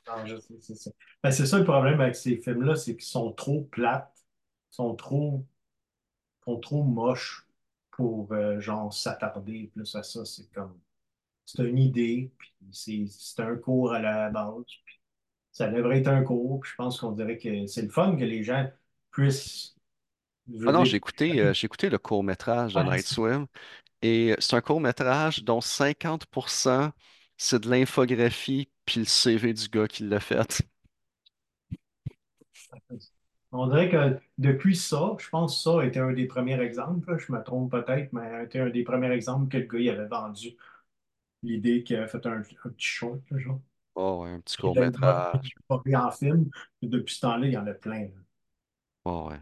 non, 0.08 0.26
je 0.26 0.40
sais, 0.40 0.54
c'est 0.62 0.76
ça. 0.76 0.92
Ben, 1.24 1.32
c'est 1.32 1.46
ça 1.46 1.58
le 1.58 1.64
problème 1.64 2.00
avec 2.02 2.16
ces 2.16 2.38
films-là, 2.38 2.76
c'est 2.76 2.96
qu'ils 2.96 3.06
sont 3.06 3.32
trop 3.34 3.62
plates, 3.64 4.24
sont 4.72 4.96
trop, 4.96 5.46
sont 6.46 6.60
trop 6.60 6.84
moches 6.84 7.48
pour 7.92 8.32
euh, 8.34 8.60
genre 8.60 8.94
s'attarder 8.94 9.72
plus 9.74 9.96
à 9.96 10.04
ça. 10.04 10.26
C'est 10.26 10.52
comme, 10.54 10.80
c'est 11.46 11.64
une 11.64 11.80
idée, 11.80 12.32
puis 12.38 12.54
c'est 12.72 13.44
un 13.44 13.58
cours 13.58 13.94
à 13.94 14.00
la 14.00 14.30
base. 14.32 14.66
puis 14.86 14.96
ça 15.52 15.70
devrait 15.70 16.00
être 16.00 16.08
un 16.10 16.24
cours, 16.24 16.62
puis 16.62 16.72
je 16.72 16.76
pense 16.78 17.00
qu'on 17.00 17.12
dirait 17.14 17.38
que 17.38 17.68
c'est 17.68 17.84
le 17.84 17.90
fun 17.90 18.16
que 18.18 18.26
les 18.26 18.44
gens 18.44 18.70
puissent, 19.12 19.76
Ah 20.66 20.72
non, 20.72 20.84
j'ai 20.84 20.98
écouté, 20.98 21.40
euh, 21.40 21.54
j'ai 21.54 21.66
écouté 21.66 21.90
le 21.90 21.98
court-métrage 21.98 22.76
de 22.76 22.82
Night 22.84 23.06
Swim 23.06 23.46
et 24.02 24.36
c'est 24.40 24.56
un 24.56 24.62
court-métrage 24.62 25.44
dont 25.44 25.62
50% 25.62 26.92
c'est 27.38 27.62
de 27.64 27.70
l'infographie 27.70 28.70
puis 28.86 29.02
le 29.02 29.06
CV 29.08 29.54
du 29.54 29.70
gars 29.70 29.88
qui 29.88 30.04
l'a 30.06 30.20
fait. 30.22 30.64
On 33.56 33.68
dirait 33.68 33.90
que 33.90 34.20
depuis 34.38 34.76
ça, 34.76 35.16
je 35.20 35.30
pense 35.30 35.56
que 35.58 35.62
ça 35.64 35.82
a 35.82 35.86
été 35.86 36.00
un 36.00 36.14
des 36.14 36.28
premiers 36.28 36.60
exemples, 36.62 37.18
je 37.18 37.32
me 37.32 37.42
trompe 37.44 37.72
peut-être, 37.72 38.12
mais 38.14 38.22
a 38.22 38.44
été 38.44 38.60
un 38.60 38.70
des 38.70 38.84
premiers 38.84 39.12
exemples 39.12 39.48
que 39.50 39.58
le 39.58 39.66
gars 39.66 39.80
il 39.80 39.90
avait 39.90 40.08
vendu 40.08 40.56
l'idée 41.44 41.84
qu'il 41.84 41.96
avait 41.98 42.08
fait 42.08 42.26
un, 42.26 42.40
un 42.40 42.42
petit 42.42 42.76
short, 42.80 43.22
là, 43.32 43.38
genre. 43.40 43.62
Oh, 43.96 44.24
ouais, 44.24 44.30
un 44.32 44.40
petit 44.42 44.58
il 44.58 44.62
court-métrage. 44.62 45.56
pas 45.68 45.82
en 45.96 46.12
film. 46.12 46.50
Puis 46.80 46.90
depuis 46.90 47.16
ce 47.16 47.22
temps-là, 47.22 47.48
il 47.48 47.54
y 47.54 47.58
en 47.58 47.68
a 47.68 47.74
plein. 47.74 48.02
là. 48.04 48.22
Oh, 49.06 49.30
ouais. 49.30 49.40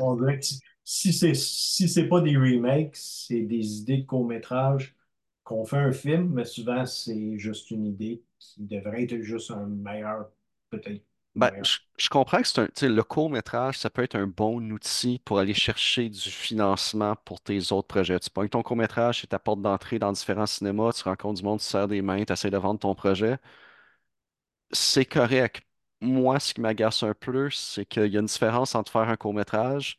On 0.00 0.16
dirait 0.16 0.38
que 0.38 0.44
si 0.44 0.60
si 0.84 1.12
c'est 1.12 1.34
si 1.34 1.88
c'est 1.88 2.08
pas 2.08 2.20
des 2.20 2.36
remakes, 2.36 2.96
c'est 2.96 3.42
des 3.42 3.80
idées 3.80 3.98
de 3.98 4.06
court-métrage 4.06 4.96
qu'on 5.44 5.64
fait 5.64 5.76
un 5.78 5.92
film, 5.92 6.32
mais 6.34 6.44
souvent 6.44 6.86
c'est 6.86 7.38
juste 7.38 7.70
une 7.70 7.86
idée 7.86 8.22
qui 8.38 8.62
devrait 8.62 9.04
être 9.04 9.20
juste 9.20 9.50
un 9.50 9.66
meilleur, 9.66 10.30
peut-être 10.70 11.02
Ben, 11.34 11.52
je, 11.62 11.78
je 11.98 12.08
comprends 12.08 12.42
que 12.42 12.48
c'est 12.48 12.58
un, 12.60 12.66
tu 12.66 12.72
sais, 12.74 12.88
le 12.88 13.02
court-métrage, 13.04 13.78
ça 13.78 13.90
peut 13.90 14.02
être 14.02 14.16
un 14.16 14.26
bon 14.26 14.72
outil 14.72 15.20
pour 15.24 15.38
aller 15.38 15.54
chercher 15.54 16.08
du 16.08 16.18
financement 16.30 17.14
pour 17.24 17.40
tes 17.40 17.70
autres 17.72 17.86
projets. 17.86 18.18
Tu 18.18 18.28
pognes 18.30 18.48
ton 18.48 18.62
court-métrage, 18.62 19.20
c'est 19.20 19.28
ta 19.28 19.38
porte 19.38 19.62
d'entrée 19.62 19.98
dans 20.00 20.10
différents 20.12 20.46
cinémas, 20.46 20.92
tu 20.92 21.04
rencontres 21.04 21.38
du 21.40 21.44
monde, 21.44 21.60
tu 21.60 21.66
serres 21.66 21.86
des 21.88 22.02
mains, 22.02 22.24
tu 22.24 22.32
essaies 22.32 22.50
de 22.50 22.56
vendre 22.56 22.80
ton 22.80 22.94
projet. 22.94 23.38
C'est 24.72 25.04
correct. 25.04 25.62
Moi, 26.00 26.40
ce 26.40 26.54
qui 26.54 26.60
m'agace 26.62 27.02
un 27.02 27.12
peu, 27.14 27.50
c'est 27.50 27.84
qu'il 27.86 28.06
y 28.12 28.16
a 28.16 28.20
une 28.20 28.26
différence 28.26 28.74
entre 28.74 28.92
faire 28.92 29.08
un 29.08 29.16
court-métrage 29.16 29.96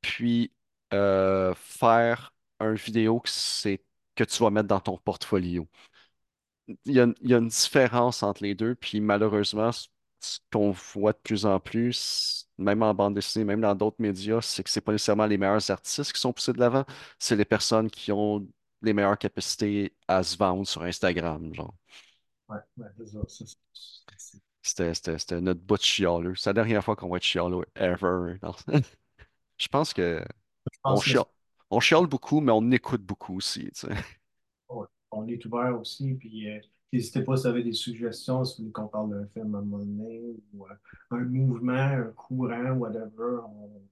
puis 0.00 0.52
euh, 0.94 1.54
faire 1.56 2.34
un 2.60 2.74
vidéo 2.74 3.20
que 3.20 3.28
c'est 3.28 3.84
que 4.14 4.24
tu 4.24 4.42
vas 4.42 4.50
mettre 4.50 4.68
dans 4.68 4.80
ton 4.80 4.98
portfolio. 4.98 5.68
il 6.84 6.92
y 6.94 7.00
a, 7.00 7.06
il 7.22 7.30
y 7.30 7.34
a 7.34 7.38
une 7.38 7.48
différence 7.48 8.22
entre 8.22 8.42
les 8.42 8.54
deux, 8.54 8.74
puis 8.74 9.00
malheureusement, 9.00 9.70
ce 10.22 10.38
qu'on 10.52 10.70
voit 10.72 11.12
de 11.12 11.18
plus 11.18 11.46
en 11.46 11.60
plus, 11.60 12.48
même 12.58 12.82
en 12.82 12.94
bande 12.94 13.14
dessinée, 13.14 13.44
même 13.44 13.60
dans 13.60 13.74
d'autres 13.74 13.96
médias, 14.00 14.40
c'est 14.42 14.62
que 14.62 14.70
c'est 14.70 14.80
pas 14.80 14.92
nécessairement 14.92 15.26
les 15.26 15.38
meilleurs 15.38 15.70
artistes 15.70 16.12
qui 16.12 16.20
sont 16.20 16.32
poussés 16.32 16.52
de 16.52 16.60
l'avant, 16.60 16.84
c'est 17.18 17.36
les 17.36 17.44
personnes 17.44 17.90
qui 17.90 18.12
ont 18.12 18.46
les 18.82 18.92
meilleures 18.94 19.18
capacités 19.18 19.94
à 20.08 20.22
se 20.22 20.36
vendre 20.36 20.66
sur 20.66 20.82
Instagram, 20.82 21.54
genre. 21.54 21.74
Ouais, 22.48 22.58
ouais, 22.76 22.88
c'est 22.98 23.06
ça. 23.06 23.20
C'était, 24.62 24.94
c'était, 24.94 25.18
c'était 25.18 25.40
notre 25.40 25.60
bout 25.60 25.76
de 25.76 25.82
chialeux. 25.82 26.34
C'est 26.36 26.50
la 26.50 26.54
dernière 26.54 26.84
fois 26.84 26.94
qu'on 26.96 27.08
va 27.08 27.16
être 27.16 27.22
chialeux 27.24 27.64
ever. 27.74 28.36
Je 29.58 29.68
pense 29.68 29.92
que 29.94 30.24
Je 30.72 30.78
on 30.84 31.00
que 31.00 31.00
chiale, 31.00 31.24
on 31.70 31.80
chiale 31.80 32.06
beaucoup, 32.06 32.40
mais 32.40 32.52
on 32.52 32.70
écoute 32.72 33.02
beaucoup 33.02 33.36
aussi, 33.36 33.70
tu 33.72 33.88
sais. 33.88 33.94
Ouais. 34.68 34.86
On 35.12 35.26
est 35.28 35.44
ouvert 35.46 35.78
aussi, 35.80 36.14
puis 36.14 36.50
euh, 36.50 36.60
n'hésitez 36.92 37.22
pas 37.22 37.36
si 37.36 37.42
vous 37.44 37.48
avez 37.48 37.62
des 37.62 37.72
suggestions, 37.72 38.44
si 38.44 38.56
vous 38.58 38.64
voulez 38.64 38.72
qu'on 38.72 38.88
parle 38.88 39.10
d'un 39.10 39.26
film 39.28 39.54
à 39.54 39.58
un 39.58 39.62
moment 39.62 39.84
donné, 39.84 40.22
ou 40.54 40.66
euh, 40.66 40.74
un 41.10 41.24
mouvement, 41.24 41.72
un 41.72 42.12
courant, 42.16 42.72
whatever. 42.74 43.40
On, 43.48 43.82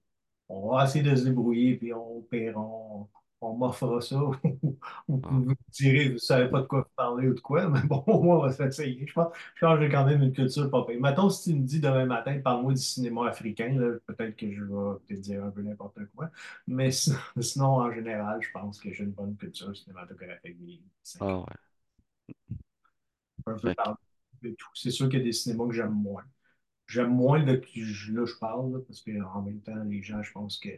on 0.49 0.77
va 0.77 0.85
essayer 0.85 1.05
de 1.09 1.15
se 1.17 1.25
débrouiller, 1.25 1.77
puis 1.77 1.93
on 1.95 2.23
paiera, 2.23 2.61
on, 2.61 3.09
on 3.41 3.57
m'offrira 3.57 4.01
ça, 4.01 4.17
ou 5.09 5.21
Ah, 5.23 5.43
vous 5.47 5.55
direz, 5.73 6.09
vous 6.09 6.15
ne 6.15 6.19
savez 6.19 6.49
pas 6.51 6.61
de 6.63 6.67
quoi 6.67 6.81
vous 6.83 6.95
parler 6.97 7.29
ou 7.29 7.35
de 7.35 7.41
quoi, 7.41 7.69
mais 7.69 7.81
bon, 7.83 8.05
moins, 8.23 8.37
on 8.39 8.43
va 8.43 8.53
s'essayer. 8.53 9.07
Je 9.07 9.13
pense, 9.13 9.33
je 9.55 9.65
pense 9.65 9.79
que 9.79 9.85
j'ai 9.85 9.91
quand 9.91 10.05
même 10.05 10.23
une 10.23 10.33
culture 10.33 10.71
pas 10.71 10.85
pire. 10.85 11.01
Mettons, 11.01 11.31
si 11.31 11.51
tu 11.53 11.57
me 11.59 11.65
dis 11.65 11.81
demain 11.81 12.07
matin, 12.07 12.39
parle-moi 12.43 12.75
du 12.75 12.83
cinéma 12.83 13.29
africain, 13.29 13.77
peut-être 14.07 14.37
que 14.37 14.53
je 14.53 14.63
vais 14.65 14.99
te 15.09 15.15
dire 15.21 15.45
un 15.45 15.51
peu 15.51 15.63
n'importe 15.63 15.99
quoi. 16.17 16.31
Mais 16.67 16.91
sinon, 16.93 17.19
sinon, 17.41 17.67
en 17.77 17.93
général, 17.93 18.43
je 18.43 18.51
pense 18.53 18.81
que 18.81 18.93
j'ai 18.93 19.05
une 19.05 19.13
bonne 19.13 19.37
culture 19.37 19.75
cinématographique 19.77 20.57
ah 21.21 21.37
ouais. 21.39 21.70
Un 23.51 23.59
peu 23.59 23.71
Fait 23.71 23.75
que, 23.77 23.83
parler 23.83 23.97
de 24.43 24.51
tout. 24.53 24.69
C'est 24.75 24.91
sûr 24.91 25.09
qu'il 25.09 25.19
y 25.21 25.23
a 25.23 25.25
des 25.25 25.33
cinémas 25.33 25.67
que 25.67 25.73
j'aime 25.73 25.93
moins. 25.95 26.25
J'aime 26.87 27.11
moins 27.15 27.43
de 27.43 27.57
qui 27.57 27.83
là 28.13 28.25
je 28.27 28.35
parle, 28.41 28.73
là, 28.75 28.79
parce 28.87 29.03
qu'en 29.03 29.43
même 29.43 29.61
temps, 29.63 29.83
les 29.85 30.03
gens, 30.03 30.23
je 30.23 30.33
pense 30.33 30.59
que 30.59 30.71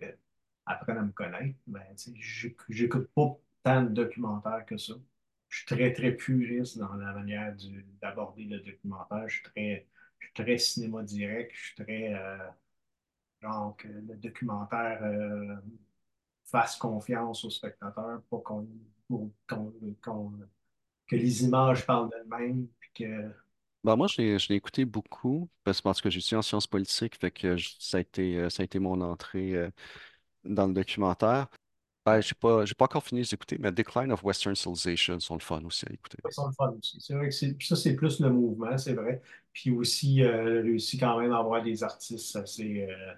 apprennent 0.66 0.98
à 0.98 1.02
me 1.02 1.12
connaître. 1.12 1.58
Mais 1.66 1.80
j'éc- 2.16 2.60
j'écoute 2.68 3.08
pas 3.14 3.38
tant 3.62 3.82
de 3.84 3.90
documentaires 3.90 4.64
que 4.66 4.76
ça. 4.76 4.94
Je 5.48 5.58
suis 5.58 5.66
très, 5.66 5.92
très 5.92 6.12
puriste 6.12 6.78
dans 6.78 6.94
la 6.94 7.12
manière 7.12 7.54
d'aborder 8.02 8.44
le 8.44 8.60
documentaire. 8.60 9.28
Je 9.28 9.34
suis 9.36 9.44
très, 9.44 9.88
je 10.18 10.26
suis 10.26 10.34
très 10.34 10.58
cinéma 10.58 11.02
direct. 11.02 11.52
Je 11.54 11.60
suis 11.66 11.74
très, 11.84 12.14
euh, 12.14 12.38
genre, 13.40 13.76
que 13.76 13.88
le 13.88 14.16
documentaire 14.16 15.02
euh, 15.02 15.56
fasse 16.44 16.76
confiance 16.76 17.44
au 17.44 17.50
spectateur, 17.50 18.22
qu'on, 18.44 18.68
pour 19.08 19.30
qu'on- 19.48 19.74
que 21.12 21.16
les 21.16 21.44
images 21.44 21.86
parlent 21.86 22.10
d'elles-mêmes, 22.10 22.68
que 22.94 23.32
ben 23.84 23.96
moi, 23.96 24.06
je 24.06 24.22
l'ai 24.48 24.54
écouté 24.56 24.84
beaucoup, 24.84 25.50
parce 25.64 25.78
que, 25.80 25.82
parce 25.84 26.00
que 26.00 26.08
j'étudie 26.10 26.36
en 26.36 26.42
sciences 26.42 26.66
politiques, 26.68 27.16
fait 27.18 27.30
que 27.32 27.56
je- 27.56 27.70
ça 27.80 27.96
a 27.98 28.00
été, 28.00 28.36
euh, 28.38 28.48
ça 28.50 28.62
a 28.62 28.64
été 28.64 28.78
mon 28.78 29.00
entrée 29.00 29.54
euh, 29.56 29.70
dans 30.44 30.66
le 30.68 30.74
documentaire. 30.74 31.48
Ben, 32.06 32.20
j'ai 32.22 32.34
pas, 32.34 32.64
pas 32.78 32.86
encore 32.86 33.04
fini 33.04 33.22
de 33.22 33.26
les 33.26 33.34
écouter, 33.34 33.58
mais 33.60 33.72
Decline 33.72 34.12
of 34.12 34.24
Western 34.24 34.56
Civilization 34.56 35.20
sont 35.20 35.34
le 35.36 35.40
fun 35.40 35.62
aussi 35.64 35.86
à 35.88 35.92
écouter. 35.94 36.18
Ils 36.24 36.32
sont 36.32 36.46
le 36.46 36.52
fun 36.52 36.70
aussi. 36.78 37.00
C'est 37.00 37.14
vrai 37.14 37.28
que 37.28 37.64
ça, 37.64 37.76
c'est 37.76 37.94
plus 37.96 38.20
le 38.20 38.30
mouvement, 38.30 38.76
c'est 38.78 38.94
vrai. 38.94 39.20
Puis 39.52 39.70
aussi, 39.70 40.22
euh, 40.22 40.62
réussi 40.62 40.98
quand 40.98 41.18
même 41.20 41.32
à 41.32 41.38
avoir 41.38 41.62
des 41.62 41.82
artistes 41.82 42.36
assez, 42.36 42.86
euh, 42.88 43.14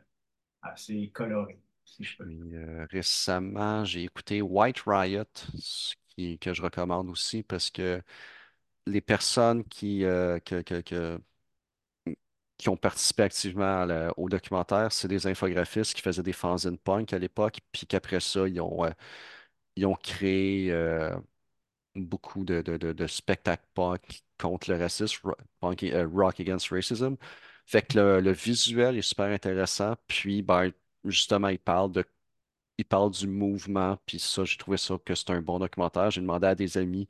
assez 0.63 1.11
colorés, 1.15 1.61
si 1.85 2.05
je 2.05 2.19
peux. 2.19 2.27
Puis 2.27 2.57
euh, 2.57 2.87
récemment, 2.91 3.85
j'ai 3.85 4.05
écouté 4.05 4.43
White 4.43 4.81
Riot, 4.87 5.25
qui, 6.17 6.39
que 6.39 6.55
je 6.55 6.63
recommande 6.63 7.09
aussi 7.11 7.43
parce 7.43 7.71
que 7.71 8.03
les 8.87 9.01
personnes 9.03 9.65
qui, 9.65 10.05
euh, 10.05 10.39
qui 12.59 12.69
ont 12.69 12.77
participé 12.77 13.25
activement 13.25 13.87
au 14.17 14.29
documentaire, 14.29 14.93
c'est 14.93 15.09
des 15.09 15.27
infographistes 15.27 15.95
qui 15.95 16.03
faisaient 16.03 16.23
des 16.23 16.33
fanzines 16.33 16.79
punk 16.79 17.13
à 17.13 17.19
l'époque, 17.19 17.59
puis 17.73 17.87
qu'après 17.87 18.21
ça, 18.21 18.47
ils 18.49 18.61
ont, 18.61 18.85
euh, 18.85 18.91
ils 19.77 19.87
ont 19.87 19.95
créé 19.97 20.73
euh, 20.73 21.15
beaucoup 21.97 22.45
de, 22.45 22.63
de, 22.63 22.77
de- 22.79 23.09
spectacles 23.09 23.67
punk 23.75 24.23
contre 24.39 24.71
le 24.73 24.79
racisme, 24.79 25.33
punk, 25.61 25.87
Rock 26.15 26.41
Against 26.41 26.71
Racism. 26.71 27.17
Fait 27.67 27.83
que 27.83 27.99
le, 27.99 28.21
le 28.21 28.33
visuel 28.33 28.99
est 28.99 29.03
super 29.03 29.27
intéressant, 29.27 29.97
puis 30.09 30.43
ben, 30.43 30.73
justement, 31.05 31.49
il 31.49 31.59
parle 31.61 31.93
de 31.93 32.05
il 32.79 32.85
parle 32.85 33.11
du 33.13 33.27
mouvement, 33.27 33.99
puis 34.07 34.19
ça, 34.19 34.45
j'ai 34.45 34.57
trouvé 34.57 34.77
ça 34.77 34.97
que 35.05 35.15
c'est 35.15 35.31
un 35.31 35.43
bon 35.43 35.59
documentaire. 35.59 36.11
J'ai 36.11 36.21
demandé 36.21 36.47
à 36.47 36.55
des 36.55 36.79
amis 36.79 37.09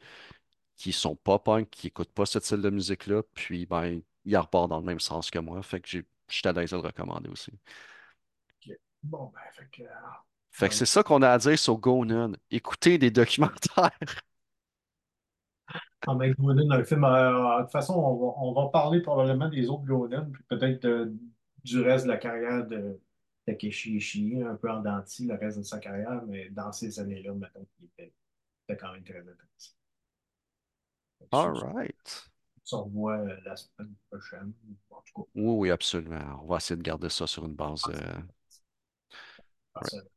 qui 0.76 0.92
sont 0.92 1.16
pas 1.16 1.38
punk, 1.38 1.70
qui 1.70 1.88
écoutent 1.88 2.12
pas 2.12 2.26
ce 2.26 2.40
style 2.40 2.62
de 2.62 2.70
musique-là, 2.70 3.22
puis 3.34 3.66
ben, 3.66 4.02
ils 4.24 4.36
repartent 4.38 4.70
dans 4.70 4.78
le 4.80 4.84
même 4.86 5.00
sens 5.00 5.30
que 5.30 5.38
moi. 5.38 5.62
Fait 5.62 5.80
que 5.80 5.88
j'ai, 5.88 6.04
j'étais 6.28 6.48
à 6.50 6.52
l'aise 6.52 6.70
de 6.72 6.76
le 6.76 6.82
recommander 6.82 7.30
aussi. 7.30 7.52
Ok. 8.66 8.76
Bon, 9.02 9.30
ben, 9.34 9.40
fait 9.52 9.68
que, 9.70 9.82
euh, 9.82 9.86
Fait 10.50 10.68
que 10.68 10.74
c'est 10.74 10.86
ça 10.86 11.02
qu'on 11.02 11.20
a 11.22 11.30
à 11.30 11.38
dire 11.38 11.58
sur 11.58 11.78
Conan. 11.80 12.32
Écoutez 12.50 12.96
des 12.98 13.10
documentaires. 13.10 13.90
en 16.06 16.16
Mike 16.16 16.36
Gouldon, 16.38 16.66
dans 16.68 16.76
le 16.76 16.84
film, 16.84 17.04
euh, 17.04 17.58
de 17.58 17.62
toute 17.62 17.72
façon, 17.72 17.94
on 17.94 18.16
va, 18.16 18.34
on 18.38 18.52
va 18.52 18.68
parler 18.70 19.00
probablement 19.00 19.48
des 19.48 19.68
autres 19.68 19.84
Gouldon, 19.84 20.30
puis 20.32 20.42
peut-être 20.48 20.82
de- 20.82 21.12
du 21.64 21.80
reste 21.80 22.04
de 22.04 22.10
la 22.10 22.18
carrière 22.18 22.66
de 22.66 23.00
Takeshi 23.46 23.96
Ishii, 23.96 24.42
un 24.42 24.56
peu 24.56 24.70
en 24.70 24.80
dents 24.82 25.00
de 25.00 25.06
scie, 25.06 25.26
le 25.26 25.34
reste 25.34 25.58
de 25.58 25.62
sa 25.62 25.78
carrière, 25.78 26.22
mais 26.26 26.50
dans 26.50 26.72
ces 26.72 26.98
années-là, 27.00 27.32
maintenant, 27.34 27.66
il 27.80 27.86
était, 27.86 28.12
était 28.68 28.76
quand 28.78 28.92
même 28.92 29.04
très 29.04 29.18
intéressant. 29.20 29.74
All 31.32 31.52
right. 31.52 32.24
On 32.56 32.64
se 32.64 32.74
revoit 32.74 33.18
euh, 33.18 33.36
la 33.44 33.54
semaine 33.56 33.94
prochaine. 34.10 34.52
En 34.90 35.00
tout 35.02 35.22
cas, 35.22 35.28
Oui, 35.34 35.42
oui, 35.58 35.70
absolument. 35.70 36.40
On 36.42 36.46
va 36.46 36.56
essayer 36.58 36.76
de 36.76 36.82
garder 36.82 37.08
ça 37.08 37.26
sur 37.26 37.44
une 37.44 37.54
base. 37.54 37.88
euh, 37.88 38.20
que 39.80 40.13